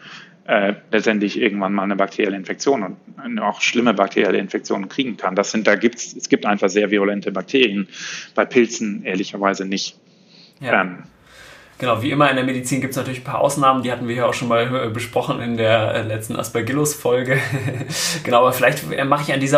äh, 0.47 0.75
letztendlich 0.91 1.39
irgendwann 1.39 1.73
mal 1.73 1.83
eine 1.83 1.95
bakterielle 1.95 2.37
Infektion 2.37 2.95
und 3.23 3.39
auch 3.39 3.61
schlimme 3.61 3.93
bakterielle 3.93 4.37
Infektionen 4.37 4.87
kriegen 4.87 5.17
kann. 5.17 5.35
Das 5.35 5.51
sind, 5.51 5.67
da 5.67 5.75
gibt's, 5.75 6.15
es 6.15 6.29
gibt 6.29 6.45
einfach 6.45 6.69
sehr 6.69 6.89
virulente 6.89 7.31
Bakterien, 7.31 7.87
bei 8.33 8.45
Pilzen 8.45 9.03
ehrlicherweise 9.03 9.65
nicht. 9.65 9.99
Ja. 10.59 10.81
Ähm, 10.81 11.03
Genau, 11.79 12.01
wie 12.01 12.09
immer 12.09 12.27
in 12.27 12.35
der 12.35 12.45
Medizin 12.45 12.81
gibt 12.81 12.91
es 12.91 12.97
natürlich 12.97 13.19
ein 13.19 13.23
paar 13.23 13.39
Ausnahmen, 13.39 13.83
die 13.83 13.91
hatten 13.91 14.07
wir 14.07 14.15
ja 14.15 14.25
auch 14.25 14.33
schon 14.33 14.47
mal 14.47 14.87
äh, 14.87 14.89
besprochen 14.89 15.39
in 15.39 15.57
der 15.57 15.93
äh, 15.93 16.01
letzten 16.01 16.35
Aspergillus-Folge. 16.35 17.37
genau, 18.23 18.39
aber 18.39 18.51
vielleicht 18.51 18.91
äh, 18.91 19.05
mache 19.05 19.23
ich 19.23 19.33
an 19.33 19.39
dieser 19.39 19.57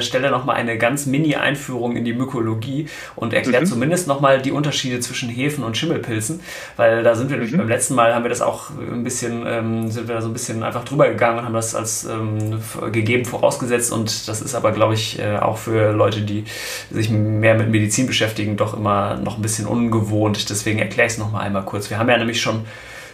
Stelle 0.00 0.30
nochmal 0.30 0.56
eine 0.56 0.76
ganz 0.76 1.06
Mini-Einführung 1.06 1.96
in 1.96 2.04
die 2.04 2.14
Mykologie 2.14 2.88
und 3.14 3.32
erkläre 3.32 3.62
mhm. 3.62 3.68
zumindest 3.68 4.08
nochmal 4.08 4.42
die 4.42 4.50
Unterschiede 4.50 4.98
zwischen 4.98 5.28
Hefen 5.28 5.62
und 5.62 5.76
Schimmelpilzen, 5.76 6.40
weil 6.76 7.04
da 7.04 7.14
sind 7.14 7.30
wir 7.30 7.36
mhm. 7.36 7.56
beim 7.56 7.68
letzten 7.68 7.94
Mal 7.94 8.12
haben 8.12 8.24
wir 8.24 8.30
das 8.30 8.42
auch 8.42 8.70
ein 8.70 9.04
bisschen, 9.04 9.44
ähm, 9.46 9.88
sind 9.88 10.08
wir 10.08 10.16
da 10.16 10.20
so 10.20 10.28
ein 10.28 10.32
bisschen 10.32 10.64
einfach 10.64 10.84
drüber 10.84 11.08
gegangen 11.08 11.38
und 11.38 11.44
haben 11.44 11.54
das 11.54 11.76
als 11.76 12.04
ähm, 12.04 12.60
gegeben 12.90 13.24
vorausgesetzt 13.24 13.92
und 13.92 14.26
das 14.26 14.42
ist 14.42 14.54
aber, 14.56 14.72
glaube 14.72 14.94
ich, 14.94 15.22
auch 15.22 15.58
für 15.58 15.92
Leute, 15.92 16.22
die 16.22 16.44
sich 16.90 17.10
mehr 17.10 17.54
mit 17.54 17.70
Medizin 17.70 18.06
beschäftigen, 18.06 18.56
doch 18.56 18.74
immer 18.74 19.16
noch 19.16 19.36
ein 19.36 19.42
bisschen 19.42 19.66
ungewohnt. 19.66 20.50
Deswegen 20.50 20.78
erkläre 20.78 21.06
ich 21.06 21.12
es 21.12 21.18
nochmal 21.18 21.51
einmal 21.52 21.64
kurz. 21.64 21.90
Wir 21.90 21.98
haben 21.98 22.08
ja 22.08 22.16
nämlich 22.16 22.40
schon 22.40 22.64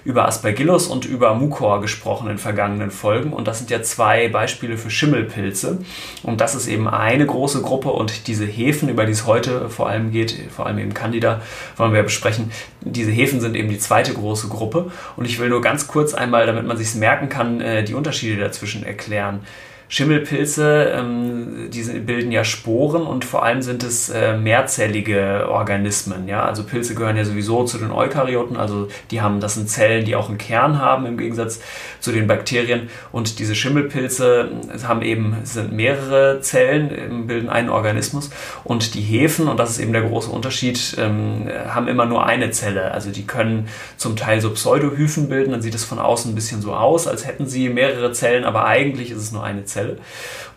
über 0.04 0.26
Aspergillus 0.26 0.86
und 0.86 1.04
über 1.04 1.34
Mucor 1.34 1.80
gesprochen 1.80 2.30
in 2.30 2.38
vergangenen 2.38 2.90
Folgen. 2.90 3.32
Und 3.32 3.48
das 3.48 3.58
sind 3.58 3.68
ja 3.68 3.82
zwei 3.82 4.28
Beispiele 4.28 4.78
für 4.78 4.90
Schimmelpilze. 4.90 5.78
Und 6.22 6.40
das 6.40 6.54
ist 6.54 6.68
eben 6.68 6.88
eine 6.88 7.26
große 7.26 7.60
Gruppe. 7.62 7.90
Und 7.90 8.26
diese 8.28 8.46
Hefen, 8.46 8.88
über 8.88 9.04
die 9.04 9.12
es 9.12 9.26
heute 9.26 9.68
vor 9.68 9.88
allem 9.88 10.12
geht, 10.12 10.34
vor 10.54 10.66
allem 10.66 10.78
eben 10.78 10.94
Candida, 10.94 11.42
wollen 11.76 11.92
wir 11.92 12.02
besprechen, 12.04 12.52
diese 12.80 13.10
Hefen 13.10 13.40
sind 13.40 13.56
eben 13.56 13.68
die 13.68 13.78
zweite 13.78 14.14
große 14.14 14.48
Gruppe. 14.48 14.90
Und 15.16 15.26
ich 15.26 15.38
will 15.40 15.48
nur 15.48 15.60
ganz 15.60 15.88
kurz 15.88 16.14
einmal, 16.14 16.46
damit 16.46 16.66
man 16.66 16.76
sich 16.76 16.94
merken 16.94 17.28
kann, 17.28 17.60
äh, 17.60 17.84
die 17.84 17.94
Unterschiede 17.94 18.40
dazwischen 18.40 18.84
erklären. 18.84 19.40
Schimmelpilze, 19.88 20.92
ähm, 20.94 21.70
die 21.72 21.82
bilden 22.00 22.30
ja 22.30 22.44
Sporen 22.44 23.02
und 23.02 23.24
vor 23.24 23.42
allem 23.42 23.62
sind 23.62 23.82
es 23.82 24.10
äh, 24.10 24.36
mehrzellige 24.36 25.48
Organismen. 25.48 26.28
Ja? 26.28 26.44
Also 26.44 26.64
Pilze 26.64 26.94
gehören 26.94 27.16
ja 27.16 27.24
sowieso 27.24 27.64
zu 27.64 27.78
den 27.78 27.90
Eukaryoten, 27.90 28.56
also 28.58 28.88
die 29.10 29.22
haben, 29.22 29.40
das 29.40 29.54
sind 29.54 29.70
Zellen, 29.70 30.04
die 30.04 30.14
auch 30.14 30.28
einen 30.28 30.36
Kern 30.36 30.78
haben 30.78 31.06
im 31.06 31.16
Gegensatz 31.16 31.60
zu 32.00 32.12
den 32.12 32.26
Bakterien. 32.26 32.90
Und 33.12 33.38
diese 33.38 33.54
Schimmelpilze 33.54 34.50
haben 34.86 35.00
eben, 35.00 35.36
sind 35.44 35.72
mehrere 35.72 36.40
Zellen, 36.42 37.26
bilden 37.26 37.48
einen 37.48 37.70
Organismus. 37.70 38.30
Und 38.64 38.94
die 38.94 39.00
Hefen, 39.00 39.48
und 39.48 39.58
das 39.58 39.70
ist 39.70 39.78
eben 39.78 39.94
der 39.94 40.02
große 40.02 40.30
Unterschied, 40.30 40.96
ähm, 40.98 41.48
haben 41.68 41.88
immer 41.88 42.04
nur 42.04 42.26
eine 42.26 42.50
Zelle. 42.50 42.92
Also 42.92 43.10
die 43.10 43.26
können 43.26 43.68
zum 43.96 44.16
Teil 44.16 44.42
so 44.42 44.50
Pseudohyphen 44.50 45.30
bilden, 45.30 45.52
dann 45.52 45.62
sieht 45.62 45.74
es 45.74 45.84
von 45.84 45.98
außen 45.98 46.30
ein 46.30 46.34
bisschen 46.34 46.60
so 46.60 46.74
aus, 46.74 47.06
als 47.06 47.26
hätten 47.26 47.46
sie 47.46 47.70
mehrere 47.70 48.12
Zellen, 48.12 48.44
aber 48.44 48.66
eigentlich 48.66 49.10
ist 49.10 49.18
es 49.18 49.32
nur 49.32 49.42
eine 49.42 49.64
Zelle. 49.64 49.77
Zelle. 49.78 49.96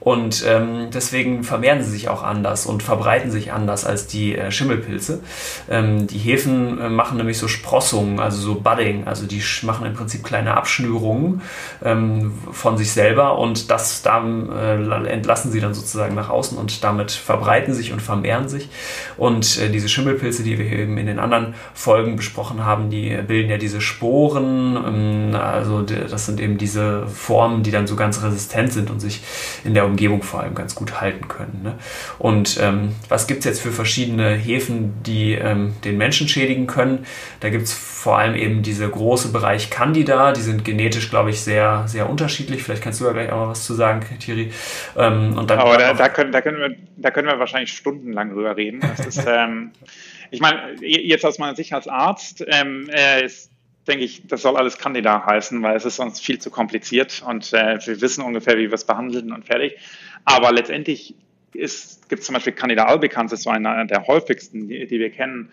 Und 0.01 0.43
ähm, 0.47 0.87
deswegen 0.91 1.43
vermehren 1.43 1.83
sie 1.83 1.91
sich 1.91 2.09
auch 2.09 2.23
anders 2.23 2.65
und 2.65 2.81
verbreiten 2.81 3.29
sich 3.29 3.53
anders 3.53 3.85
als 3.85 4.07
die 4.07 4.35
äh, 4.35 4.49
Schimmelpilze. 4.49 5.19
Ähm, 5.69 6.07
die 6.07 6.17
Hefen 6.17 6.81
äh, 6.81 6.89
machen 6.89 7.17
nämlich 7.17 7.37
so 7.37 7.47
Sprossungen, 7.47 8.19
also 8.19 8.41
so 8.41 8.55
Budding, 8.55 9.05
also 9.05 9.27
die 9.27 9.43
machen 9.61 9.85
im 9.85 9.93
Prinzip 9.93 10.23
kleine 10.23 10.57
Abschnürungen 10.57 11.43
ähm, 11.83 12.33
von 12.51 12.79
sich 12.79 12.91
selber 12.91 13.37
und 13.37 13.69
das 13.69 14.01
dann 14.01 14.49
äh, 14.49 15.07
entlassen 15.07 15.51
sie 15.51 15.59
dann 15.59 15.75
sozusagen 15.75 16.15
nach 16.15 16.31
außen 16.31 16.57
und 16.57 16.83
damit 16.83 17.11
verbreiten 17.11 17.75
sich 17.75 17.93
und 17.93 18.01
vermehren 18.01 18.49
sich. 18.49 18.69
Und 19.17 19.59
äh, 19.59 19.69
diese 19.69 19.87
Schimmelpilze, 19.87 20.41
die 20.41 20.57
wir 20.57 20.65
eben 20.65 20.97
in 20.97 21.05
den 21.05 21.19
anderen 21.19 21.53
Folgen 21.75 22.15
besprochen 22.15 22.65
haben, 22.65 22.89
die 22.89 23.15
bilden 23.27 23.51
ja 23.51 23.57
diese 23.57 23.81
Sporen, 23.81 24.77
ähm, 24.83 25.35
also 25.35 25.83
das 25.83 26.25
sind 26.25 26.39
eben 26.39 26.57
diese 26.57 27.05
Formen, 27.05 27.61
die 27.61 27.69
dann 27.69 27.85
so 27.85 27.95
ganz 27.95 28.23
resistent 28.23 28.73
sind 28.73 28.89
und 28.89 28.99
sich 28.99 29.21
in 29.63 29.75
der 29.75 29.90
Umgebung 29.91 30.23
vor 30.23 30.41
allem 30.41 30.55
ganz 30.55 30.75
gut 30.75 30.99
halten 30.99 31.27
können. 31.27 31.61
Ne? 31.63 31.75
Und 32.17 32.59
ähm, 32.61 32.95
was 33.09 33.27
gibt 33.27 33.39
es 33.39 33.45
jetzt 33.45 33.61
für 33.61 33.71
verschiedene 33.71 34.33
Hefen, 34.33 35.03
die 35.03 35.33
ähm, 35.33 35.75
den 35.83 35.97
Menschen 35.97 36.27
schädigen 36.27 36.67
können? 36.67 37.05
Da 37.39 37.49
gibt 37.49 37.63
es 37.63 37.73
vor 37.73 38.17
allem 38.17 38.35
eben 38.35 38.63
diese 38.63 38.89
große 38.89 39.31
Bereich 39.31 39.69
Candida, 39.69 40.31
die 40.31 40.41
sind 40.41 40.65
genetisch, 40.65 41.09
glaube 41.09 41.29
ich, 41.29 41.41
sehr, 41.41 41.83
sehr 41.87 42.09
unterschiedlich. 42.09 42.63
Vielleicht 42.63 42.83
kannst 42.83 42.99
du 43.01 43.05
ja 43.05 43.11
gleich 43.11 43.31
auch 43.31 43.41
noch 43.41 43.49
was 43.49 43.65
zu 43.65 43.73
sagen, 43.73 44.05
Thierry. 44.19 44.51
Ähm, 44.97 45.37
und 45.37 45.49
dann 45.49 45.59
Aber 45.59 45.77
da, 45.77 45.93
da, 45.93 46.09
können, 46.09 46.31
da, 46.31 46.41
können 46.41 46.57
wir, 46.57 46.75
da 46.97 47.11
können 47.11 47.27
wir 47.27 47.37
wahrscheinlich 47.37 47.73
stundenlang 47.73 48.33
drüber 48.33 48.57
reden. 48.57 48.79
Das 48.79 49.05
ist, 49.05 49.25
ähm, 49.27 49.71
ich 50.31 50.39
meine, 50.39 50.75
jetzt 50.81 51.25
aus 51.25 51.37
meiner 51.37 51.55
Sicht 51.55 51.73
als 51.73 51.87
Arzt 51.87 52.43
ähm, 52.47 52.89
äh, 52.89 53.25
ist 53.25 53.50
denke 53.88 54.03
ich, 54.03 54.27
das 54.27 54.41
soll 54.41 54.57
alles 54.57 54.77
Candida 54.77 55.25
heißen, 55.25 55.61
weil 55.63 55.75
es 55.75 55.86
ist 55.86 55.95
sonst 55.95 56.23
viel 56.23 56.39
zu 56.39 56.51
kompliziert 56.51 57.23
und 57.25 57.51
äh, 57.53 57.79
wir 57.86 58.01
wissen 58.01 58.23
ungefähr, 58.23 58.57
wie 58.57 58.69
wir 58.69 58.73
es 58.73 58.86
behandeln 58.86 59.32
und 59.32 59.45
fertig. 59.45 59.77
Aber 60.25 60.51
letztendlich 60.51 61.15
gibt 61.51 61.63
es 61.63 62.21
zum 62.21 62.34
Beispiel 62.34 62.53
Candida 62.53 62.86
albicans, 62.86 63.34
ist 63.34 63.43
so 63.43 63.49
einer 63.49 63.86
der 63.86 64.07
häufigsten, 64.07 64.67
die, 64.67 64.86
die 64.88 64.99
wir 64.99 65.09
kennen. 65.09 65.51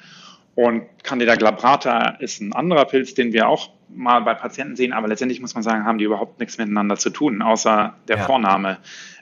Und 0.54 0.86
Candida 1.04 1.36
glabrata 1.36 2.16
ist 2.18 2.40
ein 2.40 2.52
anderer 2.52 2.84
Pilz, 2.84 3.14
den 3.14 3.32
wir 3.32 3.48
auch 3.48 3.70
mal 3.88 4.20
bei 4.20 4.34
Patienten 4.34 4.76
sehen, 4.76 4.92
aber 4.92 5.08
letztendlich 5.08 5.40
muss 5.40 5.54
man 5.54 5.62
sagen, 5.62 5.84
haben 5.84 5.98
die 5.98 6.04
überhaupt 6.04 6.40
nichts 6.40 6.58
miteinander 6.58 6.96
zu 6.96 7.10
tun, 7.10 7.42
außer 7.42 7.94
der 8.08 8.16
ja. 8.18 8.24
Vorname. 8.24 8.78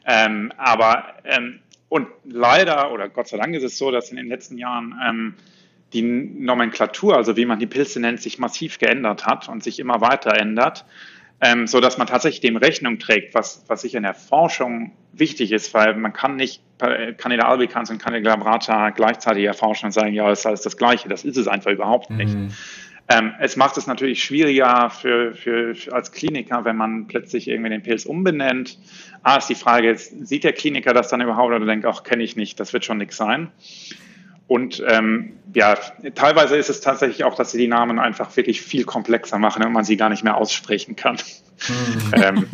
Ähm, 0.07 0.53
aber 0.57 1.05
ähm, 1.25 1.61
und 1.89 2.09
leider 2.25 2.91
oder 2.93 3.09
Gott 3.09 3.29
sei 3.29 3.37
Dank 3.37 3.55
ist 3.55 3.63
es 3.63 3.79
so, 3.79 3.91
dass 3.91 4.11
in 4.11 4.17
den 4.17 4.29
letzten 4.29 4.59
Jahren 4.59 4.99
ähm, 5.07 5.35
die 5.93 6.03
Nomenklatur, 6.03 7.17
also 7.17 7.37
wie 7.37 7.47
man 7.47 7.59
die 7.59 7.67
Pilze 7.67 8.01
nennt, 8.01 8.21
sich 8.21 8.39
massiv 8.39 8.79
geändert 8.79 9.27
hat 9.27 9.49
und 9.49 9.63
sich 9.63 9.79
immer 9.79 10.01
weiter 10.01 10.37
ändert, 10.37 10.85
ähm, 11.41 11.67
so 11.67 11.81
dass 11.81 11.99
man 11.99 12.07
tatsächlich 12.07 12.41
dem 12.41 12.57
Rechnung 12.57 12.99
trägt, 12.99 13.35
was, 13.35 13.65
was 13.69 13.83
sicher 13.83 13.99
in 13.99 14.05
der 14.05 14.15
Forschung 14.15 14.93
wichtig 15.13 15.53
ist, 15.53 15.75
weil 15.75 15.95
man 15.97 16.13
kann 16.13 16.37
nicht 16.37 16.63
Candida 16.79 17.49
albicans 17.49 17.91
und 17.91 17.99
Candida 17.99 18.21
glabrata 18.21 18.91
gleichzeitig 18.91 19.45
erforschen 19.45 19.87
und 19.87 19.93
sagen, 19.93 20.13
ja, 20.13 20.31
es 20.31 20.41
ist 20.41 20.47
alles 20.47 20.63
das 20.63 20.77
Gleiche. 20.77 21.09
Das 21.09 21.25
ist 21.25 21.37
es 21.37 21.49
einfach 21.49 21.71
überhaupt 21.71 22.11
nicht. 22.11 22.35
Mhm. 22.35 22.51
Ähm, 23.09 23.35
es 23.39 23.57
macht 23.57 23.77
es 23.77 23.87
natürlich 23.87 24.23
schwieriger 24.23 24.91
für, 24.91 25.33
für, 25.35 25.75
als 25.93 26.11
Kliniker, 26.11 26.65
wenn 26.65 26.77
man 26.77 27.07
plötzlich 27.07 27.47
irgendwie 27.49 27.71
den 27.71 27.83
Pilz 27.83 28.05
umbenennt. 28.05 28.79
Ah, 29.23 29.37
ist 29.37 29.49
die 29.49 29.55
Frage, 29.55 29.97
sieht 29.97 30.45
der 30.45 30.53
Kliniker 30.53 30.93
das 30.93 31.09
dann 31.09 31.21
überhaupt 31.21 31.55
oder 31.55 31.65
denkt, 31.65 31.87
ach, 31.87 32.03
kenne 32.03 32.25
ich 32.25 32.37
nicht, 32.37 32.59
das 32.59 32.73
wird 32.73 32.85
schon 32.85 32.99
nichts 32.99 33.17
sein. 33.17 33.53
Und 34.49 34.83
ähm, 34.87 35.33
ja, 35.55 35.77
teilweise 36.15 36.57
ist 36.57 36.71
es 36.71 36.81
tatsächlich 36.81 37.25
auch, 37.25 37.35
dass 37.35 37.51
sie 37.51 37.59
die 37.59 37.67
Namen 37.67 37.99
einfach 37.99 38.37
wirklich 38.37 38.61
viel 38.61 38.85
komplexer 38.85 39.39
machen 39.39 39.65
und 39.65 39.73
man 39.73 39.85
sie 39.85 39.97
gar 39.97 40.09
nicht 40.09 40.23
mehr 40.23 40.37
aussprechen 40.37 40.95
kann. 40.95 41.17
Mhm. 41.69 42.23
ähm, 42.23 42.47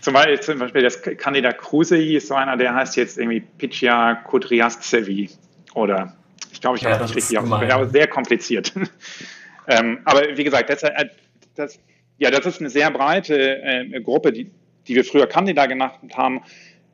zum, 0.00 0.14
Beispiel, 0.14 0.40
zum 0.40 0.58
Beispiel 0.58 0.82
das 0.82 1.02
Candida 1.02 1.52
krusei 1.52 2.00
ist 2.00 2.28
so 2.28 2.34
einer, 2.34 2.56
der 2.56 2.74
heißt 2.74 2.96
jetzt 2.96 3.18
irgendwie 3.18 3.40
Pichia 3.40 4.14
Kudriastsevi 4.14 5.30
oder 5.74 6.16
ich 6.50 6.60
glaube, 6.60 6.78
ich 6.78 6.84
habe 6.84 6.94
ja, 6.94 6.98
das 6.98 7.10
nicht 7.10 7.16
richtig 7.16 7.38
ausgesprochen, 7.38 7.70
aber 7.70 7.88
sehr 7.88 8.08
kompliziert. 8.08 8.72
ähm, 9.68 9.98
aber 10.04 10.36
wie 10.36 10.44
gesagt, 10.44 10.70
das, 10.70 10.82
äh, 10.82 11.06
das, 11.54 11.78
ja, 12.18 12.30
das 12.30 12.46
ist 12.46 12.60
eine 12.60 12.70
sehr 12.70 12.90
breite 12.90 13.62
äh, 13.62 14.00
Gruppe, 14.00 14.32
die, 14.32 14.50
die 14.88 14.94
wir 14.94 15.04
früher 15.04 15.26
Candida 15.26 15.66
genannt 15.66 16.16
haben 16.16 16.42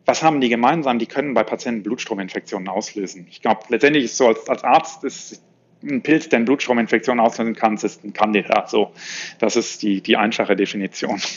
was 0.08 0.22
haben 0.22 0.40
die 0.40 0.48
gemeinsam? 0.48 0.98
Die 0.98 1.06
können 1.06 1.34
bei 1.34 1.44
Patienten 1.44 1.82
Blutstrominfektionen 1.82 2.66
auslösen. 2.66 3.26
Ich 3.28 3.42
glaube, 3.42 3.60
letztendlich 3.68 4.04
ist 4.04 4.12
es 4.12 4.16
so, 4.16 4.28
als, 4.28 4.48
als 4.48 4.64
Arzt 4.64 5.04
ist 5.04 5.42
ein 5.82 6.02
Pilz, 6.02 6.30
der 6.30 6.38
eine 6.38 6.46
Blutstrominfektion 6.46 7.20
auslösen 7.20 7.54
kann, 7.54 7.74
ist 7.74 8.02
ein 8.04 8.14
Candida. 8.14 8.66
So, 8.66 8.94
das 9.38 9.56
ist 9.56 9.82
die, 9.82 10.00
die 10.00 10.16
einfache 10.16 10.56
Definition. 10.56 11.20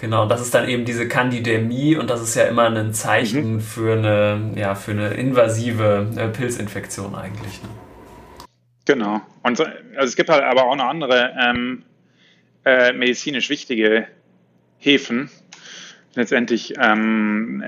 Genau, 0.00 0.22
und 0.22 0.28
das 0.28 0.40
ist 0.40 0.54
dann 0.54 0.68
eben 0.68 0.84
diese 0.84 1.08
Candidämie 1.08 1.96
und 1.96 2.08
das 2.08 2.22
ist 2.22 2.36
ja 2.36 2.44
immer 2.44 2.70
ein 2.70 2.94
Zeichen 2.94 3.54
mhm. 3.54 3.60
für, 3.60 3.94
eine, 3.94 4.52
ja, 4.54 4.76
für 4.76 4.92
eine 4.92 5.08
invasive 5.08 6.06
äh, 6.16 6.28
Pilzinfektion 6.28 7.16
eigentlich. 7.16 7.60
Ne? 7.60 7.68
Genau. 8.84 9.20
Und 9.42 9.58
also 9.58 9.64
es 9.96 10.14
gibt 10.14 10.30
halt 10.30 10.44
aber 10.44 10.66
auch 10.66 10.76
noch 10.76 10.84
andere 10.84 11.34
ähm, 11.44 11.82
äh, 12.64 12.92
medizinisch 12.92 13.50
wichtige 13.50 14.06
Hefen, 14.78 15.30
letztendlich 16.14 16.74
ähm, 16.80 17.62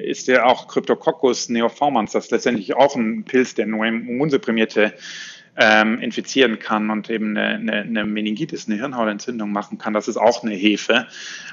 ist 0.00 0.28
der 0.28 0.46
auch 0.46 0.68
Cryptococcus 0.68 1.48
neoformans, 1.48 2.12
das 2.12 2.30
letztendlich 2.30 2.74
auch 2.74 2.96
ein 2.96 3.24
Pilz, 3.24 3.54
der 3.54 3.66
nur 3.66 3.86
Immunsupprimierte 3.86 4.94
ähm, 5.60 5.98
infizieren 5.98 6.60
kann 6.60 6.88
und 6.90 7.10
eben 7.10 7.36
eine, 7.36 7.72
eine, 7.72 8.04
Meningitis, 8.04 8.68
eine 8.68 8.76
Hirnhautentzündung 8.76 9.50
machen 9.50 9.76
kann. 9.76 9.92
Das 9.92 10.06
ist 10.06 10.16
auch 10.16 10.44
eine 10.44 10.54
Hefe, 10.54 11.08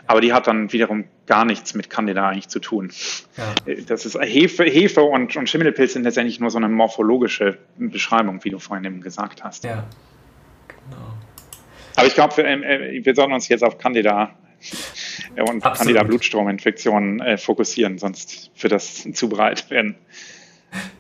aber 0.05 0.21
die 0.21 0.31
hat 0.31 0.45
dann 0.45 0.71
wiederum 0.71 1.05
gar 1.25 1.43
nichts 1.43 1.73
mit 1.73 1.89
Candida 1.89 2.29
eigentlich 2.29 2.47
zu 2.47 2.59
tun. 2.59 2.91
Ja. 3.35 3.73
Das 3.87 4.05
ist 4.05 4.15
Hefe, 4.21 4.63
Hefe 4.65 5.01
und, 5.01 5.35
und 5.35 5.49
Schimmelpilz 5.49 5.93
sind 5.93 6.03
letztendlich 6.03 6.39
nur 6.39 6.51
so 6.51 6.57
eine 6.57 6.69
morphologische 6.69 7.57
Beschreibung, 7.77 8.43
wie 8.43 8.51
du 8.51 8.59
vorhin 8.59 8.85
eben 8.85 9.01
gesagt 9.01 9.43
hast. 9.43 9.63
Ja, 9.63 9.87
genau. 10.67 11.13
Aber 11.95 12.05
ich 12.05 12.13
glaube, 12.13 12.37
wir, 12.37 12.45
äh, 12.45 13.03
wir 13.03 13.15
sollten 13.15 13.33
uns 13.33 13.47
jetzt 13.47 13.63
auf 13.63 13.79
Candida 13.79 14.35
und 15.37 15.63
Absolut. 15.63 15.77
Candida-Blutstrominfektionen 15.77 17.19
äh, 17.21 17.37
fokussieren, 17.37 17.97
sonst 17.97 18.51
wird 18.59 18.73
das 18.73 19.07
zu 19.13 19.29
breit 19.29 19.69
werden. 19.69 19.95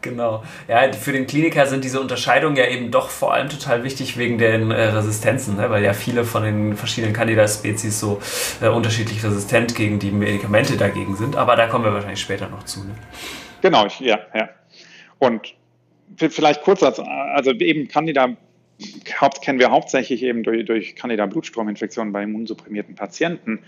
Genau. 0.01 0.43
Ja, 0.67 0.91
für 0.93 1.11
den 1.11 1.27
Kliniker 1.27 1.65
sind 1.65 1.83
diese 1.83 1.99
Unterscheidungen 1.99 2.55
ja 2.55 2.65
eben 2.67 2.91
doch 2.91 3.09
vor 3.09 3.33
allem 3.33 3.49
total 3.49 3.83
wichtig 3.83 4.17
wegen 4.17 4.37
den 4.37 4.71
äh, 4.71 4.83
Resistenzen, 4.83 5.57
ne? 5.57 5.69
weil 5.69 5.83
ja 5.83 5.93
viele 5.93 6.23
von 6.23 6.43
den 6.43 6.77
verschiedenen 6.77 7.13
Candida-Spezies 7.13 7.99
so 7.99 8.21
äh, 8.61 8.67
unterschiedlich 8.67 9.23
resistent 9.23 9.75
gegen 9.75 9.99
die 9.99 10.11
Medikamente 10.11 10.77
dagegen 10.77 11.15
sind. 11.15 11.35
Aber 11.35 11.55
da 11.55 11.67
kommen 11.67 11.83
wir 11.83 11.93
wahrscheinlich 11.93 12.21
später 12.21 12.47
noch 12.47 12.63
zu. 12.63 12.81
Ne? 12.81 12.95
Genau, 13.61 13.87
ja, 13.99 14.19
ja. 14.33 14.49
Und 15.19 15.55
vielleicht 16.17 16.61
kurz 16.61 16.83
als, 16.83 16.99
also 16.99 17.51
eben 17.51 17.87
Candida 17.87 18.37
Haupt, 19.21 19.41
kennen 19.41 19.59
wir 19.59 19.71
hauptsächlich 19.71 20.23
eben 20.23 20.43
durch, 20.43 20.65
durch 20.65 20.95
Candida-Blutstrominfektionen 20.95 22.11
bei 22.11 22.23
immunsupprimierten 22.23 22.95
Patienten. 22.95 23.59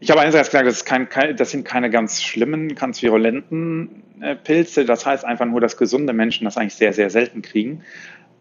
Ich 0.00 0.10
habe 0.10 0.20
einerseits 0.20 0.50
gesagt, 0.50 0.66
das, 0.66 0.84
kein, 0.84 1.36
das, 1.36 1.50
sind 1.50 1.64
keine 1.64 1.90
ganz 1.90 2.22
schlimmen, 2.22 2.74
ganz 2.74 3.02
virulenten 3.02 4.02
äh, 4.20 4.36
Pilze. 4.36 4.84
Das 4.84 5.04
heißt 5.06 5.24
einfach 5.24 5.46
nur, 5.46 5.60
dass 5.60 5.76
gesunde 5.76 6.12
Menschen 6.12 6.44
das 6.44 6.56
eigentlich 6.56 6.74
sehr, 6.74 6.92
sehr 6.92 7.10
selten 7.10 7.42
kriegen. 7.42 7.82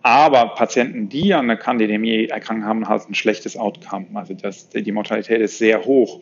Aber 0.03 0.55
Patienten, 0.55 1.09
die 1.09 1.33
an 1.33 1.45
einer 1.45 1.57
Candidemie 1.57 2.27
erkrankt 2.27 2.65
haben, 2.65 2.87
haben 2.87 3.03
ein 3.09 3.15
schlechtes 3.15 3.57
Outcome. 3.57 4.07
Also 4.13 4.35
das, 4.35 4.69
die 4.69 4.91
Mortalität 4.91 5.41
ist 5.41 5.57
sehr 5.57 5.83
hoch. 5.83 6.21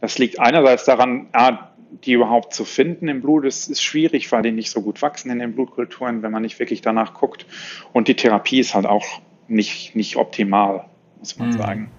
Das 0.00 0.18
liegt 0.18 0.38
einerseits 0.38 0.84
daran, 0.84 1.28
ah, 1.32 1.73
die 2.02 2.12
überhaupt 2.12 2.54
zu 2.54 2.64
finden 2.64 3.08
im 3.08 3.20
Blut, 3.20 3.44
ist, 3.44 3.68
ist 3.68 3.82
schwierig, 3.82 4.30
weil 4.32 4.42
die 4.42 4.52
nicht 4.52 4.70
so 4.70 4.82
gut 4.82 5.02
wachsen 5.02 5.30
in 5.30 5.38
den 5.38 5.54
Blutkulturen, 5.54 6.22
wenn 6.22 6.32
man 6.32 6.42
nicht 6.42 6.58
wirklich 6.58 6.80
danach 6.80 7.14
guckt. 7.14 7.46
Und 7.92 8.08
die 8.08 8.14
Therapie 8.14 8.60
ist 8.60 8.74
halt 8.74 8.86
auch 8.86 9.04
nicht, 9.48 9.94
nicht 9.94 10.16
optimal, 10.16 10.86
muss 11.18 11.38
man 11.38 11.48
mhm. 11.48 11.52
sagen. 11.52 11.90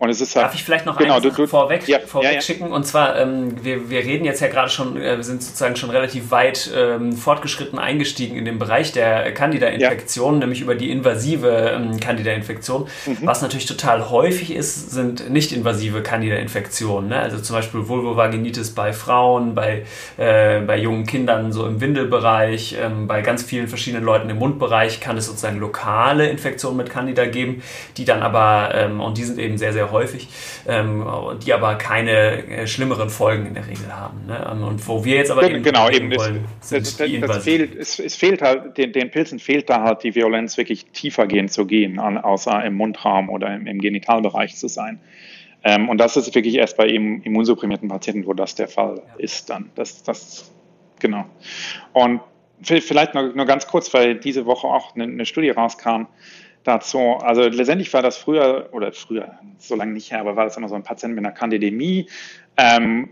Und 0.00 0.08
es 0.08 0.22
ist 0.22 0.34
halt, 0.34 0.46
Darf 0.46 0.54
ich 0.54 0.64
vielleicht 0.64 0.86
noch 0.86 0.96
genau, 0.96 1.16
eine 1.16 1.30
Sache 1.30 1.46
vorweg, 1.46 1.86
ja, 1.86 1.98
vorweg 1.98 2.32
ja, 2.32 2.40
schicken? 2.40 2.72
Und 2.72 2.86
zwar, 2.86 3.18
ähm, 3.18 3.62
wir, 3.62 3.90
wir 3.90 4.00
reden 4.00 4.24
jetzt 4.24 4.40
ja 4.40 4.48
gerade 4.48 4.70
schon, 4.70 4.96
äh, 4.96 5.18
wir 5.18 5.22
sind 5.22 5.42
sozusagen 5.42 5.76
schon 5.76 5.90
relativ 5.90 6.30
weit 6.30 6.70
ähm, 6.74 7.12
fortgeschritten 7.12 7.78
eingestiegen 7.78 8.34
in 8.34 8.46
den 8.46 8.58
Bereich 8.58 8.92
der 8.92 9.30
Candida-Infektion, 9.34 10.38
nämlich 10.38 10.62
über 10.62 10.74
die 10.74 10.90
invasive 10.90 11.48
ähm, 11.76 12.00
Candida-Infektion. 12.00 12.88
Mhm. 13.04 13.18
Was 13.24 13.42
natürlich 13.42 13.66
total 13.66 14.08
häufig 14.08 14.54
ist, 14.54 14.90
sind 14.90 15.28
nicht-invasive 15.28 16.02
Candida-Infektionen. 16.02 17.10
Ne? 17.10 17.20
Also 17.20 17.38
zum 17.38 17.56
Beispiel 17.56 17.86
Vulvovaginitis 17.86 18.74
bei 18.74 18.94
Frauen, 18.94 19.54
bei, 19.54 19.84
äh, 20.16 20.60
bei 20.60 20.78
jungen 20.78 21.04
Kindern 21.04 21.52
so 21.52 21.66
im 21.66 21.82
Windelbereich, 21.82 22.74
ähm, 22.80 23.06
bei 23.06 23.20
ganz 23.20 23.42
vielen 23.42 23.68
verschiedenen 23.68 24.04
Leuten 24.04 24.30
im 24.30 24.38
Mundbereich 24.38 24.98
kann 25.00 25.18
es 25.18 25.26
sozusagen 25.26 25.58
lokale 25.58 26.30
Infektionen 26.30 26.78
mit 26.78 26.88
Candida 26.88 27.26
geben, 27.26 27.62
die 27.98 28.06
dann 28.06 28.22
aber, 28.22 28.70
ähm, 28.74 29.02
und 29.02 29.18
die 29.18 29.24
sind 29.24 29.38
eben 29.38 29.58
sehr, 29.58 29.74
sehr 29.74 29.89
häufig, 29.90 30.28
ähm, 30.66 31.06
die 31.44 31.52
aber 31.52 31.76
keine 31.76 32.46
äh, 32.46 32.66
schlimmeren 32.66 33.10
Folgen 33.10 33.46
in 33.46 33.54
der 33.54 33.66
Regel 33.66 33.94
haben. 33.94 34.26
Ne? 34.26 34.48
Ähm, 34.50 34.62
und 34.64 34.86
wo 34.86 35.04
wir 35.04 35.16
jetzt 35.16 35.30
aber 35.30 35.48
eben 35.48 35.62
genau 35.62 35.88
eben 35.90 36.14
wollen, 36.16 36.44
das, 36.60 36.96
das, 36.96 36.96
das 36.96 37.44
fehlt, 37.44 37.74
es, 37.74 37.98
es, 37.98 38.16
fehlt 38.16 38.42
halt 38.42 38.76
den, 38.78 38.92
den, 38.92 39.10
Pilzen 39.10 39.38
fehlt 39.38 39.70
da 39.70 39.82
halt 39.82 40.02
die 40.02 40.14
Violenz 40.14 40.56
wirklich 40.56 40.86
tiefergehend 40.86 41.52
zu 41.52 41.66
gehen, 41.66 41.98
außer 41.98 42.64
im 42.64 42.74
Mundraum 42.74 43.28
oder 43.28 43.54
im, 43.54 43.66
im 43.66 43.80
Genitalbereich 43.80 44.56
zu 44.56 44.68
sein. 44.68 45.00
Ähm, 45.62 45.88
und 45.88 45.98
das 45.98 46.16
ist 46.16 46.34
wirklich 46.34 46.54
erst 46.54 46.76
bei 46.76 46.86
immunsupprimierten 46.86 47.88
Patienten, 47.88 48.26
wo 48.26 48.32
das 48.32 48.54
der 48.54 48.68
Fall 48.68 49.02
ja. 49.06 49.14
ist 49.18 49.50
dann. 49.50 49.70
Das, 49.74 50.02
das, 50.02 50.50
genau. 50.98 51.26
Und 51.92 52.20
vielleicht 52.62 53.14
nur, 53.14 53.34
nur 53.34 53.46
ganz 53.46 53.66
kurz, 53.66 53.92
weil 53.92 54.14
diese 54.14 54.46
Woche 54.46 54.66
auch 54.66 54.94
eine, 54.94 55.04
eine 55.04 55.26
Studie 55.26 55.50
rauskam, 55.50 56.06
dazu. 56.64 56.98
Also 56.98 57.42
letztendlich 57.42 57.92
war 57.92 58.02
das 58.02 58.16
früher, 58.16 58.68
oder 58.72 58.92
früher, 58.92 59.38
so 59.58 59.74
lange 59.76 59.92
nicht 59.92 60.10
her, 60.10 60.20
aber 60.20 60.36
war 60.36 60.44
das 60.44 60.56
immer 60.56 60.68
so 60.68 60.74
ein 60.74 60.82
Patient 60.82 61.14
mit 61.14 61.24
einer 61.24 61.34
Kandidämie. 61.34 62.08
Ähm, 62.56 63.10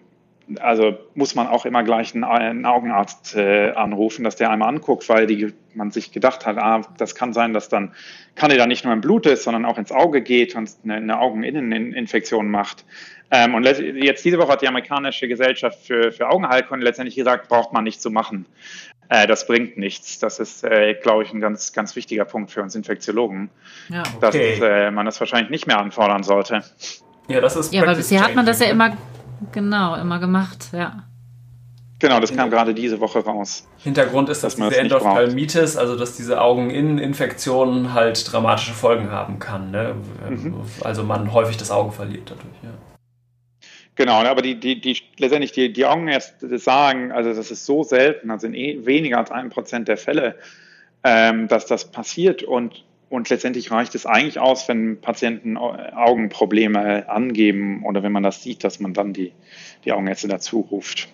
also 0.61 0.97
muss 1.15 1.35
man 1.35 1.47
auch 1.47 1.67
immer 1.67 1.83
gleich 1.83 2.15
einen, 2.15 2.25
einen 2.25 2.65
Augenarzt 2.65 3.37
äh, 3.37 3.73
anrufen, 3.73 4.25
dass 4.25 4.37
der 4.37 4.51
einmal 4.51 4.69
anguckt, 4.69 5.09
weil 5.09 5.27
die, 5.27 5.53
man 5.75 5.91
sich 5.91 6.11
gedacht 6.11 6.47
hat, 6.47 6.57
ah, 6.57 6.83
das 6.97 7.15
kann 7.15 7.33
sein, 7.33 7.53
dass 7.53 7.69
dann 7.69 7.95
Candida 8.35 8.67
nicht 8.67 8.85
nur 8.85 8.95
im 8.95 9.01
Blut 9.01 9.27
ist, 9.27 9.45
sondern 9.45 9.65
auch 9.65 9.79
ins 9.79 9.93
Auge 9.93 10.23
geht 10.23 10.55
und 10.55 10.71
eine, 10.85 10.95
eine 10.95 11.21
Augeninneninfektion 11.21 12.51
macht. 12.51 12.85
Ähm, 13.31 13.55
und 13.55 13.65
jetzt 13.65 14.25
diese 14.25 14.39
Woche 14.39 14.53
hat 14.53 14.63
die 14.63 14.69
amerikanische 14.69 15.29
Gesellschaft 15.29 15.85
für, 15.85 16.13
für 16.13 16.29
Augenheilkunde 16.29 16.85
letztendlich 16.85 17.17
gesagt, 17.17 17.49
braucht 17.49 17.73
man 17.73 17.85
nicht 17.85 18.01
zu 18.01 18.11
machen. 18.11 18.47
Äh, 19.09 19.27
das 19.27 19.47
bringt 19.47 19.79
nichts. 19.79 20.19
Das 20.19 20.39
ist, 20.39 20.65
äh, 20.65 20.95
glaube 20.95 21.23
ich, 21.23 21.33
ein 21.33 21.41
ganz, 21.41 21.73
ganz 21.73 21.97
wichtiger 21.97 22.25
Punkt 22.25 22.51
für 22.51 22.63
uns 22.63 22.75
Infektiologen, 22.75 23.51
ja, 23.89 24.03
okay. 24.03 24.19
dass 24.21 24.35
äh, 24.35 24.91
man 24.91 25.07
das 25.07 25.19
wahrscheinlich 25.21 25.51
nicht 25.51 25.67
mehr 25.67 25.79
anfordern 25.79 26.23
sollte. 26.23 26.63
Ja, 27.29 27.41
das 27.41 27.57
ist. 27.57 27.73
Ja, 27.73 27.87
weil 27.87 27.97
bisher 27.97 28.23
hat 28.23 28.35
man 28.35 28.47
das 28.47 28.61
ja 28.61 28.67
ne? 28.67 28.73
immer, 28.73 28.97
genau, 29.53 29.97
immer 29.97 30.19
gemacht, 30.19 30.69
ja. 30.73 31.05
Genau, 32.01 32.21
das 32.21 32.33
kam 32.35 32.49
gerade 32.49 32.75
diese 32.75 33.01
Woche 33.01 33.25
raus. 33.25 33.67
Hintergrund 33.79 34.29
ist, 34.29 34.45
dass, 34.45 34.55
dass 34.55 34.69
diese 34.69 34.81
Endophthalmitis, 34.81 35.77
also 35.77 35.97
dass 35.97 36.17
diese 36.17 36.41
Augeninneninfektion 36.41 37.93
halt 37.93 38.33
dramatische 38.33 38.73
Folgen 38.73 39.11
haben 39.11 39.41
kann. 39.41 39.73
Ne? 39.73 39.97
Mhm. 40.29 40.55
Also 40.85 41.03
man 41.03 41.33
häufig 41.33 41.57
das 41.57 41.73
Auge 41.73 41.91
verliert 41.91 42.31
dadurch. 42.31 42.55
Ja. 42.63 42.71
Genau, 43.99 44.23
aber 44.23 44.43
die, 44.43 44.55
die, 44.55 44.81
die 44.81 44.97
letztendlich 45.19 45.51
die, 45.51 45.73
die 45.73 45.85
Augenärzte 45.85 46.57
sagen, 46.59 47.11
also 47.11 47.35
das 47.35 47.51
ist 47.51 47.67
so 47.67 47.83
selten, 47.83 48.31
also 48.31 48.47
in 48.47 48.55
eh 48.55 48.87
weniger 48.87 49.19
als 49.19 49.33
einem 49.33 49.51
Prozent 49.51 49.89
der 49.89 49.97
Fälle, 49.97 50.37
ähm, 51.03 51.49
dass 51.49 51.67
das 51.67 51.91
passiert 51.91 52.45
und, 52.45 52.85
und 53.11 53.29
letztendlich 53.29 53.73
reicht 53.73 53.97
es 53.97 54.07
eigentlich 54.07 54.39
aus, 54.39 54.69
wenn 54.69 55.01
Patienten 55.01 55.57
Augenprobleme 55.57 57.09
angeben 57.09 57.85
oder 57.85 58.05
wenn 58.05 58.13
man 58.13 58.23
das 58.23 58.41
sieht, 58.41 58.63
dass 58.63 58.79
man 58.79 58.95
dann 58.95 59.15
die, 59.15 59.33
die 59.85 59.91
Augenärzte 59.91 60.29
dazu 60.29 60.61
ruft. 60.61 61.09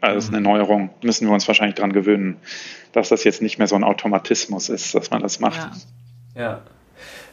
Also 0.00 0.16
das 0.16 0.24
ist 0.24 0.30
eine 0.30 0.40
mhm. 0.40 0.46
Neuerung, 0.46 0.90
müssen 1.04 1.28
wir 1.28 1.32
uns 1.32 1.46
wahrscheinlich 1.46 1.76
daran 1.76 1.92
gewöhnen, 1.92 2.38
dass 2.90 3.08
das 3.08 3.22
jetzt 3.22 3.40
nicht 3.40 3.58
mehr 3.58 3.68
so 3.68 3.76
ein 3.76 3.84
Automatismus 3.84 4.68
ist, 4.68 4.92
dass 4.96 5.12
man 5.12 5.22
das 5.22 5.38
macht. 5.38 5.70
Ja. 6.34 6.42
ja. 6.42 6.62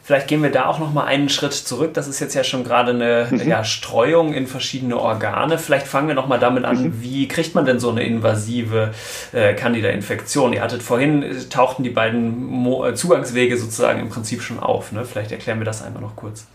Vielleicht 0.04 0.28
gehen 0.28 0.42
wir 0.42 0.50
da 0.50 0.66
auch 0.66 0.78
noch 0.78 0.92
mal 0.92 1.06
einen 1.06 1.30
Schritt 1.30 1.54
zurück. 1.54 1.94
Das 1.94 2.08
ist 2.08 2.20
jetzt 2.20 2.34
ja 2.34 2.44
schon 2.44 2.62
gerade 2.62 2.90
eine 2.90 3.26
mhm. 3.30 3.48
ja, 3.48 3.64
Streuung 3.64 4.34
in 4.34 4.46
verschiedene 4.46 4.98
Organe. 4.98 5.56
Vielleicht 5.56 5.86
fangen 5.86 6.08
wir 6.08 6.14
noch 6.14 6.28
mal 6.28 6.38
damit 6.38 6.66
an, 6.66 6.82
mhm. 6.82 7.02
wie 7.02 7.26
kriegt 7.26 7.54
man 7.54 7.64
denn 7.64 7.80
so 7.80 7.88
eine 7.88 8.02
invasive 8.02 8.92
äh, 9.32 9.54
Candida-Infektion? 9.54 10.52
Ihr 10.52 10.60
hattet 10.60 10.82
vorhin, 10.82 11.22
äh, 11.22 11.34
tauchten 11.48 11.84
die 11.84 11.90
beiden 11.90 12.44
Mo 12.44 12.84
äh, 12.84 12.94
Zugangswege 12.94 13.56
sozusagen 13.56 13.98
im 13.98 14.10
Prinzip 14.10 14.42
schon 14.42 14.60
auf. 14.60 14.92
Ne? 14.92 15.06
Vielleicht 15.06 15.32
erklären 15.32 15.58
wir 15.58 15.64
das 15.64 15.82
einmal 15.82 16.02
noch 16.02 16.16
kurz. 16.16 16.46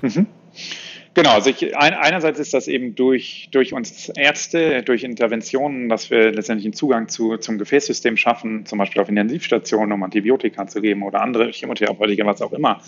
Mhm. 0.00 0.28
Genau, 1.14 1.30
also 1.30 1.50
ich, 1.50 1.76
ein, 1.76 1.92
einerseits 1.92 2.38
ist 2.38 2.54
das 2.54 2.68
eben 2.68 2.94
durch, 2.94 3.48
durch 3.52 3.74
uns 3.74 4.08
Ärzte, 4.08 4.82
durch 4.82 5.04
Interventionen, 5.04 5.90
dass 5.90 6.10
wir 6.10 6.32
letztendlich 6.32 6.64
einen 6.64 6.72
Zugang 6.72 7.08
zu, 7.08 7.36
zum 7.36 7.58
Gefäßsystem 7.58 8.16
schaffen, 8.16 8.64
zum 8.64 8.78
Beispiel 8.78 9.02
auf 9.02 9.10
Intensivstationen, 9.10 9.92
um 9.92 10.02
Antibiotika 10.02 10.66
zu 10.66 10.80
geben 10.80 11.02
oder 11.02 11.20
andere 11.20 11.50
Chemotherapeutika, 11.50 12.24
was 12.24 12.40
auch 12.40 12.52
immer, 12.52 12.80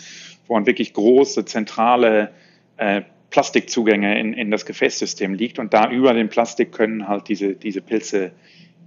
wo 0.47 0.55
man 0.55 0.65
wirklich 0.65 0.95
große, 0.95 1.45
zentrale 1.45 2.31
äh, 2.79 3.03
Plastikzugänge 3.29 4.19
in, 4.19 4.33
in 4.33 4.51
das 4.51 4.65
Gefäßsystem 4.65 5.35
liegt 5.35 5.59
und 5.59 5.75
da 5.75 5.91
über 5.91 6.15
den 6.15 6.31
Plastik 6.31 6.73
können 6.73 7.09
halt 7.09 7.29
diese, 7.29 7.55
diese 7.55 7.83
Pilze 7.83 8.33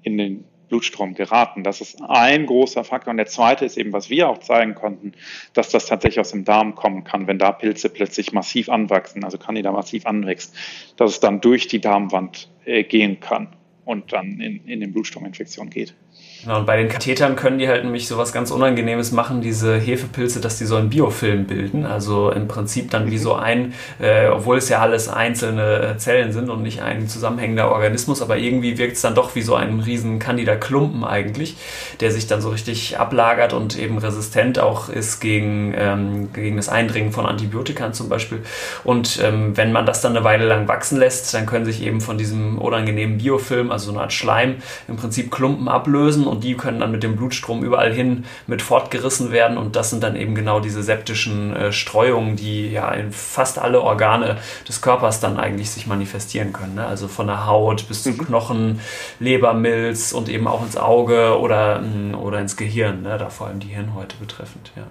in 0.02 0.18
den 0.18 0.46
Blutstrom 0.70 1.14
geraten. 1.14 1.64
Das 1.64 1.82
ist 1.82 2.02
ein 2.02 2.46
großer 2.46 2.84
Faktor. 2.84 3.12
Und 3.12 3.18
der 3.18 3.28
zweite 3.28 3.66
ist 3.66 3.78
eben, 3.78 3.94
was 3.94 4.10
wir 4.10 4.30
auch 4.30 4.40
zeigen 4.40 4.76
konnten, 4.76 5.14
dass 5.54 5.70
das 5.70 5.86
tatsächlich 5.86 6.20
aus 6.20 6.32
dem 6.32 6.46
Darm 6.46 6.76
kommen 6.76 7.04
kann, 7.04 7.28
wenn 7.28 7.40
da 7.40 7.52
Pilze 7.52 7.90
plötzlich 7.90 8.34
massiv 8.34 8.70
anwachsen, 8.70 9.24
also 9.24 9.38
kann 9.38 9.56
die 9.56 9.62
da 9.62 9.72
massiv 9.72 10.06
anwächst, 10.06 10.56
dass 10.98 11.12
es 11.12 11.20
dann 11.20 11.42
durch 11.42 11.68
die 11.68 11.80
Darmwand 11.80 12.50
äh, 12.66 12.84
gehen 12.84 13.20
kann 13.20 13.50
und 13.86 14.12
dann 14.12 14.40
in, 14.42 14.66
in 14.66 14.82
den 14.82 14.92
Blutstrominfektion 14.92 15.70
geht. 15.70 15.96
Genau, 16.44 16.60
und 16.60 16.66
bei 16.66 16.78
den 16.78 16.88
Kathetern 16.88 17.36
können 17.36 17.58
die 17.58 17.68
halt 17.68 17.84
nämlich 17.84 18.08
sowas 18.08 18.32
ganz 18.32 18.52
Unangenehmes 18.52 19.12
machen, 19.12 19.42
diese 19.42 19.78
Hefepilze, 19.78 20.40
dass 20.40 20.58
die 20.58 20.66
so 20.66 20.76
einen 20.76 20.90
Biofilm 20.90 21.46
bilden. 21.46 21.86
Also 21.86 22.32
im 22.32 22.48
Prinzip 22.48 22.92
dann 22.92 23.10
wie 23.10 23.18
so 23.18 23.34
ein, 23.34 23.74
äh, 24.00 24.28
obwohl 24.28 24.58
es 24.58 24.70
ja 24.70 24.80
alles 24.80 25.10
einzelne 25.10 25.96
Zellen 25.98 26.32
sind 26.32 26.50
und 26.50 26.62
nicht 26.62 26.82
ein 26.82 27.08
zusammenhängender 27.08 27.72
Organismus, 27.72 28.22
aber 28.22 28.38
irgendwie 28.38 28.78
wirkt 28.78 28.98
es 28.98 29.02
dann 29.02 29.16
doch 29.16 29.36
wie 29.36 29.42
so 29.42 29.56
ein 29.56 29.80
riesen 29.80 30.20
Candida-Klumpen 30.20 31.04
eigentlich, 31.04 31.56
der 32.02 32.12
sich 32.12 32.28
dann 32.28 32.40
so 32.40 32.50
richtig 32.50 33.00
ablagert 33.00 33.54
und 33.54 33.78
eben 33.78 33.98
resistent 33.98 34.60
auch 34.60 34.90
ist 34.90 35.20
gegen, 35.20 35.74
ähm, 35.76 36.32
gegen 36.34 36.58
das 36.58 36.70
Eindringen 36.70 37.12
von 37.12 37.26
Antibiotika 37.26 37.94
zum 37.94 38.10
Beispiel. 38.10 38.44
Und 38.84 39.20
ähm, 39.24 39.58
wenn 39.58 39.72
man 39.72 39.88
das 39.88 40.02
dann 40.02 40.16
eine 40.16 40.24
Weile 40.24 40.46
lang 40.46 40.68
wachsen 40.68 41.00
lässt, 41.00 41.34
dann 41.34 41.48
können 41.48 41.66
sich 41.66 41.82
eben 41.82 42.00
von 42.00 42.20
diesem 42.20 42.60
unangenehmen 42.60 43.18
Biofilm, 43.18 43.72
also 43.72 43.88
so 43.88 43.92
eine 43.94 44.02
Art 44.02 44.14
Schleim, 44.14 44.58
im 44.88 44.98
Prinzip 44.98 45.32
Klumpen 45.32 45.68
ablösen 45.68 46.27
und 46.28 46.44
die 46.44 46.56
können 46.56 46.80
dann 46.80 46.92
mit 46.92 47.04
dem 47.04 47.16
Blutstrom 47.16 47.64
überall 47.64 47.94
hin 47.94 48.26
mit 48.46 48.62
fortgerissen 48.62 49.32
werden 49.32 49.58
und 49.58 49.76
das 49.76 49.90
sind 49.90 50.04
dann 50.04 50.16
eben 50.16 50.36
genau 50.36 50.60
diese 50.60 50.84
septischen 50.84 51.56
äh, 51.56 51.72
Streuungen, 51.72 52.36
die 52.36 52.72
ja 52.72 52.92
in 52.92 53.12
fast 53.12 53.60
alle 53.60 53.82
Organe 53.82 54.38
des 54.68 54.82
Körpers 54.82 55.20
dann 55.20 55.38
eigentlich 55.38 55.72
sich 55.72 55.88
manifestieren 55.88 56.54
können. 56.54 56.76
Ne? 56.76 56.86
Also 56.86 57.08
von 57.08 57.28
der 57.28 57.46
Haut 57.48 57.88
bis 57.88 58.04
zu 58.04 58.12
mhm. 58.12 58.18
Knochen, 58.18 58.82
Lebermilz 59.20 60.12
und 60.12 60.30
eben 60.30 60.48
auch 60.48 60.64
ins 60.64 60.78
Auge 60.78 61.40
oder, 61.40 61.80
mm, 61.80 62.16
oder 62.16 62.40
ins 62.40 62.58
Gehirn, 62.58 63.02
ne? 63.02 63.18
da 63.18 63.30
vor 63.30 63.48
allem 63.48 63.60
die 63.60 63.68
Hirnhäute 63.68 64.16
betreffend. 64.18 64.72
Ja. 64.76 64.84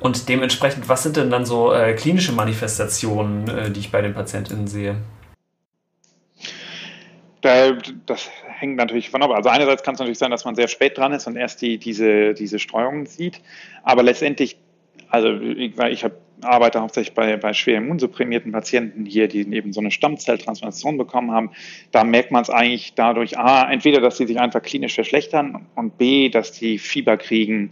Und 0.00 0.28
dementsprechend, 0.28 0.88
was 0.88 1.04
sind 1.04 1.16
denn 1.16 1.30
dann 1.30 1.46
so 1.46 1.72
äh, 1.72 1.94
klinische 1.94 2.32
Manifestationen, 2.32 3.48
äh, 3.48 3.70
die 3.70 3.80
ich 3.80 3.92
bei 3.92 4.02
den 4.02 4.14
Patientinnen 4.14 4.66
sehe? 4.66 4.96
das 7.42 8.30
hängt 8.62 8.76
natürlich 8.76 9.10
von 9.10 9.22
ab. 9.22 9.30
Also 9.32 9.50
einerseits 9.50 9.82
kann 9.82 9.94
es 9.94 10.00
natürlich 10.00 10.18
sein, 10.18 10.30
dass 10.30 10.44
man 10.44 10.54
sehr 10.54 10.68
spät 10.68 10.96
dran 10.96 11.12
ist 11.12 11.26
und 11.26 11.36
erst 11.36 11.60
die, 11.60 11.76
diese, 11.76 12.32
diese 12.32 12.58
Streuungen 12.58 13.04
sieht. 13.06 13.40
Aber 13.82 14.02
letztendlich, 14.02 14.56
also 15.10 15.28
ich, 15.34 15.78
ich 15.78 16.04
hab, 16.04 16.12
arbeite 16.40 16.80
hauptsächlich 16.80 17.14
bei, 17.14 17.36
bei 17.36 17.52
schwer 17.52 17.78
immunsupprimierten 17.78 18.52
Patienten 18.52 19.04
hier, 19.04 19.28
die 19.28 19.40
eben 19.54 19.72
so 19.72 19.80
eine 19.80 19.90
Stammzelltransplantation 19.90 20.96
bekommen 20.96 21.32
haben. 21.32 21.50
Da 21.90 22.04
merkt 22.04 22.30
man 22.30 22.42
es 22.42 22.50
eigentlich 22.50 22.94
dadurch, 22.94 23.38
A, 23.38 23.70
entweder, 23.70 24.00
dass 24.00 24.16
sie 24.16 24.26
sich 24.26 24.40
einfach 24.40 24.62
klinisch 24.62 24.94
verschlechtern 24.94 25.66
und 25.74 25.98
B, 25.98 26.30
dass 26.30 26.52
die 26.52 26.78
Fieber 26.78 27.16
kriegen, 27.16 27.70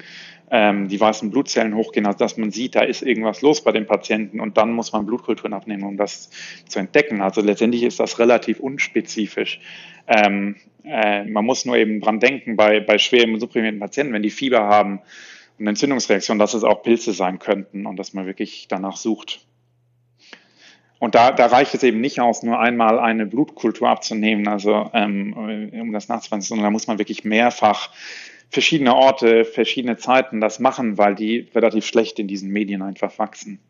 ähm, 0.50 0.88
die 0.88 1.00
weißen 1.00 1.30
Blutzellen 1.30 1.74
hochgehen, 1.74 2.06
also 2.06 2.18
dass 2.18 2.36
man 2.36 2.50
sieht, 2.50 2.74
da 2.74 2.80
ist 2.80 3.02
irgendwas 3.02 3.40
los 3.40 3.62
bei 3.62 3.72
den 3.72 3.86
Patienten 3.86 4.40
und 4.40 4.56
dann 4.56 4.72
muss 4.72 4.92
man 4.92 5.06
Blutkulturen 5.06 5.52
abnehmen, 5.52 5.84
um 5.84 5.96
das 5.96 6.30
zu 6.68 6.78
entdecken. 6.78 7.22
Also 7.22 7.40
letztendlich 7.40 7.84
ist 7.84 8.00
das 8.00 8.18
relativ 8.18 8.58
unspezifisch. 8.58 9.60
Ähm, 10.08 10.56
äh, 10.84 11.24
man 11.24 11.44
muss 11.44 11.64
nur 11.64 11.76
eben 11.76 12.00
dran 12.00 12.18
denken, 12.18 12.56
bei, 12.56 12.80
bei 12.80 12.98
schwer 12.98 13.24
immunsupprimierten 13.24 13.80
Patienten, 13.80 14.12
wenn 14.12 14.22
die 14.22 14.30
Fieber 14.30 14.60
haben 14.60 15.00
und 15.58 15.66
Entzündungsreaktion, 15.66 16.38
dass 16.38 16.54
es 16.54 16.64
auch 16.64 16.82
Pilze 16.82 17.12
sein 17.12 17.38
könnten 17.38 17.86
und 17.86 17.96
dass 17.96 18.12
man 18.12 18.26
wirklich 18.26 18.66
danach 18.68 18.96
sucht. 18.96 19.46
Und 20.98 21.14
da, 21.14 21.30
da 21.30 21.46
reicht 21.46 21.74
es 21.74 21.82
eben 21.82 22.00
nicht 22.00 22.20
aus, 22.20 22.42
nur 22.42 22.58
einmal 22.58 22.98
eine 22.98 23.24
Blutkultur 23.24 23.88
abzunehmen, 23.88 24.46
also 24.48 24.90
ähm, 24.92 25.70
um 25.80 25.92
das 25.92 26.08
nachzuweisen, 26.08 26.42
sondern 26.42 26.64
da 26.64 26.70
muss 26.70 26.88
man 26.88 26.98
wirklich 26.98 27.24
mehrfach 27.24 27.90
verschiedene 28.50 28.94
Orte, 28.94 29.44
verschiedene 29.44 29.96
Zeiten 29.96 30.40
das 30.40 30.58
machen, 30.58 30.98
weil 30.98 31.14
die 31.14 31.48
relativ 31.54 31.86
schlecht 31.86 32.18
in 32.18 32.28
diesen 32.28 32.50
Medien 32.50 32.82
einfach 32.82 33.18
wachsen. 33.18 33.60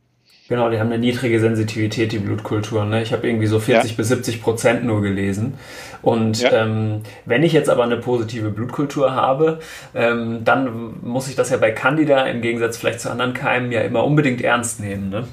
Genau, 0.49 0.69
die 0.69 0.81
haben 0.81 0.89
eine 0.89 0.99
niedrige 0.99 1.39
Sensitivität, 1.39 2.11
die 2.11 2.19
Blutkulturen. 2.19 2.91
Ne? 2.91 3.03
Ich 3.03 3.13
habe 3.13 3.25
irgendwie 3.25 3.47
so 3.47 3.61
40 3.61 3.93
ja. 3.93 3.97
bis 3.97 4.09
70 4.09 4.43
Prozent 4.43 4.85
nur 4.85 5.01
gelesen. 5.01 5.55
Und 6.03 6.41
ja. 6.41 6.65
ähm, 6.65 7.03
wenn 7.25 7.45
ich 7.45 7.53
jetzt 7.53 7.71
aber 7.71 7.85
eine 7.85 7.99
positive 7.99 8.51
Blutkultur 8.51 9.15
habe, 9.15 9.61
ähm, 9.95 10.41
dann 10.45 10.99
muss 11.03 11.29
ich 11.29 11.37
das 11.37 11.51
ja 11.51 11.57
bei 11.57 11.71
Candida 11.71 12.27
im 12.27 12.43
Gegensatz 12.43 12.79
vielleicht 12.79 12.99
zu 12.99 13.13
anderen 13.13 13.33
Keimen 13.33 13.71
ja 13.71 13.83
immer 13.83 14.03
unbedingt 14.03 14.43
ernst 14.43 14.81
nehmen. 14.81 15.09
Ne? 15.09 15.29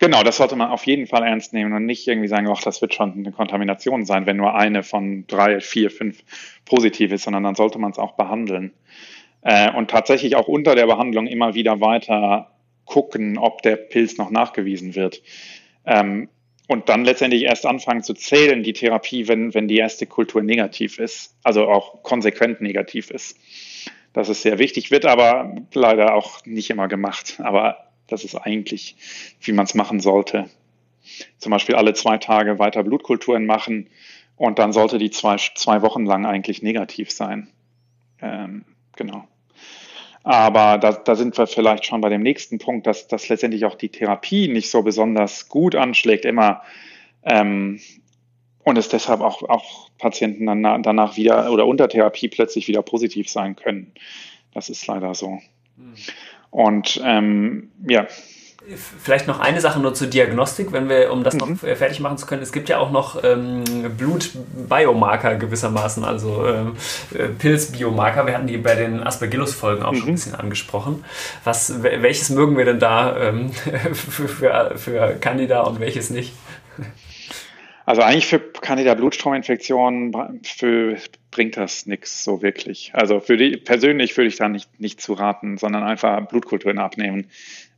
Genau, 0.00 0.22
das 0.22 0.36
sollte 0.36 0.54
man 0.54 0.70
auf 0.70 0.86
jeden 0.86 1.08
Fall 1.08 1.24
ernst 1.24 1.52
nehmen 1.52 1.72
und 1.72 1.84
nicht 1.84 2.06
irgendwie 2.06 2.28
sagen, 2.28 2.48
ach, 2.48 2.62
das 2.62 2.80
wird 2.80 2.94
schon 2.94 3.14
eine 3.14 3.32
Kontamination 3.32 4.04
sein, 4.04 4.26
wenn 4.26 4.36
nur 4.36 4.54
eine 4.54 4.84
von 4.84 5.26
drei, 5.26 5.60
vier, 5.60 5.90
fünf 5.90 6.22
positiv 6.64 7.10
ist, 7.10 7.24
sondern 7.24 7.42
dann 7.42 7.56
sollte 7.56 7.78
man 7.78 7.90
es 7.90 7.98
auch 7.98 8.12
behandeln. 8.12 8.72
Äh, 9.42 9.72
und 9.72 9.90
tatsächlich 9.90 10.36
auch 10.36 10.46
unter 10.46 10.76
der 10.76 10.86
Behandlung 10.86 11.26
immer 11.26 11.54
wieder 11.54 11.80
weiter 11.80 12.52
gucken, 12.84 13.38
ob 13.38 13.62
der 13.62 13.76
Pilz 13.76 14.18
noch 14.18 14.30
nachgewiesen 14.30 14.94
wird. 14.94 15.20
Ähm, 15.84 16.28
und 16.68 16.88
dann 16.88 17.04
letztendlich 17.04 17.44
erst 17.44 17.66
anfangen 17.66 18.02
zu 18.02 18.14
zählen, 18.14 18.62
die 18.62 18.74
Therapie, 18.74 19.26
wenn, 19.26 19.54
wenn 19.54 19.68
die 19.68 19.78
erste 19.78 20.06
Kultur 20.06 20.42
negativ 20.42 20.98
ist, 20.98 21.34
also 21.42 21.66
auch 21.66 22.02
konsequent 22.02 22.60
negativ 22.60 23.10
ist. 23.10 23.38
Das 24.12 24.28
ist 24.28 24.42
sehr 24.42 24.58
wichtig, 24.58 24.90
wird 24.90 25.06
aber 25.06 25.56
leider 25.72 26.14
auch 26.14 26.44
nicht 26.44 26.70
immer 26.70 26.86
gemacht. 26.86 27.40
Aber 27.42 27.87
das 28.08 28.24
ist 28.24 28.34
eigentlich, 28.34 28.96
wie 29.40 29.52
man 29.52 29.64
es 29.64 29.74
machen 29.74 30.00
sollte. 30.00 30.48
Zum 31.38 31.50
Beispiel 31.50 31.76
alle 31.76 31.94
zwei 31.94 32.18
Tage 32.18 32.58
weiter 32.58 32.82
Blutkulturen 32.82 33.46
machen 33.46 33.88
und 34.36 34.58
dann 34.58 34.72
sollte 34.72 34.98
die 34.98 35.10
zwei, 35.10 35.36
zwei 35.36 35.82
Wochen 35.82 36.04
lang 36.04 36.26
eigentlich 36.26 36.62
negativ 36.62 37.10
sein. 37.10 37.48
Ähm, 38.20 38.64
genau. 38.96 39.26
Aber 40.24 40.78
da, 40.78 40.92
da 40.92 41.14
sind 41.14 41.38
wir 41.38 41.46
vielleicht 41.46 41.86
schon 41.86 42.00
bei 42.00 42.08
dem 42.08 42.22
nächsten 42.22 42.58
Punkt, 42.58 42.86
dass, 42.86 43.08
dass 43.08 43.28
letztendlich 43.28 43.64
auch 43.64 43.76
die 43.76 43.88
Therapie 43.88 44.48
nicht 44.48 44.70
so 44.70 44.82
besonders 44.82 45.48
gut 45.48 45.74
anschlägt, 45.74 46.24
immer. 46.24 46.62
Ähm, 47.22 47.80
und 48.62 48.76
es 48.76 48.88
deshalb 48.88 49.22
auch, 49.22 49.42
auch 49.42 49.88
Patienten 49.96 50.44
dann, 50.44 50.82
danach 50.82 51.16
wieder 51.16 51.50
oder 51.50 51.66
unter 51.66 51.88
Therapie 51.88 52.28
plötzlich 52.28 52.68
wieder 52.68 52.82
positiv 52.82 53.30
sein 53.30 53.56
können. 53.56 53.92
Das 54.52 54.68
ist 54.68 54.86
leider 54.86 55.14
so. 55.14 55.40
Mhm. 55.76 55.94
Und 56.50 57.00
ähm, 57.04 57.70
ja, 57.88 58.06
Vielleicht 58.76 59.26
noch 59.26 59.40
eine 59.40 59.62
Sache 59.62 59.80
nur 59.80 59.94
zur 59.94 60.08
Diagnostik, 60.08 60.72
wenn 60.72 60.90
wir, 60.90 61.10
um 61.10 61.24
das 61.24 61.34
mhm. 61.34 61.40
noch 61.40 61.56
fertig 61.58 62.00
machen 62.00 62.18
zu 62.18 62.26
können. 62.26 62.42
Es 62.42 62.52
gibt 62.52 62.68
ja 62.68 62.78
auch 62.78 62.90
noch 62.90 63.24
ähm, 63.24 63.64
Blutbiomarker 63.96 65.36
gewissermaßen, 65.36 66.04
also 66.04 66.46
ähm, 66.46 66.76
äh, 67.14 67.28
Pilzbiomarker. 67.28 68.26
Wir 68.26 68.34
hatten 68.34 68.46
die 68.46 68.58
bei 68.58 68.74
den 68.74 69.02
Aspergillus-Folgen 69.02 69.82
auch 69.82 69.92
mhm. 69.92 69.96
schon 69.96 70.08
ein 70.08 70.14
bisschen 70.14 70.34
angesprochen. 70.34 71.04
Was, 71.44 71.82
welches 71.82 72.28
mögen 72.28 72.58
wir 72.58 72.66
denn 72.66 72.78
da 72.78 73.16
ähm, 73.16 73.52
für, 73.94 74.28
für, 74.28 74.72
für 74.76 75.16
Candida 75.18 75.62
und 75.62 75.80
welches 75.80 76.10
nicht? 76.10 76.34
Also 77.86 78.02
eigentlich 78.02 78.26
für 78.26 78.38
Candida 78.38 78.92
Blutstrominfektionen 78.92 80.42
für, 80.42 80.98
bringt 81.38 81.56
das 81.56 81.86
nichts 81.86 82.24
so 82.24 82.42
wirklich. 82.42 82.90
Also 82.94 83.20
für 83.20 83.36
die 83.36 83.56
persönlich 83.56 84.16
würde 84.16 84.26
ich 84.26 84.34
da 84.34 84.48
nicht, 84.48 84.80
nicht 84.80 85.00
zu 85.00 85.12
raten, 85.12 85.56
sondern 85.56 85.84
einfach 85.84 86.26
Blutkulturen 86.26 86.80
abnehmen. 86.80 87.28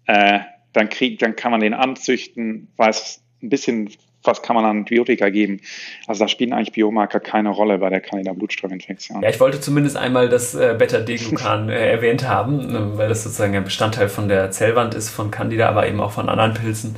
Äh, 0.06 0.40
dann, 0.72 0.88
krieg, 0.88 1.18
dann 1.18 1.36
kann 1.36 1.50
man 1.50 1.60
den 1.60 1.74
anzüchten, 1.74 2.68
weiß 2.78 3.22
ein 3.42 3.50
bisschen 3.50 3.90
was 4.22 4.42
kann 4.42 4.54
man 4.54 4.64
an 4.64 4.78
Antibiotika 4.78 5.30
geben. 5.30 5.60
Also 6.06 6.24
da 6.24 6.28
spielen 6.28 6.52
eigentlich 6.52 6.72
Biomarker 6.72 7.20
keine 7.20 7.50
Rolle 7.50 7.78
bei 7.78 7.88
der 7.88 8.00
Candida-Blutströminfektion. 8.00 9.22
Ja, 9.22 9.30
ich 9.30 9.40
wollte 9.40 9.60
zumindest 9.60 9.96
einmal 9.96 10.28
das 10.28 10.54
äh, 10.54 10.74
Beta-D-Glucan 10.78 11.70
äh, 11.70 11.90
erwähnt 11.92 12.28
haben, 12.28 12.74
äh, 12.74 12.98
weil 12.98 13.08
das 13.08 13.24
sozusagen 13.24 13.56
ein 13.56 13.64
Bestandteil 13.64 14.08
von 14.08 14.28
der 14.28 14.50
Zellwand 14.50 14.94
ist 14.94 15.08
von 15.08 15.30
Candida, 15.30 15.68
aber 15.68 15.88
eben 15.88 16.00
auch 16.00 16.12
von 16.12 16.28
anderen 16.28 16.54
Pilzen. 16.54 16.96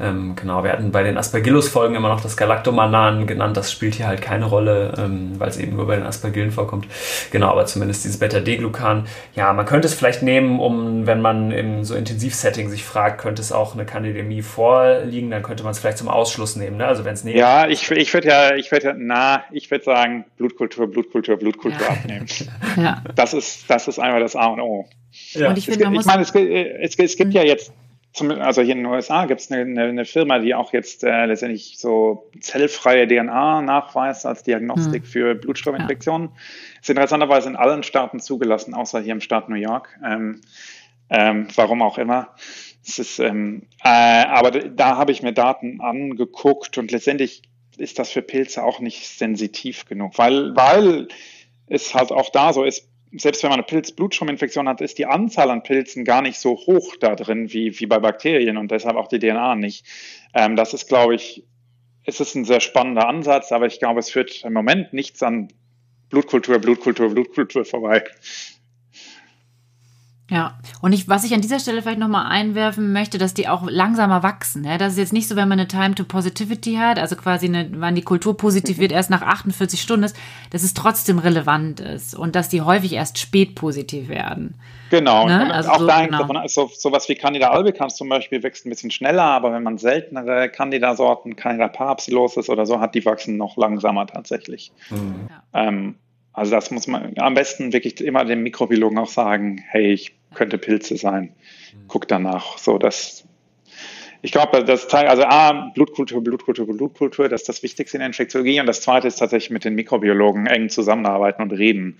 Ähm, 0.00 0.34
genau, 0.34 0.64
wir 0.64 0.72
hatten 0.72 0.92
bei 0.92 1.02
den 1.02 1.18
Aspergillus-Folgen 1.18 1.94
immer 1.94 2.08
noch 2.08 2.22
das 2.22 2.36
Galactomanan 2.36 3.26
genannt. 3.26 3.56
Das 3.56 3.70
spielt 3.70 3.94
hier 3.94 4.06
halt 4.06 4.22
keine 4.22 4.46
Rolle, 4.46 4.94
ähm, 4.98 5.32
weil 5.38 5.50
es 5.50 5.58
eben 5.58 5.76
nur 5.76 5.86
bei 5.86 5.96
den 5.96 6.06
Aspergillen 6.06 6.52
vorkommt. 6.52 6.86
Genau, 7.30 7.48
aber 7.48 7.66
zumindest 7.66 8.04
dieses 8.04 8.18
Beta-D-Glucan. 8.18 9.06
Ja, 9.34 9.52
man 9.52 9.66
könnte 9.66 9.88
es 9.88 9.94
vielleicht 9.94 10.22
nehmen, 10.22 10.58
um, 10.58 11.06
wenn 11.06 11.20
man 11.20 11.52
im 11.52 11.84
so 11.84 11.94
Intensivsetting 11.94 12.70
sich 12.70 12.84
fragt, 12.84 13.20
könnte 13.20 13.42
es 13.42 13.52
auch 13.52 13.74
eine 13.74 13.84
Candidemie 13.84 14.42
vorliegen, 14.42 15.30
dann 15.30 15.42
könnte 15.42 15.64
man 15.64 15.72
es 15.72 15.78
vielleicht 15.78 15.98
zum 15.98 16.08
Ausschluss 16.08 16.56
nehmen. 16.56 16.61
Ne? 16.70 16.86
Also 16.86 17.04
wenn 17.04 17.14
es 17.14 17.24
Ja, 17.24 17.68
ich, 17.68 17.90
ich 17.90 18.12
würde 18.14 18.28
ja, 18.28 18.54
ich 18.54 18.70
würde 18.70 18.88
ja, 18.88 18.94
na, 18.96 19.44
ich 19.50 19.70
würde 19.70 19.84
sagen, 19.84 20.24
Blutkultur, 20.36 20.90
Blutkultur, 20.90 21.36
Blutkultur 21.36 21.80
ja. 21.80 21.88
abnehmen. 21.88 22.26
ja. 22.76 23.02
Das 23.14 23.34
ist, 23.34 23.68
das 23.68 23.88
ist 23.88 23.98
einfach 23.98 24.20
das 24.20 24.36
A 24.36 24.46
und 24.46 24.60
O. 24.60 24.88
Ja. 25.32 25.48
Und 25.48 25.58
ich, 25.58 25.66
finde, 25.66 25.84
ich 25.84 26.06
meine, 26.06 26.22
es, 26.22 26.34
es, 26.34 26.98
es 26.98 27.16
gibt 27.16 27.34
ja 27.34 27.42
jetzt 27.42 27.72
zum, 28.12 28.30
also 28.30 28.60
hier 28.60 28.72
in 28.72 28.82
den 28.82 28.86
USA 28.86 29.24
gibt 29.24 29.40
es 29.40 29.50
eine, 29.50 29.62
eine, 29.62 29.84
eine, 29.84 30.04
Firma, 30.04 30.38
die 30.38 30.54
auch 30.54 30.72
jetzt 30.72 31.02
äh, 31.02 31.24
letztendlich 31.24 31.76
so 31.78 32.28
zellfreie 32.40 33.06
DNA 33.08 33.62
nachweist 33.62 34.26
als 34.26 34.42
Diagnostik 34.42 35.04
hm. 35.04 35.08
für 35.08 35.34
Blutstoffinfektionen. 35.34 36.28
Ja. 36.28 36.80
Ist 36.80 36.90
interessanterweise 36.90 37.48
in 37.48 37.56
allen 37.56 37.82
Staaten 37.82 38.20
zugelassen, 38.20 38.74
außer 38.74 39.00
hier 39.00 39.12
im 39.12 39.20
Staat 39.22 39.48
New 39.48 39.56
York. 39.56 39.88
Ähm, 40.04 40.42
ähm, 41.08 41.48
warum 41.54 41.82
auch 41.82 41.98
immer. 41.98 42.34
Es 42.84 42.98
ist, 42.98 43.18
ähm, 43.18 43.68
äh, 43.84 43.88
aber 43.88 44.50
da 44.50 44.96
habe 44.96 45.12
ich 45.12 45.22
mir 45.22 45.32
Daten 45.32 45.80
angeguckt 45.80 46.78
und 46.78 46.90
letztendlich 46.90 47.42
ist 47.76 47.98
das 47.98 48.10
für 48.10 48.22
Pilze 48.22 48.62
auch 48.64 48.80
nicht 48.80 49.08
sensitiv 49.08 49.86
genug, 49.86 50.18
weil, 50.18 50.54
weil 50.56 51.08
es 51.66 51.94
halt 51.94 52.10
auch 52.10 52.30
da 52.30 52.52
so 52.52 52.64
ist, 52.64 52.88
selbst 53.12 53.42
wenn 53.42 53.50
man 53.50 53.58
eine 53.58 53.66
Pilz-Blutschirminfektion 53.66 54.68
hat, 54.68 54.80
ist 54.80 54.98
die 54.98 55.06
Anzahl 55.06 55.50
an 55.50 55.62
Pilzen 55.62 56.04
gar 56.04 56.22
nicht 56.22 56.38
so 56.38 56.56
hoch 56.56 56.96
da 56.98 57.14
drin 57.14 57.52
wie, 57.52 57.78
wie 57.78 57.86
bei 57.86 57.98
Bakterien 57.98 58.56
und 58.56 58.70
deshalb 58.70 58.96
auch 58.96 59.08
die 59.08 59.18
DNA 59.18 59.54
nicht. 59.54 59.86
Ähm, 60.34 60.56
das 60.56 60.72
ist, 60.72 60.88
glaube 60.88 61.14
ich, 61.14 61.44
es 62.04 62.20
ist 62.20 62.34
ein 62.34 62.44
sehr 62.44 62.60
spannender 62.60 63.06
Ansatz, 63.06 63.52
aber 63.52 63.66
ich 63.66 63.78
glaube, 63.78 64.00
es 64.00 64.10
führt 64.10 64.44
im 64.44 64.52
Moment 64.52 64.92
nichts 64.92 65.22
an 65.22 65.48
Blutkultur, 66.08 66.58
Blutkultur, 66.58 67.10
Blutkultur 67.10 67.64
vorbei. 67.64 68.04
Ja, 70.32 70.54
und 70.80 70.94
ich, 70.94 71.10
was 71.10 71.24
ich 71.24 71.34
an 71.34 71.42
dieser 71.42 71.60
Stelle 71.60 71.82
vielleicht 71.82 71.98
nochmal 71.98 72.24
einwerfen 72.26 72.94
möchte, 72.94 73.18
dass 73.18 73.34
die 73.34 73.48
auch 73.48 73.68
langsamer 73.68 74.22
wachsen. 74.22 74.64
Ja? 74.64 74.78
Das 74.78 74.94
ist 74.94 74.98
jetzt 74.98 75.12
nicht 75.12 75.28
so, 75.28 75.36
wenn 75.36 75.46
man 75.46 75.58
eine 75.58 75.68
Time 75.68 75.94
to 75.94 76.04
Positivity 76.04 76.76
hat, 76.76 76.98
also 76.98 77.16
quasi 77.16 77.46
eine, 77.46 77.68
wann 77.74 77.94
die 77.94 78.02
Kultur 78.02 78.34
positiv 78.34 78.78
wird, 78.78 78.92
erst 78.92 79.10
nach 79.10 79.20
48 79.20 79.82
Stunden 79.82 80.04
ist, 80.04 80.16
dass 80.48 80.62
es 80.62 80.72
trotzdem 80.72 81.18
relevant 81.18 81.80
ist 81.80 82.14
und 82.14 82.34
dass 82.34 82.48
die 82.48 82.62
häufig 82.62 82.94
erst 82.94 83.18
spät 83.18 83.56
positiv 83.56 84.08
werden. 84.08 84.54
Genau, 84.88 85.26
ne? 85.26 85.52
also 85.52 85.68
auch 85.68 85.80
so, 85.80 85.86
da 85.86 85.98
hängt 85.98 86.12
genau. 86.12 86.26
davon 86.26 86.48
so, 86.48 86.70
sowas 86.74 87.10
wie 87.10 87.14
Candida 87.14 87.50
albicans 87.50 87.96
zum 87.96 88.08
Beispiel 88.08 88.42
wächst 88.42 88.64
ein 88.64 88.70
bisschen 88.70 88.90
schneller, 88.90 89.24
aber 89.24 89.52
wenn 89.52 89.62
man 89.62 89.76
seltenere 89.76 90.48
Candida-Sorten, 90.48 91.36
Candida 91.36 91.68
parapsilosis 91.68 92.48
oder 92.48 92.64
so 92.64 92.80
hat, 92.80 92.94
die 92.94 93.04
wachsen 93.04 93.36
noch 93.36 93.58
langsamer 93.58 94.06
tatsächlich. 94.06 94.72
Mhm. 94.88 95.28
Ja. 95.28 95.68
Ähm, 95.68 95.96
also 96.32 96.52
das 96.52 96.70
muss 96.70 96.86
man 96.86 97.12
am 97.18 97.34
besten 97.34 97.72
wirklich 97.74 98.00
immer 98.00 98.24
dem 98.24 98.42
Mikrobiologen 98.42 98.98
auch 98.98 99.08
sagen, 99.08 99.62
hey, 99.68 99.92
ich 99.92 100.14
könnte 100.34 100.58
Pilze 100.58 100.96
sein. 100.96 101.34
Guck 101.88 102.08
danach. 102.08 102.58
So, 102.58 102.78
das, 102.78 103.24
ich 104.22 104.32
glaube, 104.32 104.64
das 104.64 104.88
zeigt, 104.88 105.08
also 105.08 105.24
A, 105.24 105.70
Blutkultur, 105.74 106.22
Blutkultur, 106.22 106.66
Blutkultur, 106.66 107.28
das 107.28 107.42
ist 107.42 107.48
das 107.48 107.62
Wichtigste 107.62 107.96
in 107.96 108.00
der 108.00 108.08
Infektiologie. 108.08 108.60
Und 108.60 108.66
das 108.66 108.82
Zweite 108.82 109.08
ist 109.08 109.16
tatsächlich 109.16 109.50
mit 109.50 109.64
den 109.64 109.74
Mikrobiologen 109.74 110.46
eng 110.46 110.68
zusammenarbeiten 110.68 111.42
und 111.42 111.52
reden 111.52 111.98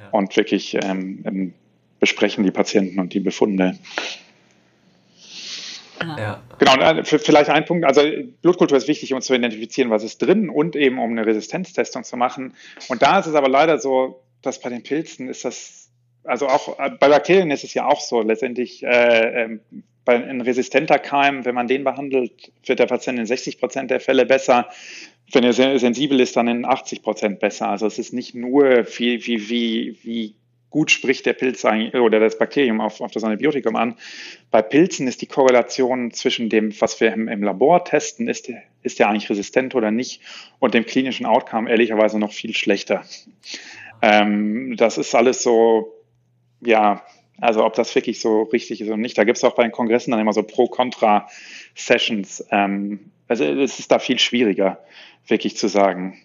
ja. 0.00 0.08
und 0.10 0.36
wirklich 0.36 0.74
ähm, 0.82 1.22
ähm 1.26 1.54
besprechen 2.00 2.44
die 2.44 2.50
Patienten 2.50 3.00
und 3.00 3.14
die 3.14 3.20
Befunde. 3.20 3.78
Ja. 6.02 6.42
Genau, 6.58 6.74
äh, 6.76 7.02
vielleicht 7.04 7.48
ein 7.48 7.64
Punkt, 7.64 7.86
also 7.86 8.02
Blutkultur 8.42 8.76
ist 8.76 8.88
wichtig, 8.88 9.14
um 9.14 9.20
zu 9.22 9.34
identifizieren, 9.34 9.90
was 9.90 10.04
ist 10.04 10.18
drin 10.18 10.50
und 10.50 10.76
eben 10.76 10.98
um 10.98 11.12
eine 11.12 11.24
Resistenztestung 11.24 12.04
zu 12.04 12.16
machen. 12.16 12.54
Und 12.88 13.02
da 13.02 13.18
ist 13.18 13.26
es 13.26 13.34
aber 13.34 13.48
leider 13.48 13.78
so, 13.78 14.22
dass 14.42 14.60
bei 14.60 14.68
den 14.68 14.82
Pilzen 14.82 15.28
ist 15.28 15.44
das, 15.44 15.83
also 16.24 16.48
auch 16.48 16.78
äh, 16.78 16.90
bei 16.90 17.08
Bakterien 17.08 17.50
ist 17.50 17.64
es 17.64 17.74
ja 17.74 17.86
auch 17.86 18.00
so, 18.00 18.22
letztendlich 18.22 18.82
äh, 18.82 19.44
ähm, 19.44 19.60
bei 20.04 20.14
einem 20.14 20.40
resistenter 20.42 20.98
Keim, 20.98 21.44
wenn 21.44 21.54
man 21.54 21.66
den 21.66 21.84
behandelt, 21.84 22.52
wird 22.64 22.78
der 22.78 22.86
Patient 22.86 23.18
in 23.18 23.26
60 23.26 23.58
Prozent 23.58 23.90
der 23.90 24.00
Fälle 24.00 24.26
besser. 24.26 24.68
Wenn 25.32 25.44
er 25.44 25.54
sensibel 25.54 26.20
ist, 26.20 26.36
dann 26.36 26.48
in 26.48 26.64
80 26.66 27.02
Prozent 27.02 27.40
besser. 27.40 27.68
Also 27.68 27.86
es 27.86 27.98
ist 27.98 28.12
nicht 28.12 28.34
nur 28.34 28.86
wie, 28.98 29.26
wie, 29.26 29.48
wie, 29.48 29.98
wie 30.02 30.34
gut 30.68 30.90
spricht 30.90 31.24
der 31.24 31.32
Pilz 31.32 31.64
oder 31.64 32.20
das 32.20 32.36
Bakterium 32.36 32.80
auf, 32.80 33.00
auf 33.00 33.12
das 33.12 33.24
Antibiotikum 33.24 33.76
an. 33.76 33.94
Bei 34.50 34.60
Pilzen 34.60 35.06
ist 35.06 35.22
die 35.22 35.26
Korrelation 35.26 36.10
zwischen 36.10 36.50
dem, 36.50 36.78
was 36.80 37.00
wir 37.00 37.12
im, 37.12 37.28
im 37.28 37.42
Labor 37.42 37.84
testen, 37.84 38.28
ist, 38.28 38.52
ist 38.82 38.98
der 38.98 39.08
eigentlich 39.08 39.30
resistent 39.30 39.74
oder 39.74 39.90
nicht, 39.90 40.20
und 40.58 40.74
dem 40.74 40.84
klinischen 40.84 41.26
Outcome 41.26 41.70
ehrlicherweise 41.70 42.18
noch 42.18 42.32
viel 42.32 42.54
schlechter. 42.54 43.04
Ähm, 44.02 44.76
das 44.76 44.98
ist 44.98 45.14
alles 45.14 45.42
so, 45.42 45.93
ja, 46.64 47.02
also 47.40 47.64
ob 47.64 47.74
das 47.74 47.94
wirklich 47.94 48.20
so 48.20 48.42
richtig 48.42 48.80
ist 48.80 48.88
oder 48.88 48.96
nicht. 48.96 49.18
Da 49.18 49.24
gibt 49.24 49.38
es 49.38 49.44
auch 49.44 49.54
bei 49.54 49.62
den 49.62 49.72
Kongressen 49.72 50.10
dann 50.10 50.20
immer 50.20 50.32
so 50.32 50.42
Pro-Contra-Sessions. 50.42 52.46
Ähm, 52.50 53.10
also 53.28 53.44
es 53.44 53.78
ist 53.78 53.90
da 53.90 53.98
viel 53.98 54.18
schwieriger, 54.18 54.78
wirklich 55.26 55.56
zu 55.56 55.68
sagen 55.68 56.20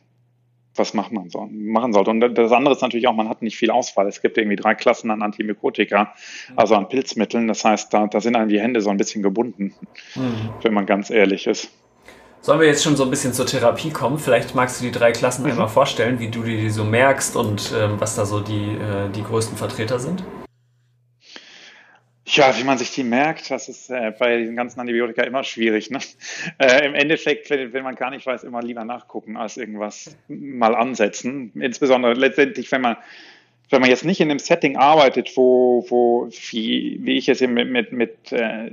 was 0.79 0.93
macht 0.93 1.11
man 1.11 1.29
so, 1.29 1.47
machen 1.51 1.93
sollte. 1.93 2.09
Und 2.09 2.21
das 2.21 2.51
andere 2.51 2.73
ist 2.73 2.81
natürlich 2.81 3.07
auch, 3.07 3.13
man 3.13 3.29
hat 3.29 3.43
nicht 3.43 3.57
viel 3.57 3.69
Auswahl. 3.69 4.07
Es 4.07 4.21
gibt 4.21 4.37
irgendwie 4.37 4.55
drei 4.55 4.73
Klassen 4.73 5.11
an 5.11 5.21
Antimykotika, 5.21 6.15
also 6.55 6.75
an 6.75 6.89
Pilzmitteln. 6.89 7.47
Das 7.47 7.63
heißt, 7.63 7.93
da, 7.93 8.07
da 8.07 8.21
sind 8.21 8.35
einem 8.35 8.49
die 8.49 8.59
Hände 8.59 8.81
so 8.81 8.89
ein 8.89 8.97
bisschen 8.97 9.21
gebunden, 9.21 9.75
mhm. 10.15 10.49
wenn 10.61 10.73
man 10.73 10.87
ganz 10.87 11.11
ehrlich 11.11 11.45
ist. 11.45 11.69
Sollen 12.41 12.61
wir 12.61 12.67
jetzt 12.67 12.83
schon 12.83 12.95
so 12.95 13.03
ein 13.03 13.09
bisschen 13.09 13.33
zur 13.33 13.45
Therapie 13.45 13.89
kommen? 13.89 14.17
Vielleicht 14.17 14.55
magst 14.55 14.79
du 14.79 14.85
die 14.85 14.91
drei 14.91 15.11
Klassen 15.11 15.43
mhm. 15.43 15.51
einmal 15.51 15.67
vorstellen, 15.67 16.19
wie 16.19 16.29
du 16.29 16.43
die 16.43 16.69
so 16.69 16.85
merkst 16.85 17.35
und 17.35 17.73
ähm, 17.77 17.99
was 17.99 18.15
da 18.15 18.25
so 18.25 18.39
die, 18.39 18.75
äh, 18.75 19.09
die 19.13 19.23
größten 19.23 19.57
Vertreter 19.57 19.99
sind? 19.99 20.23
Ja, 22.25 22.55
wie 22.57 22.63
man 22.63 22.77
sich 22.77 22.93
die 22.93 23.03
merkt, 23.03 23.49
das 23.49 23.67
ist 23.67 23.89
äh, 23.89 24.13
bei 24.17 24.37
den 24.37 24.55
ganzen 24.55 24.79
Antibiotika 24.79 25.23
immer 25.23 25.43
schwierig. 25.43 25.89
Ne? 25.89 25.99
Äh, 26.59 26.85
Im 26.85 26.95
Endeffekt, 26.95 27.49
wenn, 27.49 27.73
wenn, 27.73 27.83
man 27.83 27.95
gar 27.95 28.09
nicht 28.09 28.25
weiß, 28.25 28.43
immer 28.43 28.61
lieber 28.61 28.85
nachgucken 28.85 29.37
als 29.37 29.57
irgendwas 29.57 30.15
mal 30.27 30.75
ansetzen. 30.75 31.51
Insbesondere 31.55 32.13
letztendlich, 32.13 32.71
wenn 32.71 32.81
man 32.81 32.97
wenn 33.69 33.81
man 33.81 33.89
jetzt 33.89 34.03
nicht 34.03 34.19
in 34.19 34.31
einem 34.31 34.39
Setting 34.39 34.77
arbeitet, 34.77 35.35
wo, 35.35 35.85
wo 35.89 36.27
wie, 36.49 36.99
wie 37.01 37.17
ich 37.17 37.27
jetzt 37.27 37.41
eben 37.41 37.53
mit, 37.53 37.69
mit, 37.69 37.91
mit 37.91 38.31
äh, 38.31 38.71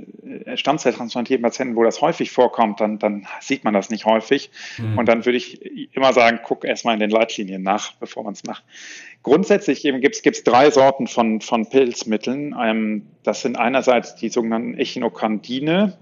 Stammzelltransplantierten 0.57 1.43
Patienten, 1.43 1.75
wo 1.75 1.83
das 1.83 2.01
häufig 2.01 2.31
vorkommt, 2.31 2.81
dann, 2.81 2.97
dann 2.97 3.27
sieht 3.39 3.63
man 3.63 3.73
das 3.73 3.89
nicht 3.89 4.05
häufig. 4.05 4.49
Mhm. 4.77 4.97
Und 4.97 5.07
dann 5.07 5.25
würde 5.25 5.37
ich 5.37 5.93
immer 5.93 6.13
sagen, 6.13 6.39
guck 6.43 6.65
erstmal 6.65 6.95
in 6.95 6.99
den 6.99 7.11
Leitlinien 7.11 7.61
nach, 7.61 7.93
bevor 7.93 8.23
man 8.23 8.33
es 8.33 8.43
macht. 8.43 8.63
Grundsätzlich 9.21 9.83
gibt 9.83 10.25
es 10.25 10.43
drei 10.43 10.71
Sorten 10.71 11.05
von, 11.05 11.41
von 11.41 11.69
Pilzmitteln. 11.69 12.55
Ähm, 12.59 13.07
das 13.23 13.41
sind 13.41 13.57
einerseits 13.57 14.15
die 14.15 14.29
sogenannten 14.29 14.73
Echinokandine. 14.75 15.97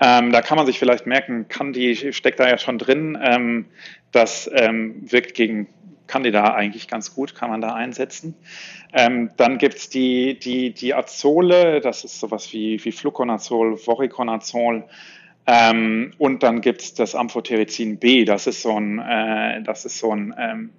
Ähm, 0.00 0.32
da 0.32 0.40
kann 0.40 0.56
man 0.56 0.66
sich 0.66 0.78
vielleicht 0.78 1.06
merken, 1.06 1.46
Kandi 1.48 2.12
steckt 2.12 2.38
da 2.38 2.48
ja 2.48 2.58
schon 2.58 2.78
drin. 2.78 3.18
Ähm, 3.20 3.66
das 4.12 4.48
ähm, 4.54 5.10
wirkt 5.10 5.34
gegen 5.34 5.66
Candida 6.06 6.54
eigentlich 6.54 6.88
ganz 6.88 7.14
gut, 7.14 7.34
kann 7.34 7.50
man 7.50 7.60
da 7.60 7.74
einsetzen. 7.74 8.34
Ähm, 8.92 9.30
dann 9.36 9.58
gibt 9.58 9.76
es 9.76 9.88
die, 9.88 10.38
die, 10.38 10.72
die 10.72 10.94
Azole, 10.94 11.80
das 11.80 12.04
ist 12.04 12.20
sowas 12.20 12.52
wie, 12.52 12.82
wie 12.84 12.92
Fluconazol, 12.92 13.76
Voriconazol. 13.76 14.84
Ähm, 15.46 16.12
und 16.18 16.42
dann 16.42 16.60
gibt 16.60 16.80
es 16.80 16.94
das 16.94 17.14
Amphotericin 17.14 17.98
B, 17.98 18.24
das 18.24 18.46
ist 18.46 18.62
so 18.62 18.78
ein, 18.78 18.98
äh, 18.98 19.62
das 19.62 19.84
ist 19.84 19.98
so 19.98 20.14
ein 20.14 20.34
ähm, 20.38 20.70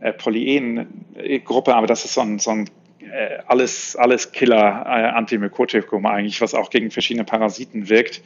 äh, 0.00 0.12
Polyen-Gruppe, 0.12 1.74
aber 1.74 1.86
das 1.86 2.04
ist 2.04 2.14
so 2.14 2.22
ein, 2.22 2.38
so 2.38 2.50
ein 2.50 2.70
äh, 3.00 3.38
alles, 3.46 3.96
alles 3.96 4.32
Killer-Antimykotikum 4.32 6.04
äh, 6.04 6.08
eigentlich, 6.08 6.40
was 6.40 6.54
auch 6.54 6.70
gegen 6.70 6.90
verschiedene 6.90 7.24
Parasiten 7.24 7.88
wirkt 7.88 8.22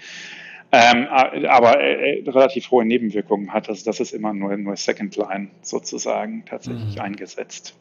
ähm, 0.75 1.07
aber 1.07 1.81
äh, 1.81 2.19
äh, 2.19 2.31
relativ 2.31 2.71
hohe 2.73 2.85
Nebenwirkungen 2.85 3.53
hat. 3.53 3.69
Also 3.69 3.85
das 3.85 4.01
ist 4.01 4.13
immer 4.13 4.33
nur, 4.33 4.57
nur 4.57 4.77
Second 4.77 5.17
Line 5.17 5.51
sozusagen 5.63 6.45
tatsächlich 6.47 6.97
mhm. 6.97 7.01
eingesetzt. 7.01 7.77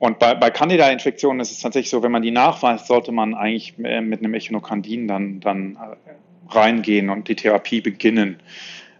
Und 0.00 0.18
bei, 0.18 0.34
bei 0.34 0.50
Candida-Infektionen 0.50 1.38
ist 1.38 1.52
es 1.52 1.60
tatsächlich 1.60 1.90
so, 1.90 2.02
wenn 2.02 2.10
man 2.10 2.22
die 2.22 2.32
nachweist, 2.32 2.88
sollte 2.88 3.12
man 3.12 3.34
eigentlich 3.34 3.74
äh, 3.78 4.00
mit 4.00 4.20
einem 4.20 4.34
Echinokandin 4.34 5.06
dann, 5.06 5.38
dann 5.38 5.76
äh, 5.76 6.52
reingehen 6.52 7.10
und 7.10 7.28
die 7.28 7.36
Therapie 7.36 7.80
beginnen. 7.80 8.40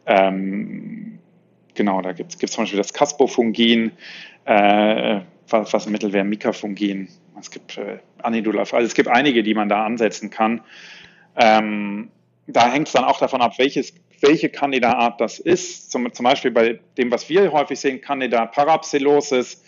Ähm, 0.07 1.19
genau, 1.75 2.01
da 2.01 2.13
gibt 2.13 2.41
es 2.41 2.51
zum 2.53 2.63
Beispiel 2.63 2.79
das 2.79 2.93
Caspofungin, 2.93 3.91
äh, 4.45 5.21
was, 5.49 5.73
was 5.73 5.87
ein 5.87 5.93
Mittel 5.93 6.13
wäre, 6.13 6.25
Mikafungin. 6.25 7.09
Es 7.41 7.51
gibt 7.51 7.77
äh, 7.77 7.99
Anidulaf, 8.23 8.73
also 8.73 8.87
es 8.87 8.95
gibt 8.95 9.09
einige, 9.09 9.43
die 9.43 9.55
man 9.55 9.69
da 9.69 9.85
ansetzen 9.85 10.31
kann. 10.31 10.61
Ähm, 11.37 12.11
da 12.49 12.73
hängt 12.73 12.89
es 12.89 12.95
dann 12.95 13.05
auch 13.05 13.19
davon 13.19 13.43
ab, 13.43 13.59
welches, 13.59 13.95
welche 14.21 14.49
Candida-Art 14.49 15.21
das 15.21 15.39
ist. 15.39 15.93
Zum, 15.93 16.13
zum 16.13 16.25
Beispiel 16.25 16.51
bei 16.51 16.81
dem, 16.97 17.11
was 17.11 17.29
wir 17.29 17.53
häufig 17.53 17.79
sehen, 17.79 18.01
Candida 18.01 18.47
parapsilosis. 18.47 19.63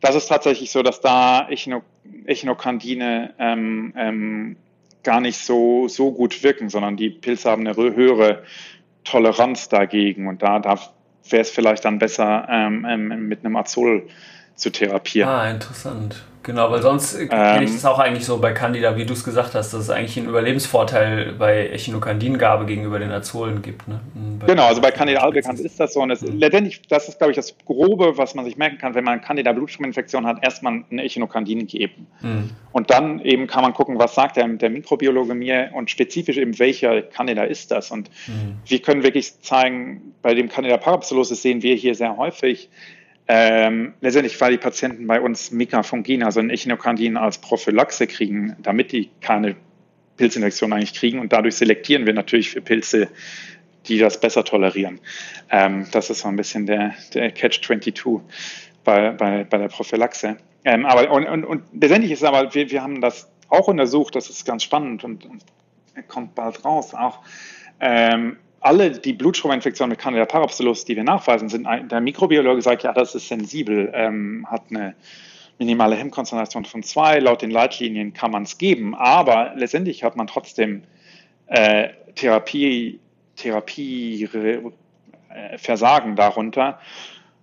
Das 0.00 0.14
ist 0.14 0.28
tatsächlich 0.28 0.70
so, 0.70 0.82
dass 0.82 1.00
da 1.00 1.48
Echino, 1.50 1.82
Echinokandine 2.24 3.34
ähm, 3.38 3.92
ähm, 3.96 4.56
gar 5.02 5.20
nicht 5.20 5.38
so, 5.38 5.88
so 5.88 6.12
gut 6.12 6.42
wirken, 6.42 6.68
sondern 6.68 6.96
die 6.96 7.10
Pilze 7.10 7.50
haben 7.50 7.66
eine 7.66 7.76
höhere 7.76 8.44
Toleranz 9.04 9.68
dagegen. 9.68 10.28
Und 10.28 10.42
da, 10.42 10.60
da 10.60 10.78
wäre 11.28 11.42
es 11.42 11.50
vielleicht 11.50 11.84
dann 11.84 11.98
besser, 11.98 12.46
ähm, 12.48 12.86
ähm, 12.88 13.28
mit 13.28 13.44
einem 13.44 13.56
Azol 13.56 14.08
zu 14.54 14.70
therapieren. 14.70 15.28
Ah, 15.28 15.50
interessant. 15.50 16.24
Genau, 16.42 16.70
weil 16.70 16.80
sonst 16.80 17.14
äh, 17.14 17.26
kenne 17.26 17.64
ich 17.64 17.70
ähm, 17.70 17.76
das 17.76 17.84
auch 17.84 17.98
eigentlich 17.98 18.24
so 18.24 18.38
bei 18.38 18.52
Candida, 18.52 18.96
wie 18.96 19.04
du 19.04 19.12
es 19.12 19.24
gesagt 19.24 19.54
hast, 19.54 19.74
dass 19.74 19.82
es 19.82 19.90
eigentlich 19.90 20.16
einen 20.16 20.28
Überlebensvorteil 20.28 21.32
bei 21.38 21.68
Echinokandingabe 21.68 22.64
gegenüber 22.64 22.98
den 22.98 23.12
Azolen 23.12 23.60
gibt. 23.60 23.86
Ne? 23.88 24.00
Genau, 24.46 24.64
also 24.64 24.80
bei 24.80 24.90
Candida 24.90 25.20
albicans 25.20 25.60
ist 25.60 25.78
das 25.78 25.92
so. 25.92 26.00
Und 26.00 26.10
es, 26.10 26.22
mhm. 26.22 26.38
letztendlich, 26.38 26.80
das 26.88 27.08
ist, 27.08 27.18
glaube 27.18 27.32
ich, 27.32 27.36
das 27.36 27.54
Grobe, 27.66 28.16
was 28.16 28.34
man 28.34 28.46
sich 28.46 28.56
merken 28.56 28.78
kann, 28.78 28.94
wenn 28.94 29.04
man 29.04 29.20
Candida 29.20 29.52
Blutströminfektion 29.52 30.26
hat, 30.26 30.42
erstmal 30.42 30.82
eine 30.90 31.04
Echinokandin 31.04 31.66
geben. 31.66 32.06
Mhm. 32.22 32.50
Und 32.72 32.90
dann 32.90 33.20
eben 33.20 33.46
kann 33.46 33.62
man 33.62 33.74
gucken, 33.74 33.98
was 33.98 34.14
sagt 34.14 34.36
der, 34.36 34.48
der 34.48 34.70
Mikrobiologe 34.70 35.34
mir 35.34 35.70
und 35.74 35.90
spezifisch 35.90 36.38
eben, 36.38 36.58
welcher 36.58 37.02
Candida 37.02 37.44
ist 37.44 37.70
das. 37.70 37.90
Und 37.90 38.08
mhm. 38.26 38.56
wir 38.64 38.80
können 38.80 39.02
wirklich 39.02 39.40
zeigen, 39.42 40.14
bei 40.22 40.34
dem 40.34 40.48
Candida 40.48 40.78
parapsilosis 40.78 41.42
sehen 41.42 41.62
wir 41.62 41.74
hier 41.74 41.94
sehr 41.94 42.16
häufig, 42.16 42.70
ähm, 43.32 43.94
letztendlich, 44.00 44.40
weil 44.40 44.50
die 44.50 44.58
Patienten 44.58 45.06
bei 45.06 45.20
uns 45.20 45.52
Mikafungin, 45.52 46.24
also 46.24 46.40
ein 46.40 46.50
Echinokandin 46.50 47.16
als 47.16 47.38
Prophylaxe 47.38 48.08
kriegen, 48.08 48.56
damit 48.60 48.90
die 48.90 49.08
keine 49.20 49.54
Pilzinfektion 50.16 50.72
eigentlich 50.72 50.94
kriegen 50.94 51.20
und 51.20 51.32
dadurch 51.32 51.54
selektieren 51.54 52.06
wir 52.06 52.12
natürlich 52.12 52.50
für 52.50 52.60
Pilze, 52.60 53.06
die 53.86 53.98
das 53.98 54.20
besser 54.20 54.44
tolerieren. 54.44 54.98
Ähm, 55.48 55.86
das 55.92 56.10
ist 56.10 56.22
so 56.22 56.28
ein 56.28 56.34
bisschen 56.34 56.66
der, 56.66 56.96
der 57.14 57.30
Catch-22 57.30 58.20
bei, 58.82 59.12
bei, 59.12 59.44
bei 59.44 59.58
der 59.58 59.68
Prophylaxe. 59.68 60.36
Ähm, 60.64 60.84
aber 60.84 61.08
und, 61.12 61.28
und, 61.28 61.44
und 61.44 61.62
letztendlich 61.72 62.10
ist 62.10 62.24
aber, 62.24 62.52
wir, 62.52 62.68
wir 62.68 62.82
haben 62.82 63.00
das 63.00 63.30
auch 63.48 63.68
untersucht, 63.68 64.16
das 64.16 64.28
ist 64.28 64.44
ganz 64.44 64.64
spannend 64.64 65.04
und, 65.04 65.24
und 65.24 65.44
kommt 66.08 66.34
bald 66.34 66.64
raus 66.64 66.94
auch. 66.94 67.20
Ähm, 67.78 68.38
alle 68.60 68.90
die 68.90 69.12
Blutströminfektionen 69.12 69.90
mit 69.90 69.98
Candida 69.98 70.26
parapsilus, 70.26 70.84
die 70.84 70.96
wir 70.96 71.04
nachweisen, 71.04 71.48
sind, 71.48 71.66
der 71.90 72.00
Mikrobiologe 72.00 72.60
sagt, 72.62 72.82
ja, 72.82 72.92
das 72.92 73.14
ist 73.14 73.28
sensibel, 73.28 73.90
ähm, 73.94 74.46
hat 74.50 74.64
eine 74.70 74.94
minimale 75.58 75.96
Hemmkonzentration 75.96 76.64
von 76.64 76.82
zwei. 76.82 77.18
Laut 77.18 77.42
den 77.42 77.50
Leitlinien 77.50 78.12
kann 78.12 78.30
man 78.30 78.42
es 78.44 78.58
geben, 78.58 78.94
aber 78.94 79.52
letztendlich 79.56 80.04
hat 80.04 80.16
man 80.16 80.26
trotzdem 80.26 80.82
äh, 81.46 81.90
Therapie, 82.14 83.00
Therapie 83.36 84.24
äh, 84.24 86.14
darunter, 86.16 86.80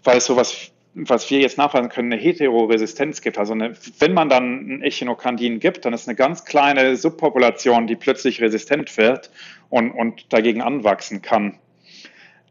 weil 0.03 0.17
es 0.17 0.25
sowas 0.25 0.71
was 0.99 1.29
wir 1.29 1.39
jetzt 1.39 1.59
nachweisen 1.59 1.89
können, 1.89 2.11
eine 2.11 2.21
Heteroresistenz 2.21 3.21
gibt. 3.21 3.37
Also 3.37 3.53
eine, 3.53 3.73
wenn 3.99 4.13
man 4.13 4.29
dann 4.29 4.67
ein 4.67 4.81
Echinokandin 4.81 5.59
gibt, 5.59 5.85
dann 5.85 5.93
ist 5.93 6.07
eine 6.07 6.15
ganz 6.15 6.43
kleine 6.43 6.95
Subpopulation, 6.95 7.85
die 7.85 7.95
plötzlich 7.95 8.41
resistent 8.41 8.97
wird 8.97 9.29
und, 9.69 9.91
und 9.91 10.33
dagegen 10.33 10.61
anwachsen 10.61 11.21
kann. 11.21 11.59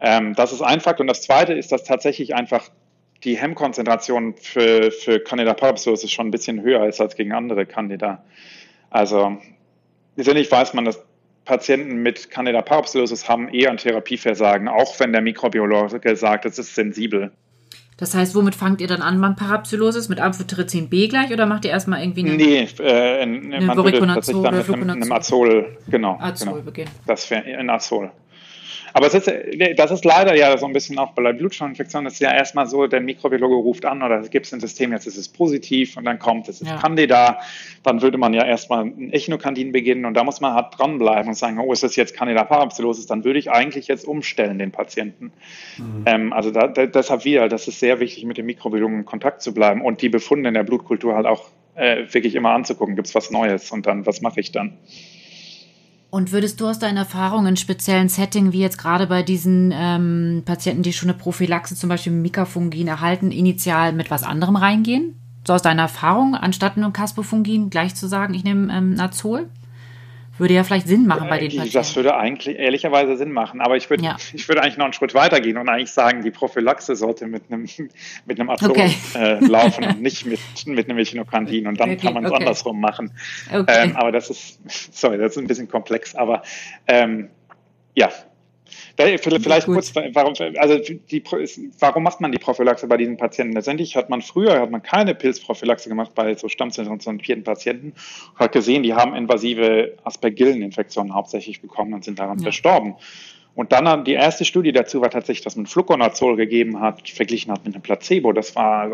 Ähm, 0.00 0.34
das 0.34 0.52
ist 0.52 0.62
ein 0.62 0.80
Fakt. 0.80 1.00
Und 1.00 1.08
das 1.08 1.22
zweite 1.22 1.54
ist, 1.54 1.72
dass 1.72 1.82
tatsächlich 1.82 2.36
einfach 2.36 2.68
die 3.24 3.36
Hemmkonzentration 3.36 4.36
für, 4.36 4.92
für 4.92 5.18
Candida 5.18 5.54
parapsilosis 5.54 6.04
ist 6.04 6.12
schon 6.12 6.28
ein 6.28 6.30
bisschen 6.30 6.62
höher 6.62 6.86
ist 6.86 7.00
als 7.00 7.16
gegen 7.16 7.32
andere 7.32 7.66
Candida. 7.66 8.24
Also 8.90 9.38
letztendlich 10.14 10.52
weiß 10.52 10.74
man, 10.74 10.84
dass 10.84 11.04
Patienten 11.44 11.96
mit 11.96 12.30
Candida 12.30 12.62
parapsilosis 12.62 13.28
haben 13.28 13.48
eher 13.48 13.70
ein 13.70 13.78
Therapieversagen, 13.78 14.68
auch 14.68 15.00
wenn 15.00 15.12
der 15.12 15.22
Mikrobiologe 15.22 16.14
sagt, 16.14 16.44
es 16.44 16.58
ist 16.60 16.76
sensibel. 16.76 17.32
Das 17.98 18.14
heißt, 18.14 18.34
womit 18.34 18.54
fangt 18.54 18.82
ihr 18.82 18.88
dann 18.88 19.00
an 19.00 19.20
beim 19.20 19.36
Parapsilosis? 19.36 20.08
Mit 20.08 20.20
Amphotericin 20.20 20.90
B 20.90 21.08
gleich 21.08 21.32
oder 21.32 21.46
macht 21.46 21.64
ihr 21.64 21.70
erstmal 21.70 22.02
irgendwie 22.02 22.26
eine, 22.26 22.36
nee, 22.36 22.68
äh, 22.78 23.22
in, 23.22 23.54
eine 23.54 23.64
man 23.64 23.76
würde 23.76 23.98
tatsächlich 23.98 24.42
dann 24.42 24.56
mit 24.56 24.68
einem, 24.68 24.90
einem 24.90 25.12
Azol, 25.12 25.78
genau. 25.88 26.18
Azol 26.20 26.52
genau. 26.52 26.62
beginnen. 26.62 26.90
Das 27.06 27.30
wäre 27.30 27.44
ein 27.44 27.70
Azol. 27.70 28.10
Aber 28.92 29.06
es 29.06 29.14
ist, 29.14 29.30
das 29.76 29.90
ist 29.90 30.04
leider 30.04 30.34
ja 30.36 30.56
so 30.56 30.66
ein 30.66 30.72
bisschen 30.72 30.98
auch 30.98 31.12
bei 31.12 31.32
Blutschirminfektionen, 31.32 32.04
das 32.04 32.14
ist 32.14 32.20
ja 32.20 32.32
erstmal 32.32 32.66
so, 32.66 32.86
der 32.86 33.00
Mikrobiologe 33.00 33.54
ruft 33.54 33.84
an 33.84 34.02
oder 34.02 34.20
es 34.20 34.30
gibt 34.30 34.50
ein 34.52 34.60
System, 34.60 34.92
jetzt 34.92 35.06
ist 35.06 35.16
es 35.16 35.28
positiv 35.28 35.96
und 35.96 36.04
dann 36.04 36.18
kommt, 36.18 36.48
es 36.48 36.60
ist 36.60 36.68
ja. 36.68 36.76
Candida, 36.76 37.38
dann 37.82 38.02
würde 38.02 38.18
man 38.18 38.34
ja 38.34 38.44
erstmal 38.44 38.84
ein 38.84 39.12
Echinokandin 39.12 39.72
beginnen 39.72 40.04
und 40.04 40.14
da 40.14 40.24
muss 40.24 40.40
man 40.40 40.54
halt 40.54 40.66
dranbleiben 40.76 41.28
und 41.28 41.34
sagen, 41.34 41.58
oh, 41.58 41.72
ist 41.72 41.82
das 41.82 41.96
jetzt 41.96 42.14
Candida 42.14 42.44
parapsilosis, 42.44 43.06
dann 43.06 43.24
würde 43.24 43.38
ich 43.38 43.50
eigentlich 43.50 43.88
jetzt 43.88 44.06
umstellen 44.06 44.58
den 44.58 44.72
Patienten. 44.72 45.32
Mhm. 45.78 46.02
Ähm, 46.06 46.32
also 46.32 46.50
da, 46.50 46.68
da, 46.68 46.86
deshalb 46.86 47.24
wieder, 47.24 47.48
das 47.48 47.68
ist 47.68 47.80
sehr 47.80 48.00
wichtig, 48.00 48.24
mit 48.24 48.38
dem 48.38 48.46
Mikrobiologen 48.46 48.98
in 48.98 49.04
Kontakt 49.04 49.42
zu 49.42 49.52
bleiben 49.52 49.82
und 49.82 50.02
die 50.02 50.08
Befunde 50.08 50.48
in 50.48 50.54
der 50.54 50.64
Blutkultur 50.64 51.14
halt 51.14 51.26
auch 51.26 51.50
äh, 51.74 52.04
wirklich 52.12 52.34
immer 52.34 52.50
anzugucken, 52.50 52.96
gibt 52.96 53.08
es 53.08 53.14
was 53.14 53.30
Neues 53.30 53.70
und 53.70 53.86
dann, 53.86 54.06
was 54.06 54.20
mache 54.20 54.40
ich 54.40 54.52
dann? 54.52 54.78
Und 56.16 56.32
würdest 56.32 56.62
du 56.62 56.66
aus 56.66 56.78
deiner 56.78 57.00
Erfahrung 57.00 57.46
in 57.46 57.58
speziellen 57.58 58.08
Setting, 58.08 58.50
wie 58.52 58.60
jetzt 58.60 58.78
gerade 58.78 59.06
bei 59.06 59.22
diesen 59.22 59.70
ähm, 59.76 60.44
Patienten, 60.46 60.82
die 60.82 60.94
schon 60.94 61.10
eine 61.10 61.18
Prophylaxe, 61.18 61.76
zum 61.76 61.90
Beispiel 61.90 62.10
Mikafungin 62.10 62.88
erhalten, 62.88 63.30
initial 63.30 63.92
mit 63.92 64.10
was 64.10 64.22
anderem 64.22 64.56
reingehen? 64.56 65.20
So 65.46 65.52
aus 65.52 65.60
deiner 65.60 65.82
Erfahrung, 65.82 66.34
anstatt 66.34 66.78
nur 66.78 66.90
Caspofungin 66.90 67.68
gleich 67.68 67.94
zu 67.96 68.08
sagen, 68.08 68.32
ich 68.32 68.44
nehme 68.44 68.72
ähm, 68.72 68.94
Nazol? 68.94 69.50
Würde 70.38 70.54
ja 70.54 70.64
vielleicht 70.64 70.86
Sinn 70.88 71.06
machen 71.06 71.28
bei 71.28 71.38
den 71.38 71.48
Patienten. 71.48 71.72
Das 71.72 71.96
würde 71.96 72.16
eigentlich 72.16 72.58
ehrlicherweise 72.58 73.16
Sinn 73.16 73.32
machen, 73.32 73.60
aber 73.60 73.76
ich 73.76 73.88
würde, 73.88 74.04
ja. 74.04 74.16
ich 74.34 74.48
würde 74.48 74.62
eigentlich 74.62 74.76
noch 74.76 74.84
einen 74.84 74.92
Schritt 74.92 75.14
weiter 75.14 75.40
gehen 75.40 75.56
und 75.56 75.68
eigentlich 75.68 75.92
sagen, 75.92 76.22
die 76.22 76.30
Prophylaxe 76.30 76.94
sollte 76.96 77.26
mit 77.26 77.44
einem, 77.50 77.66
mit 78.26 78.40
einem 78.40 78.50
Atom 78.50 78.70
okay. 78.70 78.90
äh, 79.14 79.44
laufen 79.44 79.84
und 79.84 80.02
nicht 80.02 80.26
mit, 80.26 80.40
mit 80.66 80.88
einem 80.88 80.98
Echinokandin 80.98 81.66
und 81.66 81.80
dann 81.80 81.90
okay, 81.90 82.00
kann 82.00 82.14
man 82.14 82.24
es 82.24 82.30
okay. 82.30 82.40
andersrum 82.42 82.80
machen. 82.80 83.12
Ähm, 83.50 83.96
aber 83.96 84.12
das 84.12 84.30
ist, 84.30 84.60
sorry, 84.94 85.18
das 85.18 85.32
ist 85.32 85.38
ein 85.38 85.46
bisschen 85.46 85.68
komplex, 85.68 86.14
aber 86.14 86.42
ähm, 86.86 87.28
ja, 87.94 88.10
Vielleicht 88.96 89.66
kurz, 89.66 89.94
warum, 89.94 90.34
also 90.56 90.78
die, 90.78 91.22
warum 91.78 92.02
macht 92.02 92.20
man 92.20 92.32
die 92.32 92.38
Prophylaxe 92.38 92.86
bei 92.86 92.96
diesen 92.96 93.16
Patienten? 93.16 93.54
Letztendlich 93.54 93.94
hat 93.96 94.08
man 94.08 94.22
früher 94.22 94.60
hat 94.60 94.70
man 94.70 94.82
keine 94.82 95.14
Pilzprophylaxe 95.14 95.88
gemacht 95.88 96.12
bei 96.14 96.34
so 96.34 96.48
stammzelltransplantierten 96.48 97.44
Patienten 97.44 97.92
und 98.32 98.38
hat 98.38 98.52
gesehen, 98.52 98.82
die 98.82 98.94
haben 98.94 99.14
invasive 99.14 99.96
Aspergillen-Infektionen 100.04 101.14
hauptsächlich 101.14 101.60
bekommen 101.60 101.92
und 101.92 102.04
sind 102.04 102.18
daran 102.18 102.38
ja. 102.38 102.44
verstorben. 102.44 102.94
Und 103.56 103.72
dann 103.72 104.04
die 104.04 104.12
erste 104.12 104.44
Studie 104.44 104.70
dazu 104.70 105.00
war 105.00 105.10
tatsächlich, 105.10 105.42
dass 105.42 105.56
man 105.56 105.66
Fluconazol 105.66 106.36
gegeben 106.36 106.80
hat, 106.80 107.08
verglichen 107.08 107.50
hat 107.50 107.64
mit 107.64 107.74
einem 107.74 107.82
Placebo. 107.82 108.32
Das 108.32 108.54
war 108.54 108.92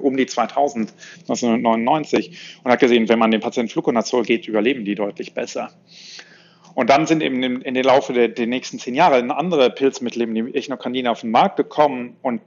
um 0.00 0.16
die 0.16 0.24
2000, 0.24 0.92
1999 1.28 2.60
und 2.64 2.70
hat 2.70 2.80
gesehen, 2.80 3.10
wenn 3.10 3.18
man 3.18 3.30
den 3.30 3.42
Patienten 3.42 3.70
Fluconazol 3.70 4.22
geht, 4.24 4.48
überleben 4.48 4.86
die 4.86 4.94
deutlich 4.94 5.34
besser. 5.34 5.70
Und 6.74 6.90
dann 6.90 7.06
sind 7.06 7.22
eben 7.22 7.42
in, 7.42 7.60
in 7.62 7.74
den 7.74 7.84
Laufe 7.84 8.12
der, 8.12 8.28
der, 8.28 8.46
nächsten 8.46 8.78
zehn 8.78 8.94
Jahre 8.94 9.16
andere 9.34 9.70
Pilzmittel, 9.70 10.22
eben 10.22 10.34
die 10.34 10.54
Echinokandine, 10.54 11.10
auf 11.10 11.20
den 11.20 11.30
Markt 11.30 11.56
gekommen 11.56 12.16
und 12.22 12.40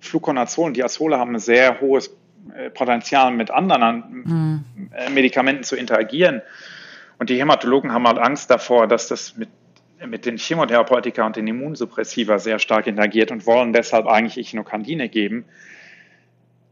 Fluconazol 0.00 0.66
und 0.66 0.76
Diazole 0.76 1.18
haben 1.18 1.34
ein 1.34 1.40
sehr 1.40 1.80
hohes 1.80 2.16
äh, 2.56 2.70
Potenzial, 2.70 3.32
mit 3.32 3.50
anderen 3.50 4.04
mhm. 4.24 4.64
Medikamenten 5.14 5.62
zu 5.62 5.76
interagieren. 5.76 6.42
Und 7.18 7.28
die 7.28 7.38
Hämatologen 7.38 7.92
haben 7.92 8.06
halt 8.06 8.18
Angst 8.18 8.50
davor, 8.50 8.86
dass 8.86 9.08
das 9.08 9.36
mit, 9.36 9.50
mit 10.06 10.24
den 10.24 10.38
Chemotherapeutika 10.38 11.26
und 11.26 11.36
den 11.36 11.46
Immunsuppressiva 11.46 12.38
sehr 12.38 12.58
stark 12.58 12.86
interagiert 12.86 13.30
und 13.30 13.46
wollen 13.46 13.74
deshalb 13.74 14.06
eigentlich 14.06 14.38
Echinokandine 14.38 15.08
geben. 15.10 15.44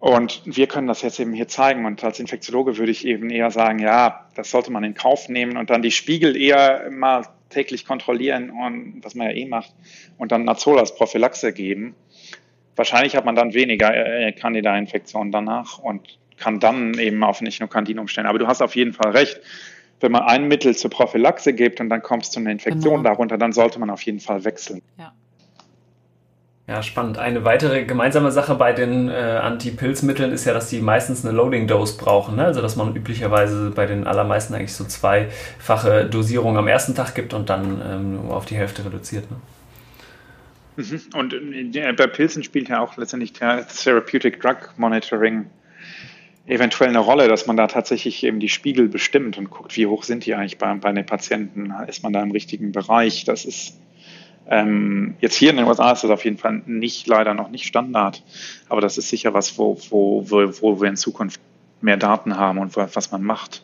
Und 0.01 0.43
wir 0.45 0.69
können 0.69 0.87
das 0.87 1.03
jetzt 1.03 1.19
eben 1.19 1.33
hier 1.33 1.49
zeigen. 1.49 1.85
Und 1.85 2.03
als 2.05 2.21
Infektiologe 2.21 2.77
würde 2.77 2.93
ich 2.93 3.05
eben 3.05 3.31
eher 3.31 3.51
sagen, 3.51 3.79
ja, 3.81 4.29
das 4.35 4.51
sollte 4.51 4.71
man 4.71 4.85
in 4.85 4.95
Kauf 4.95 5.29
nehmen 5.29 5.57
und 5.57 5.71
dann 5.71 5.83
die 5.83 5.91
Spiegel 5.91 6.37
eher 6.37 6.89
mal 6.91 7.27
täglich 7.51 7.87
kontrollieren 7.87 8.51
und 8.51 9.01
was 9.03 9.15
man 9.15 9.29
ja 9.29 9.35
eh 9.35 9.47
macht 9.47 9.75
und 10.19 10.33
dann 10.33 10.45
Nazol 10.45 10.79
als 10.79 10.95
Prophylaxe 10.95 11.53
geben. 11.53 11.95
Wahrscheinlich 12.77 13.17
hat 13.17 13.25
man 13.25 13.35
dann 13.35 13.55
weniger 13.55 13.93
äh, 13.95 14.33
Candida-Infektionen 14.33 15.33
danach 15.33 15.79
und 15.79 16.19
kann 16.37 16.61
dann 16.61 16.95
eben 16.99 17.25
auf 17.25 17.41
nicht 17.41 17.59
nur 17.59 17.69
Candin 17.69 17.99
umstellen. 17.99 18.29
Aber 18.29 18.39
du 18.39 18.47
hast 18.47 18.63
auf 18.63 18.77
jeden 18.77 18.93
Fall 18.93 19.11
recht. 19.11 19.41
Wenn 20.01 20.13
man 20.13 20.23
ein 20.23 20.47
Mittel 20.47 20.77
zur 20.77 20.91
Prophylaxe 20.91 21.53
gibt 21.53 21.81
und 21.81 21.89
dann 21.89 22.03
kommst 22.03 22.31
du 22.31 22.35
zu 22.35 22.41
einer 22.41 22.53
Infektion 22.53 22.99
genau. 22.99 23.11
darunter, 23.11 23.37
dann 23.37 23.53
sollte 23.53 23.81
man 23.81 23.91
auf 23.91 24.03
jeden 24.03 24.21
Fall 24.21 24.45
wechseln. 24.45 24.81
Ja. 24.97 25.13
Ja, 26.69 26.83
spannend. 26.83 27.17
Eine 27.17 27.45
weitere 27.47 27.85
gemeinsame 27.85 28.31
Sache 28.31 28.55
bei 28.55 28.75
den 28.75 29.09
äh, 29.09 29.13
Anti-Pilzmitteln 29.13 30.33
ist 30.33 30.45
ja, 30.45 30.53
dass 30.53 30.69
die 30.69 30.81
meistens 30.81 31.25
eine 31.25 31.35
Loading-Dose 31.35 31.97
brauchen. 31.97 32.37
Ne? 32.37 32.45
Also, 32.45 32.61
dass 32.61 32.77
man 32.77 32.95
üblicherweise 32.95 33.71
bei 33.71 33.87
den 33.87 34.07
allermeisten 34.07 34.53
eigentlich 34.53 34.75
so 34.75 34.85
zweifache 34.85 36.05
Dosierungen 36.05 36.59
am 36.59 36.69
ersten 36.69 36.95
Tag 36.95 37.15
gibt 37.15 37.33
und 37.33 37.49
dann 37.49 37.81
ähm, 37.83 38.31
auf 38.31 38.45
die 38.45 38.55
Hälfte 38.55 38.85
reduziert. 38.85 39.25
Ne? 39.31 39.39
Mhm. 40.77 41.01
Und 41.15 41.75
äh, 41.75 41.93
bei 41.95 42.07
Pilzen 42.07 42.45
spielt 42.45 42.69
ja 42.69 42.81
auch 42.81 42.99
letztendlich 42.99 43.33
Therapeutic 43.33 44.39
Drug 44.43 44.75
Monitoring 44.77 45.47
eventuell 46.47 46.91
eine 46.91 46.99
Rolle, 46.99 47.29
dass 47.29 47.47
man 47.47 47.57
da 47.57 47.67
tatsächlich 47.67 48.25
eben 48.25 48.41
die 48.41 48.51
Spiegel 48.51 48.89
bestimmt 48.89 49.39
und 49.39 49.49
guckt, 49.49 49.75
wie 49.79 49.87
hoch 49.87 50.03
sind 50.03 50.27
die 50.27 50.35
eigentlich 50.35 50.59
bei, 50.59 50.75
bei 50.75 50.93
den 50.93 51.07
Patienten? 51.07 51.73
Ist 51.87 52.03
man 52.03 52.13
da 52.13 52.23
im 52.23 52.31
richtigen 52.31 52.73
Bereich? 52.73 53.25
Das 53.25 53.47
ist 53.47 53.79
ähm, 54.51 55.15
jetzt 55.21 55.35
hier 55.35 55.51
in 55.51 55.57
den 55.57 55.67
USA 55.67 55.93
ist 55.93 56.05
das 56.05 56.11
auf 56.11 56.25
jeden 56.25 56.39
Fall 56.39 56.63
nicht, 56.67 57.07
leider 57.07 57.35
noch 57.35 57.51
nicht 57.51 57.67
Standard, 57.67 58.23
aber 58.69 58.81
das 58.81 58.99
ist 58.99 59.09
sicher 59.09 59.35
was, 59.35 59.59
wo, 59.59 59.79
wo, 59.91 60.25
wo, 60.29 60.51
wo 60.61 60.81
wir 60.81 60.89
in 60.89 60.97
Zukunft 60.97 61.41
mehr 61.81 61.97
Daten 61.97 62.37
haben 62.37 62.59
und 62.59 62.77
was 62.77 63.11
man 63.11 63.23
macht. 63.23 63.63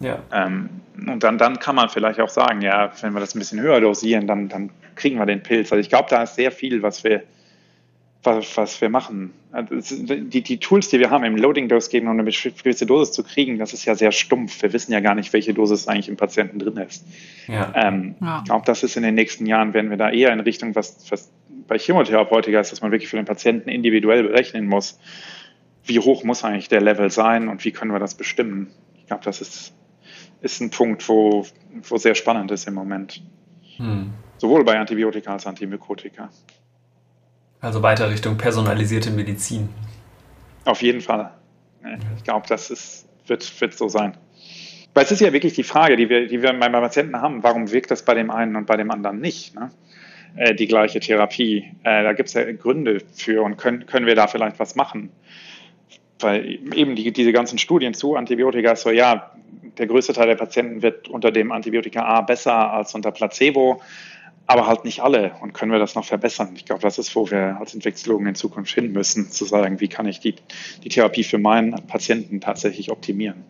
Ja. 0.00 0.18
Ähm, 0.32 0.68
und 1.06 1.22
dann, 1.22 1.38
dann 1.38 1.58
kann 1.58 1.74
man 1.74 1.88
vielleicht 1.88 2.20
auch 2.20 2.28
sagen, 2.28 2.60
ja, 2.60 2.90
wenn 3.00 3.12
wir 3.12 3.20
das 3.20 3.34
ein 3.34 3.38
bisschen 3.38 3.60
höher 3.60 3.80
dosieren, 3.80 4.26
dann, 4.26 4.48
dann 4.48 4.70
kriegen 4.94 5.18
wir 5.18 5.26
den 5.26 5.42
Pilz. 5.42 5.72
Also 5.72 5.80
ich 5.80 5.88
glaube, 5.88 6.08
da 6.10 6.22
ist 6.22 6.34
sehr 6.34 6.50
viel, 6.50 6.82
was 6.82 7.04
wir, 7.04 7.22
was, 8.26 8.56
was 8.56 8.80
wir 8.80 8.88
machen. 8.88 9.32
Also 9.52 9.76
die, 10.04 10.42
die 10.42 10.58
Tools, 10.58 10.88
die 10.88 11.00
wir 11.00 11.10
haben, 11.10 11.24
im 11.24 11.36
Loading-Dose 11.36 11.90
geben, 11.90 12.08
um 12.08 12.12
eine 12.12 12.24
bestimmte 12.24 12.86
Dosis 12.86 13.12
zu 13.12 13.22
kriegen, 13.22 13.58
das 13.58 13.72
ist 13.72 13.84
ja 13.84 13.94
sehr 13.94 14.12
stumpf. 14.12 14.62
Wir 14.62 14.72
wissen 14.72 14.92
ja 14.92 15.00
gar 15.00 15.14
nicht, 15.14 15.32
welche 15.32 15.54
Dosis 15.54 15.88
eigentlich 15.88 16.08
im 16.08 16.16
Patienten 16.16 16.58
drin 16.58 16.76
ist. 16.76 17.06
Ja. 17.46 17.72
Ähm, 17.74 18.16
ja. 18.20 18.38
Ich 18.38 18.44
glaube, 18.44 18.66
das 18.66 18.82
ist 18.82 18.96
in 18.96 19.02
den 19.02 19.14
nächsten 19.14 19.46
Jahren, 19.46 19.72
werden 19.72 19.90
wir 19.90 19.96
da 19.96 20.10
eher 20.10 20.32
in 20.32 20.40
Richtung, 20.40 20.74
was, 20.74 21.10
was 21.10 21.30
bei 21.66 21.78
Chemotherapeutika 21.78 22.60
ist, 22.60 22.72
dass 22.72 22.82
man 22.82 22.92
wirklich 22.92 23.08
für 23.08 23.16
den 23.16 23.24
Patienten 23.24 23.68
individuell 23.68 24.22
berechnen 24.22 24.66
muss, 24.66 24.98
wie 25.84 25.98
hoch 25.98 26.24
muss 26.24 26.44
eigentlich 26.44 26.68
der 26.68 26.80
Level 26.80 27.10
sein 27.10 27.48
und 27.48 27.64
wie 27.64 27.70
können 27.70 27.92
wir 27.92 28.00
das 28.00 28.14
bestimmen. 28.14 28.68
Ich 28.98 29.06
glaube, 29.06 29.24
das 29.24 29.40
ist, 29.40 29.74
ist 30.40 30.60
ein 30.60 30.70
Punkt, 30.70 31.08
wo, 31.08 31.46
wo 31.82 31.96
sehr 31.96 32.14
spannend 32.14 32.50
ist 32.50 32.66
im 32.66 32.74
Moment. 32.74 33.22
Hm. 33.76 34.12
Sowohl 34.38 34.64
bei 34.64 34.78
Antibiotika 34.78 35.32
als 35.32 35.46
Antimykotika. 35.46 36.30
Also 37.60 37.82
weiter 37.82 38.10
Richtung 38.10 38.36
personalisierte 38.36 39.10
Medizin. 39.10 39.68
Auf 40.64 40.82
jeden 40.82 41.00
Fall. 41.00 41.30
Ich 42.16 42.24
glaube, 42.24 42.46
das 42.48 42.70
ist, 42.70 43.08
wird, 43.26 43.60
wird 43.60 43.74
so 43.74 43.88
sein. 43.88 44.16
Weil 44.94 45.04
es 45.04 45.12
ist 45.12 45.20
ja 45.20 45.32
wirklich 45.32 45.52
die 45.52 45.62
Frage, 45.62 45.96
die 45.96 46.08
wir, 46.08 46.26
die 46.26 46.42
wir 46.42 46.52
bei 46.52 46.68
Patienten 46.68 47.20
haben, 47.20 47.42
warum 47.42 47.70
wirkt 47.70 47.90
das 47.90 48.04
bei 48.04 48.14
dem 48.14 48.30
einen 48.30 48.56
und 48.56 48.66
bei 48.66 48.76
dem 48.76 48.90
anderen 48.90 49.20
nicht? 49.20 49.54
Ne? 49.54 49.70
Äh, 50.36 50.54
die 50.54 50.66
gleiche 50.66 51.00
Therapie. 51.00 51.70
Äh, 51.82 52.02
da 52.02 52.12
gibt 52.12 52.28
es 52.28 52.34
ja 52.34 52.50
Gründe 52.52 53.00
für 53.14 53.42
und 53.42 53.56
können, 53.56 53.86
können 53.86 54.06
wir 54.06 54.14
da 54.14 54.26
vielleicht 54.26 54.58
was 54.58 54.74
machen? 54.74 55.10
Weil 56.18 56.58
eben 56.74 56.96
die, 56.96 57.12
diese 57.12 57.32
ganzen 57.32 57.58
Studien 57.58 57.94
zu 57.94 58.16
Antibiotika 58.16 58.74
so, 58.74 58.90
ja, 58.90 59.32
der 59.78 59.86
größte 59.86 60.14
Teil 60.14 60.28
der 60.28 60.36
Patienten 60.36 60.82
wird 60.82 61.08
unter 61.08 61.30
dem 61.30 61.52
Antibiotika 61.52 62.02
A 62.02 62.22
besser 62.22 62.72
als 62.72 62.94
unter 62.94 63.12
Placebo 63.12 63.82
aber 64.46 64.66
halt 64.66 64.84
nicht 64.84 65.00
alle. 65.00 65.32
Und 65.40 65.52
können 65.52 65.72
wir 65.72 65.78
das 65.78 65.94
noch 65.94 66.04
verbessern? 66.04 66.52
Ich 66.54 66.64
glaube, 66.64 66.82
das 66.82 66.98
ist, 66.98 67.14
wo 67.16 67.30
wir 67.30 67.58
als 67.58 67.74
Infektiologen 67.74 68.26
in 68.26 68.34
Zukunft 68.34 68.72
hin 68.72 68.92
müssen, 68.92 69.30
zu 69.30 69.44
sagen, 69.44 69.80
wie 69.80 69.88
kann 69.88 70.06
ich 70.06 70.20
die, 70.20 70.36
die 70.84 70.88
Therapie 70.88 71.24
für 71.24 71.38
meinen 71.38 71.72
Patienten 71.86 72.40
tatsächlich 72.40 72.90
optimieren. 72.90 73.44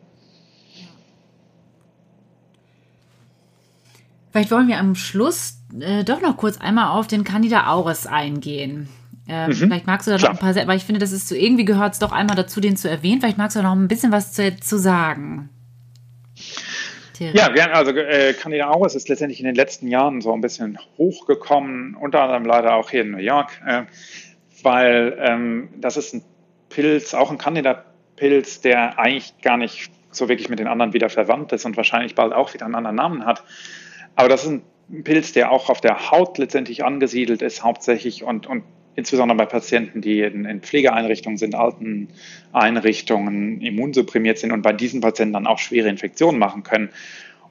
Vielleicht 4.33 4.51
wollen 4.51 4.69
wir 4.69 4.79
am 4.79 4.95
Schluss 4.95 5.63
äh, 5.81 6.05
doch 6.05 6.21
noch 6.21 6.37
kurz 6.37 6.59
einmal 6.59 6.89
auf 6.89 7.07
den 7.07 7.25
Candida 7.25 7.69
auris 7.69 8.07
eingehen. 8.07 8.89
Äh, 9.29 9.49
mhm, 9.49 9.55
vielleicht 9.55 9.87
magst 9.87 10.07
du 10.07 10.11
da 10.11 10.19
noch 10.19 10.29
ein 10.29 10.39
paar, 10.39 10.55
weil 10.67 10.77
ich 10.77 10.85
finde, 10.85 11.01
das 11.01 11.13
ist 11.13 11.29
so 11.29 11.35
irgendwie 11.35 11.65
gehört 11.65 11.95
es 11.95 11.99
doch 11.99 12.13
einmal 12.13 12.37
dazu, 12.37 12.61
den 12.61 12.77
zu 12.77 12.89
erwähnen. 12.89 13.21
Vielleicht 13.21 13.39
magst 13.39 13.57
du 13.57 13.61
da 13.61 13.69
noch 13.69 13.77
ein 13.77 13.89
bisschen 13.89 14.13
was 14.13 14.33
zu, 14.33 14.55
zu 14.61 14.79
sagen. 14.79 15.49
Ja, 17.19 17.49
also 17.73 17.93
äh, 17.93 18.33
Candida 18.35 18.71
auris 18.71 18.95
ist 18.95 19.09
letztendlich 19.09 19.41
in 19.41 19.47
den 19.47 19.55
letzten 19.55 19.89
Jahren 19.89 20.21
so 20.21 20.33
ein 20.33 20.41
bisschen 20.41 20.79
hochgekommen, 20.99 21.95
unter 21.95 22.23
anderem 22.23 22.45
leider 22.45 22.75
auch 22.75 22.91
hier 22.91 23.03
in 23.03 23.11
New 23.13 23.19
York, 23.19 23.61
äh, 23.67 23.83
weil 24.63 25.17
ähm, 25.21 25.69
das 25.79 25.97
ist 25.97 26.15
ein 26.15 26.23
Pilz, 26.69 27.15
auch 27.15 27.31
ein 27.31 27.39
Candida-Pilz, 27.39 28.61
der 28.61 28.99
eigentlich 28.99 29.35
gar 29.43 29.57
nicht 29.57 29.91
so 30.11 30.29
wirklich 30.29 30.49
mit 30.49 30.59
den 30.59 30.67
anderen 30.67 30.93
wieder 30.93 31.09
verwandt 31.09 31.53
ist 31.53 31.65
und 31.65 31.77
wahrscheinlich 31.77 32.15
bald 32.15 32.33
auch 32.33 32.53
wieder 32.55 32.65
einen 32.65 32.75
anderen 32.75 32.97
Namen 32.97 33.27
hat. 33.27 33.45
Aber 34.15 34.29
das 34.29 34.45
ist 34.45 34.51
ein 34.51 35.05
Pilz, 35.05 35.33
der 35.33 35.51
auch 35.51 35.69
auf 35.69 35.81
der 35.81 36.11
Haut 36.11 36.39
letztendlich 36.39 36.85
angesiedelt 36.85 37.43
ist, 37.43 37.63
hauptsächlich 37.63 38.25
und, 38.25 38.47
und 38.47 38.65
insbesondere 38.97 39.37
bei 39.37 39.47
Patienten, 39.47 40.01
die 40.01 40.21
in, 40.23 40.45
in 40.45 40.61
Pflegeeinrichtungen 40.61 41.37
sind, 41.37 41.55
alten 41.55 42.09
Einrichtungen, 42.53 43.61
immunsupprimiert 43.61 44.39
sind 44.39 44.53
und 44.53 44.63
bei 44.63 44.73
diesen 44.73 45.01
Patienten 45.01 45.35
dann 45.35 45.47
auch 45.47 45.59
schwere 45.59 45.89
Infektionen 45.89 46.39
machen 46.39 46.63
können. 46.63 46.91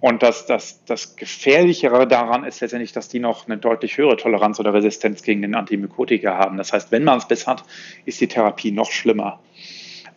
Und 0.02 0.22
das, 0.22 0.46
das, 0.46 0.84
das 0.86 1.16
Gefährlichere 1.16 2.08
daran 2.08 2.44
ist 2.44 2.60
letztendlich, 2.62 2.92
dass 2.92 3.08
die 3.08 3.20
noch 3.20 3.48
eine 3.48 3.58
deutlich 3.58 3.98
höhere 3.98 4.18
Toleranz 4.18 4.60
oder 4.60 4.74
Resistenz 4.74 5.24
gegen 5.24 5.42
den 5.42 5.56
Antimykotika 5.56 6.38
haben. 6.38 6.58
Das 6.58 6.74
heißt, 6.74 6.92
wenn 6.92 7.04
man 7.04 7.18
es 7.18 7.28
bis 7.28 7.48
hat, 7.48 7.64
ist 8.06 8.20
die 8.20 8.28
Therapie 8.28 8.72
noch 8.72 8.92
schlimmer. 8.92 9.40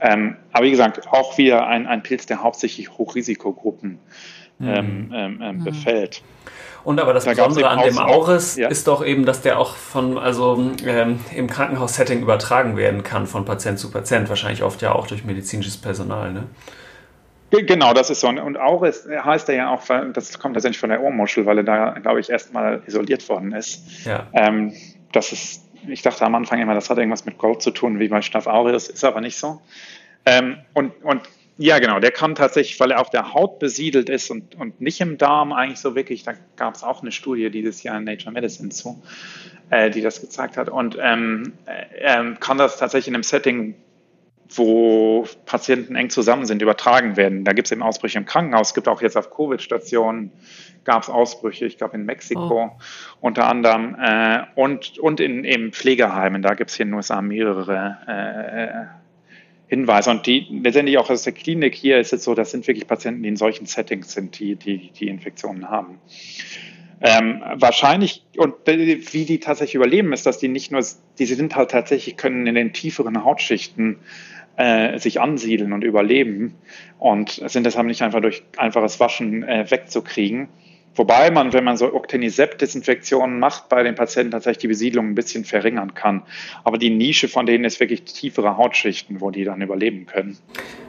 Ähm, 0.00 0.36
aber 0.52 0.66
wie 0.66 0.70
gesagt, 0.70 1.08
auch 1.08 1.38
wieder 1.38 1.66
ein, 1.66 1.86
ein 1.86 2.02
Pilz, 2.02 2.26
der 2.26 2.42
hauptsächlich 2.42 2.98
Hochrisikogruppen. 2.98 3.98
Ähm, 4.60 5.10
ähm, 5.14 5.40
ähm, 5.42 5.56
mhm. 5.58 5.64
befällt. 5.64 6.22
Und 6.84 7.00
aber 7.00 7.12
das 7.12 7.24
da 7.24 7.30
Besondere 7.32 7.68
an 7.68 7.80
dem 7.82 7.98
Auris 7.98 8.56
ja. 8.56 8.68
ist 8.68 8.86
doch 8.86 9.04
eben, 9.04 9.26
dass 9.26 9.42
der 9.42 9.58
auch 9.58 9.76
von, 9.76 10.16
also 10.16 10.72
ähm, 10.86 11.20
im 11.34 11.48
Krankenhaussetting 11.48 12.22
übertragen 12.22 12.76
werden 12.76 13.02
kann 13.02 13.26
von 13.26 13.44
Patient 13.44 13.78
zu 13.78 13.90
Patient, 13.90 14.28
wahrscheinlich 14.28 14.62
oft 14.62 14.80
ja 14.80 14.92
auch 14.92 15.06
durch 15.06 15.24
medizinisches 15.24 15.76
Personal, 15.76 16.32
ne? 16.32 16.44
Genau, 17.50 17.94
das 17.94 18.10
ist 18.10 18.20
so. 18.20 18.28
Und 18.28 18.58
Auris 18.58 19.08
heißt 19.08 19.48
er 19.48 19.54
ja 19.54 19.70
auch, 19.70 19.82
das 20.12 20.38
kommt 20.38 20.54
tatsächlich 20.54 20.78
von 20.78 20.90
der 20.90 21.02
Ohrmuschel, 21.02 21.46
weil 21.46 21.58
er 21.58 21.64
da, 21.64 21.90
glaube 21.92 22.20
ich, 22.20 22.28
erstmal 22.28 22.82
isoliert 22.86 23.26
worden 23.28 23.52
ist. 23.52 24.04
Ja. 24.04 24.26
Ähm, 24.34 24.74
das 25.12 25.32
ist, 25.32 25.64
ich 25.86 26.02
dachte 26.02 26.26
am 26.26 26.34
Anfang 26.34 26.60
immer, 26.60 26.74
das 26.74 26.90
hat 26.90 26.98
irgendwas 26.98 27.24
mit 27.24 27.38
Gold 27.38 27.62
zu 27.62 27.70
tun, 27.70 28.00
wie 28.00 28.08
bei 28.08 28.20
Staph 28.20 28.46
aureus, 28.46 28.88
ist 28.88 29.02
aber 29.02 29.22
nicht 29.22 29.38
so. 29.38 29.62
Ähm, 30.26 30.58
und, 30.74 30.92
und 31.02 31.22
Ja, 31.60 31.80
genau. 31.80 31.98
Der 31.98 32.12
kann 32.12 32.36
tatsächlich, 32.36 32.78
weil 32.78 32.92
er 32.92 33.00
auf 33.00 33.10
der 33.10 33.34
Haut 33.34 33.58
besiedelt 33.58 34.08
ist 34.08 34.30
und, 34.30 34.54
und 34.54 34.80
nicht 34.80 35.00
im 35.00 35.18
Darm 35.18 35.52
eigentlich 35.52 35.80
so 35.80 35.96
wirklich, 35.96 36.22
da 36.22 36.34
gab 36.54 36.76
es 36.76 36.84
auch 36.84 37.02
eine 37.02 37.10
Studie 37.10 37.50
dieses 37.50 37.82
Jahr 37.82 37.98
in 37.98 38.04
Nature 38.04 38.30
Medicine 38.30 38.68
zu, 38.68 39.02
äh, 39.70 39.90
die 39.90 40.00
das 40.00 40.20
gezeigt 40.20 40.56
hat. 40.56 40.68
Und 40.68 40.96
ähm, 41.00 41.54
äh, 41.66 42.34
kann 42.38 42.58
das 42.58 42.78
tatsächlich 42.78 43.08
in 43.08 43.14
einem 43.14 43.24
Setting, 43.24 43.74
wo 44.50 45.26
Patienten 45.46 45.96
eng 45.96 46.10
zusammen 46.10 46.46
sind, 46.46 46.62
übertragen 46.62 47.16
werden. 47.16 47.44
Da 47.44 47.52
gibt 47.52 47.66
es 47.66 47.72
eben 47.72 47.82
Ausbrüche 47.82 48.18
im 48.18 48.24
Krankenhaus, 48.24 48.68
es 48.68 48.74
gibt 48.74 48.86
auch 48.86 49.02
jetzt 49.02 49.16
auf 49.16 49.30
Covid-Stationen, 49.30 50.30
gab 50.84 51.02
es 51.02 51.10
Ausbrüche, 51.10 51.66
ich 51.66 51.76
glaube 51.76 51.96
in 51.96 52.04
Mexiko 52.04 52.70
oh. 52.72 52.80
unter 53.20 53.48
anderem 53.48 53.96
äh, 54.00 54.44
und, 54.54 54.98
und 55.00 55.18
in 55.18 55.44
eben 55.44 55.72
Pflegeheimen, 55.72 56.40
da 56.40 56.54
gibt 56.54 56.70
es 56.70 56.76
hier 56.76 56.84
in 56.84 56.90
den 56.90 56.94
USA 56.94 57.20
mehrere 57.20 57.98
äh, 58.06 59.07
Hinweise. 59.68 60.10
Und 60.10 60.26
die 60.26 60.46
letztendlich 60.50 60.98
auch 60.98 61.10
aus 61.10 61.22
der 61.22 61.32
Klinik 61.32 61.74
hier 61.74 61.98
ist 61.98 62.12
es 62.12 62.24
so, 62.24 62.34
das 62.34 62.50
sind 62.50 62.66
wirklich 62.66 62.86
Patienten, 62.86 63.22
die 63.22 63.28
in 63.28 63.36
solchen 63.36 63.66
Settings 63.66 64.12
sind, 64.12 64.38
die 64.38 64.56
die, 64.56 64.90
die 64.90 65.08
Infektionen 65.08 65.68
haben. 65.68 65.98
Ähm, 67.00 67.42
wahrscheinlich, 67.54 68.24
und 68.36 68.54
wie 68.66 69.24
die 69.24 69.38
tatsächlich 69.38 69.76
überleben, 69.76 70.12
ist, 70.12 70.26
dass 70.26 70.38
die 70.38 70.48
nicht 70.48 70.72
nur, 70.72 70.84
die 71.18 71.26
sind 71.26 71.54
halt 71.54 71.70
tatsächlich, 71.70 72.16
können 72.16 72.46
in 72.46 72.56
den 72.56 72.72
tieferen 72.72 73.24
Hautschichten 73.24 73.98
äh, 74.56 74.98
sich 74.98 75.20
ansiedeln 75.20 75.72
und 75.72 75.84
überleben 75.84 76.54
und 76.98 77.40
sind 77.46 77.64
deshalb 77.64 77.86
nicht 77.86 78.02
einfach 78.02 78.20
durch 78.20 78.42
einfaches 78.56 78.98
Waschen 78.98 79.44
äh, 79.44 79.70
wegzukriegen. 79.70 80.48
Wobei 80.94 81.30
man, 81.30 81.52
wenn 81.52 81.64
man 81.64 81.76
so 81.76 81.92
Octenisept-Desinfektionen 81.94 83.38
macht, 83.38 83.68
bei 83.68 83.82
den 83.82 83.94
Patienten 83.94 84.32
tatsächlich 84.32 84.58
die 84.58 84.68
Besiedlung 84.68 85.10
ein 85.10 85.14
bisschen 85.14 85.44
verringern 85.44 85.94
kann. 85.94 86.22
Aber 86.64 86.78
die 86.78 86.90
Nische 86.90 87.28
von 87.28 87.46
denen 87.46 87.64
ist 87.64 87.78
wirklich 87.80 88.04
tiefere 88.04 88.56
Hautschichten, 88.56 89.20
wo 89.20 89.30
die 89.30 89.44
dann 89.44 89.62
überleben 89.62 90.06
können. 90.06 90.38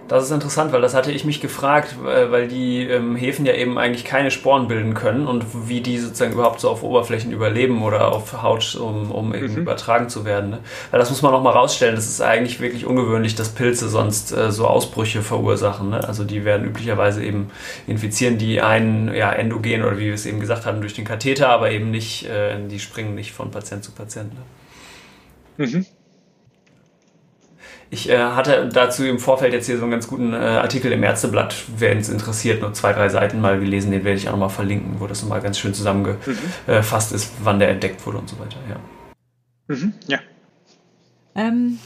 Das 0.09 0.23
ist 0.23 0.31
interessant, 0.31 0.73
weil 0.73 0.81
das 0.81 0.95
hatte 0.95 1.11
ich 1.11 1.23
mich 1.23 1.39
gefragt, 1.39 1.95
äh, 2.03 2.31
weil 2.31 2.47
die 2.47 2.83
ähm, 2.83 3.15
Hefen 3.15 3.45
ja 3.45 3.53
eben 3.53 3.77
eigentlich 3.77 4.03
keine 4.03 4.31
Sporen 4.31 4.67
bilden 4.67 4.95
können 4.95 5.27
und 5.27 5.45
wie 5.69 5.81
die 5.81 5.99
sozusagen 5.99 6.33
überhaupt 6.33 6.59
so 6.59 6.69
auf 6.71 6.81
Oberflächen 6.81 7.31
überleben 7.31 7.83
oder 7.83 8.11
auf 8.11 8.41
Haut, 8.41 8.75
um, 8.75 9.11
um 9.11 9.35
eben 9.35 9.53
mhm. 9.53 9.59
übertragen 9.59 10.09
zu 10.09 10.25
werden. 10.25 10.49
Ne? 10.49 10.59
Weil 10.89 10.99
das 10.99 11.11
muss 11.11 11.21
man 11.21 11.31
nochmal 11.31 11.53
rausstellen. 11.53 11.93
Das 11.95 12.07
ist 12.07 12.21
eigentlich 12.21 12.59
wirklich 12.59 12.87
ungewöhnlich, 12.87 13.35
dass 13.35 13.49
Pilze 13.49 13.87
sonst 13.87 14.31
äh, 14.31 14.51
so 14.51 14.65
Ausbrüche 14.65 15.21
verursachen. 15.21 15.91
Ne? 15.91 16.03
Also 16.03 16.23
die 16.23 16.43
werden 16.43 16.65
üblicherweise 16.65 17.23
eben 17.23 17.51
infizieren, 17.85 18.39
die 18.39 18.61
einen 18.61 19.13
ja, 19.13 19.31
endogen 19.31 19.83
oder 19.83 19.99
wie 19.99 20.07
wir 20.07 20.15
es 20.15 20.25
eben 20.25 20.39
gesagt 20.39 20.65
haben, 20.65 20.81
durch 20.81 20.95
den 20.95 21.05
Katheter, 21.05 21.49
aber 21.49 21.69
eben 21.69 21.91
nicht, 21.91 22.25
äh, 22.25 22.57
die 22.67 22.79
springen 22.79 23.13
nicht 23.13 23.31
von 23.31 23.51
Patient 23.51 23.83
zu 23.83 23.91
Patient. 23.91 24.33
Ne? 24.33 25.67
Mhm. 25.67 25.85
Ich 27.91 28.07
äh, 28.09 28.17
hatte 28.19 28.69
dazu 28.71 29.03
im 29.03 29.17
Vorfeld 29.17 29.53
jetzt 29.53 29.65
hier 29.65 29.77
so 29.77 29.83
einen 29.83 29.91
ganz 29.91 30.07
guten 30.07 30.33
äh, 30.33 30.37
Artikel 30.37 30.91
im 30.91 31.01
Ärzteblatt, 31.01 31.55
wer 31.77 31.97
es 31.97 32.09
interessiert, 32.09 32.61
nur 32.61 32.73
zwei, 32.73 32.93
drei 32.93 33.09
Seiten 33.09 33.41
mal 33.41 33.59
gelesen, 33.59 33.91
den 33.91 34.03
werde 34.03 34.17
ich 34.17 34.27
auch 34.27 34.33
nochmal 34.33 34.49
verlinken, 34.49 34.99
wo 34.99 35.07
das 35.07 35.23
nochmal 35.23 35.41
ganz 35.41 35.57
schön 35.57 35.73
zusammengefasst 35.73 37.11
mhm. 37.11 37.15
ist, 37.15 37.33
wann 37.43 37.57
der 37.57 37.69
entdeckt 37.69 38.05
wurde 38.05 38.19
und 38.19 38.29
so 38.29 38.37
weiter. 38.39 38.57
Ja. 38.69 39.75
Mhm, 39.75 39.93
ja. 40.07 40.19
Ähm, 41.33 41.79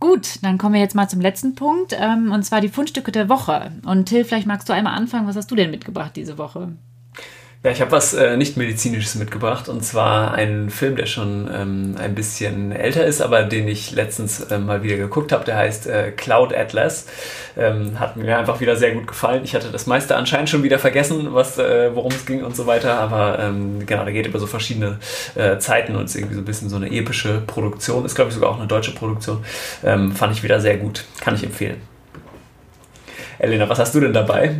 gut, 0.00 0.42
dann 0.42 0.58
kommen 0.58 0.74
wir 0.74 0.82
jetzt 0.82 0.94
mal 0.94 1.08
zum 1.08 1.22
letzten 1.22 1.54
Punkt, 1.54 1.96
ähm, 1.98 2.30
und 2.30 2.42
zwar 2.42 2.60
die 2.60 2.68
Fundstücke 2.68 3.10
der 3.10 3.30
Woche. 3.30 3.72
Und 3.86 4.06
Till, 4.06 4.24
vielleicht 4.24 4.46
magst 4.46 4.68
du 4.68 4.74
einmal 4.74 4.94
anfangen, 4.94 5.26
was 5.26 5.36
hast 5.36 5.50
du 5.50 5.54
denn 5.54 5.70
mitgebracht 5.70 6.12
diese 6.14 6.36
Woche? 6.36 6.72
Ja, 7.64 7.72
ich 7.72 7.80
habe 7.80 7.90
was 7.90 8.14
äh, 8.14 8.36
nicht 8.36 8.56
medizinisches 8.56 9.16
mitgebracht 9.16 9.68
und 9.68 9.84
zwar 9.84 10.32
einen 10.32 10.70
Film, 10.70 10.94
der 10.94 11.06
schon 11.06 11.50
ähm, 11.52 11.96
ein 11.98 12.14
bisschen 12.14 12.70
älter 12.70 13.04
ist, 13.04 13.20
aber 13.20 13.42
den 13.42 13.66
ich 13.66 13.90
letztens 13.90 14.38
äh, 14.38 14.58
mal 14.60 14.84
wieder 14.84 14.96
geguckt 14.96 15.32
habe. 15.32 15.44
Der 15.44 15.56
heißt 15.56 15.88
äh, 15.88 16.12
Cloud 16.12 16.54
Atlas. 16.54 17.06
Ähm, 17.56 17.98
hat 17.98 18.16
mir 18.16 18.38
einfach 18.38 18.60
wieder 18.60 18.76
sehr 18.76 18.92
gut 18.92 19.08
gefallen. 19.08 19.42
Ich 19.42 19.56
hatte 19.56 19.72
das 19.72 19.88
meiste 19.88 20.14
anscheinend 20.14 20.50
schon 20.50 20.62
wieder 20.62 20.78
vergessen, 20.78 21.34
was 21.34 21.58
äh, 21.58 21.90
worum 21.96 22.12
es 22.12 22.26
ging 22.26 22.44
und 22.44 22.54
so 22.54 22.68
weiter. 22.68 22.94
Aber 23.00 23.40
ähm, 23.40 23.84
genau, 23.84 24.04
der 24.04 24.12
geht 24.12 24.28
über 24.28 24.38
so 24.38 24.46
verschiedene 24.46 25.00
äh, 25.34 25.58
Zeiten 25.58 25.96
und 25.96 26.04
ist 26.04 26.14
irgendwie 26.14 26.36
so 26.36 26.40
ein 26.42 26.44
bisschen 26.44 26.68
so 26.68 26.76
eine 26.76 26.92
epische 26.92 27.40
Produktion. 27.40 28.04
Ist 28.04 28.14
glaube 28.14 28.28
ich 28.28 28.36
sogar 28.36 28.50
auch 28.50 28.58
eine 28.58 28.68
deutsche 28.68 28.92
Produktion. 28.92 29.44
Ähm, 29.82 30.12
fand 30.12 30.32
ich 30.32 30.44
wieder 30.44 30.60
sehr 30.60 30.76
gut. 30.76 31.06
Kann 31.20 31.34
ich 31.34 31.42
empfehlen. 31.42 31.80
Elena, 33.40 33.68
was 33.68 33.80
hast 33.80 33.96
du 33.96 34.00
denn 34.00 34.12
dabei? 34.12 34.54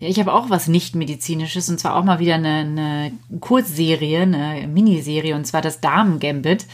Ja, 0.00 0.08
ich 0.08 0.18
habe 0.18 0.32
auch 0.32 0.50
was 0.50 0.68
nicht-medizinisches 0.68 1.68
und 1.68 1.78
zwar 1.78 1.96
auch 1.96 2.04
mal 2.04 2.18
wieder 2.18 2.34
eine, 2.34 2.48
eine 2.48 3.12
Kurzserie, 3.40 4.22
eine 4.22 4.66
Miniserie 4.66 5.34
und 5.34 5.46
zwar 5.46 5.62
das 5.62 5.80
Damen-Gambit. 5.80 6.66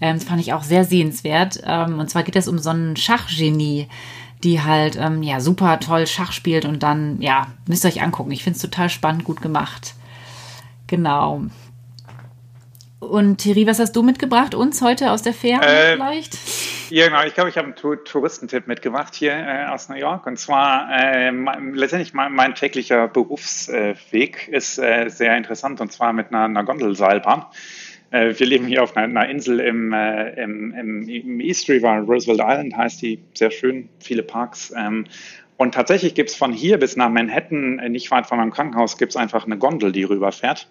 Ähm, 0.00 0.16
das 0.16 0.24
fand 0.24 0.40
ich 0.40 0.52
auch 0.52 0.62
sehr 0.62 0.84
sehenswert. 0.84 1.60
Ähm, 1.64 1.98
und 1.98 2.10
zwar 2.10 2.24
geht 2.24 2.36
es 2.36 2.48
um 2.48 2.58
so 2.58 2.70
einen 2.70 2.96
Schachgenie, 2.96 3.88
die 4.42 4.60
halt 4.60 4.96
ähm, 4.96 5.22
ja 5.22 5.40
super 5.40 5.80
toll 5.80 6.06
Schach 6.06 6.32
spielt 6.32 6.64
und 6.64 6.82
dann, 6.82 7.20
ja, 7.22 7.46
müsst 7.66 7.84
ihr 7.84 7.88
euch 7.88 8.02
angucken. 8.02 8.32
Ich 8.32 8.44
finde 8.44 8.56
es 8.56 8.62
total 8.62 8.90
spannend, 8.90 9.24
gut 9.24 9.40
gemacht. 9.40 9.94
Genau. 10.86 11.44
Und 13.04 13.38
Thierry, 13.38 13.66
was 13.66 13.78
hast 13.78 13.94
du 13.94 14.02
mitgebracht? 14.02 14.54
Uns 14.54 14.82
heute 14.82 15.10
aus 15.10 15.22
der 15.22 15.32
Ferne 15.32 15.66
äh, 15.66 15.92
vielleicht? 15.92 16.38
Ja, 16.90 17.06
genau. 17.06 17.24
Ich 17.24 17.34
glaube, 17.34 17.50
ich 17.50 17.56
habe 17.56 17.66
einen 17.66 17.76
Tour 17.76 18.02
Touristentipp 18.04 18.66
mitgebracht 18.66 19.14
hier 19.14 19.32
äh, 19.32 19.66
aus 19.66 19.88
New 19.88 19.96
York. 19.96 20.26
Und 20.26 20.38
zwar 20.38 20.88
äh, 20.90 21.30
letztendlich 21.30 22.14
mein, 22.14 22.32
mein, 22.32 22.54
täglicher 22.54 23.08
Berufsweg 23.08 24.48
ist 24.48 24.78
äh, 24.78 25.08
sehr 25.08 25.36
interessant 25.36 25.80
und 25.80 25.92
zwar 25.92 26.12
mit 26.12 26.28
einer, 26.28 26.44
einer 26.44 26.64
Gondelseilbahn. 26.64 27.46
Äh, 28.10 28.34
wir 28.38 28.46
leben 28.46 28.66
hier 28.66 28.82
auf 28.82 28.96
einer, 28.96 29.20
einer 29.20 29.28
Insel 29.28 29.60
im, 29.60 29.92
äh, 29.92 30.30
im, 30.42 30.72
im, 30.72 31.08
im, 31.08 31.40
East 31.40 31.68
River, 31.68 31.98
Roosevelt 31.98 32.40
Island 32.40 32.76
heißt 32.76 33.02
die, 33.02 33.18
sehr 33.34 33.50
schön, 33.50 33.88
viele 34.00 34.22
Parks. 34.22 34.72
Ähm, 34.76 35.06
und 35.56 35.74
tatsächlich 35.74 36.14
gibt 36.14 36.30
es 36.30 36.36
von 36.36 36.52
hier 36.52 36.78
bis 36.78 36.96
nach 36.96 37.10
Manhattan, 37.10 37.76
nicht 37.90 38.10
weit 38.10 38.26
von 38.26 38.38
meinem 38.38 38.50
Krankenhaus, 38.52 38.98
gibt 38.98 39.12
es 39.12 39.16
einfach 39.16 39.46
eine 39.46 39.58
Gondel, 39.58 39.92
die 39.92 40.04
rüberfährt. 40.04 40.68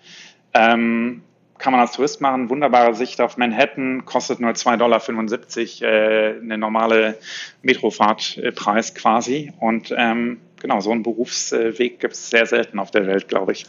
Ähm, 0.53 1.21
kann 1.63 1.71
man 1.71 1.79
als 1.79 1.93
Tourist 1.93 2.19
machen. 2.19 2.49
Wunderbare 2.49 2.93
Sicht 2.93 3.21
auf 3.21 3.37
Manhattan, 3.37 4.03
kostet 4.03 4.41
nur 4.41 4.51
2,75 4.51 5.79
Dollar, 5.79 5.93
äh, 5.93 6.39
eine 6.41 6.57
normale 6.57 7.17
Metrofahrtpreis 7.61 8.93
quasi. 8.95 9.53
Und 9.61 9.93
ähm, 9.97 10.41
genau, 10.59 10.81
so 10.81 10.91
einen 10.91 11.03
Berufsweg 11.03 12.01
gibt 12.01 12.15
es 12.15 12.29
sehr 12.29 12.45
selten 12.47 12.79
auf 12.79 12.91
der 12.91 13.07
Welt, 13.07 13.29
glaube 13.29 13.53
ich. 13.53 13.65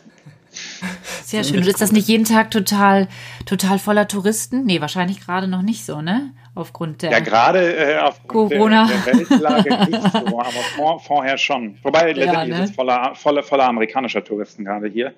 Sehr 1.25 1.45
schön. 1.45 1.59
Und 1.59 1.69
ist 1.69 1.81
das 1.81 1.93
nicht 1.93 2.09
jeden 2.09 2.25
Tag 2.25 2.51
total, 2.51 3.09
total 3.47 3.79
voller 3.79 4.09
Touristen? 4.09 4.65
Nee, 4.65 4.81
wahrscheinlich 4.81 5.21
gerade 5.21 5.47
noch 5.47 5.63
nicht 5.63 5.87
so, 5.87 6.03
ne? 6.03 6.33
Aufgrund 6.57 7.03
der 7.03 7.13
ja, 7.13 7.21
gerade 7.21 7.77
äh, 7.77 7.99
aufgrund 7.99 8.53
Corona. 8.53 8.89
Der, 8.89 9.15
der 9.15 9.31
Weltlage 9.31 9.91
nicht 9.91 10.13
so, 10.13 10.41
aber 10.41 10.51
vor, 10.77 11.01
vorher 11.01 11.39
schon. 11.39 11.79
Wobei 11.83 12.13
letztendlich 12.13 12.51
ja, 12.51 12.59
ne? 12.59 12.65
ist 12.65 12.71
es 12.71 12.77
voller, 12.77 13.15
voller, 13.15 13.43
voller 13.45 13.69
amerikanischer 13.69 14.25
Touristen 14.25 14.65
gerade 14.65 14.89
hier. 14.89 15.15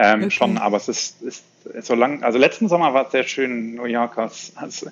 Ähm, 0.00 0.20
okay. 0.20 0.30
Schon, 0.30 0.58
aber 0.58 0.76
es 0.76 0.88
ist, 0.88 1.22
ist 1.22 1.44
so 1.82 1.94
lang, 1.94 2.22
also 2.22 2.38
letzten 2.38 2.68
Sommer 2.68 2.94
war 2.94 3.06
es 3.06 3.12
sehr 3.12 3.24
schön, 3.24 3.74
New 3.74 3.84
York 3.84 4.16
als, 4.16 4.52
als, 4.54 4.86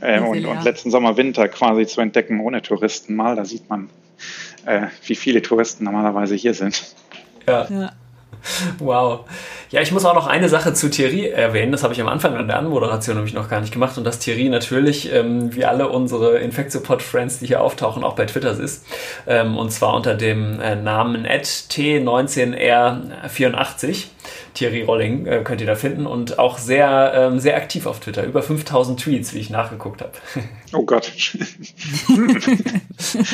äh, 0.00 0.20
und, 0.20 0.44
und, 0.44 0.64
letzten 0.64 0.90
Sommer, 0.90 1.16
Winter 1.16 1.48
quasi 1.48 1.86
zu 1.86 2.02
entdecken 2.02 2.40
ohne 2.40 2.60
Touristen 2.60 3.16
mal. 3.16 3.36
Da 3.36 3.46
sieht 3.46 3.70
man, 3.70 3.88
äh, 4.66 4.88
wie 5.06 5.14
viele 5.14 5.40
Touristen 5.40 5.84
normalerweise 5.84 6.34
hier 6.34 6.52
sind. 6.52 6.94
Ja. 7.48 7.66
ja. 7.70 7.92
Wow. 8.78 9.26
Ja, 9.70 9.80
ich 9.82 9.92
muss 9.92 10.04
auch 10.04 10.14
noch 10.14 10.26
eine 10.26 10.48
Sache 10.48 10.74
zu 10.74 10.90
Thierry 10.90 11.28
erwähnen. 11.28 11.70
Das 11.72 11.82
habe 11.82 11.94
ich 11.94 12.00
am 12.00 12.08
Anfang 12.08 12.36
an 12.36 12.48
der 12.48 12.58
Anmoderation 12.58 13.16
nämlich 13.16 13.34
noch 13.34 13.48
gar 13.48 13.60
nicht 13.60 13.72
gemacht. 13.72 13.96
Und 13.98 14.04
dass 14.04 14.18
Thierry 14.18 14.48
natürlich, 14.48 15.12
ähm, 15.12 15.54
wie 15.54 15.64
alle 15.64 15.88
unsere 15.88 16.38
Infectiopod-Friends, 16.38 17.38
die 17.38 17.46
hier 17.46 17.60
auftauchen, 17.60 18.02
auch 18.02 18.14
bei 18.14 18.26
Twitter 18.26 18.58
ist. 18.58 18.84
Ähm, 19.26 19.56
und 19.56 19.70
zwar 19.70 19.94
unter 19.94 20.14
dem 20.14 20.60
äh, 20.60 20.76
Namen 20.76 21.26
T19R84. 21.26 24.06
Thierry 24.54 24.82
Rolling 24.82 25.26
äh, 25.26 25.42
könnt 25.44 25.60
ihr 25.60 25.66
da 25.66 25.74
finden. 25.74 26.06
Und 26.06 26.38
auch 26.38 26.58
sehr, 26.58 27.12
ähm, 27.14 27.38
sehr 27.38 27.56
aktiv 27.56 27.86
auf 27.86 28.00
Twitter. 28.00 28.24
Über 28.24 28.42
5000 28.42 29.00
Tweets, 29.00 29.34
wie 29.34 29.38
ich 29.38 29.50
nachgeguckt 29.50 30.02
habe. 30.02 30.12
Oh 30.72 30.84
Gott. 30.84 31.10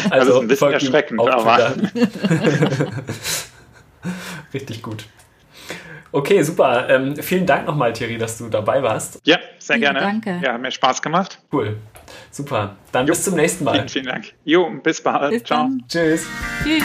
also, 0.09 0.11
also 0.11 0.41
ein 0.41 0.49
bisschen 0.49 0.73
erschreckend, 0.73 1.21
aber. 1.21 1.75
Richtig 4.55 4.81
gut. 4.81 5.05
Okay, 6.12 6.43
super. 6.43 6.89
Ähm, 6.89 7.14
vielen 7.17 7.45
Dank 7.45 7.67
nochmal, 7.67 7.93
Thierry, 7.93 8.17
dass 8.17 8.39
du 8.39 8.49
dabei 8.49 8.83
warst. 8.83 9.21
Ja, 9.25 9.39
sehr 9.59 9.79
gerne. 9.79 10.01
Danke. 10.01 10.41
Ja, 10.43 10.55
hat 10.55 10.62
mir 10.62 10.71
Spaß 10.71 11.03
gemacht. 11.03 11.39
Cool. 11.53 11.77
Super. 12.31 12.77
Dann 12.91 13.07
jo. 13.07 13.12
bis 13.12 13.25
zum 13.25 13.35
nächsten 13.35 13.64
Mal. 13.64 13.75
Vielen, 13.75 13.89
vielen 13.91 14.07
Dank. 14.07 14.33
Jo, 14.45 14.71
bis 14.83 15.03
bald. 15.03 15.31
Bis 15.31 15.45
Ciao. 15.45 15.64
Dann. 15.64 15.85
Tschüss. 15.89 16.27
Tschüss. 16.64 16.85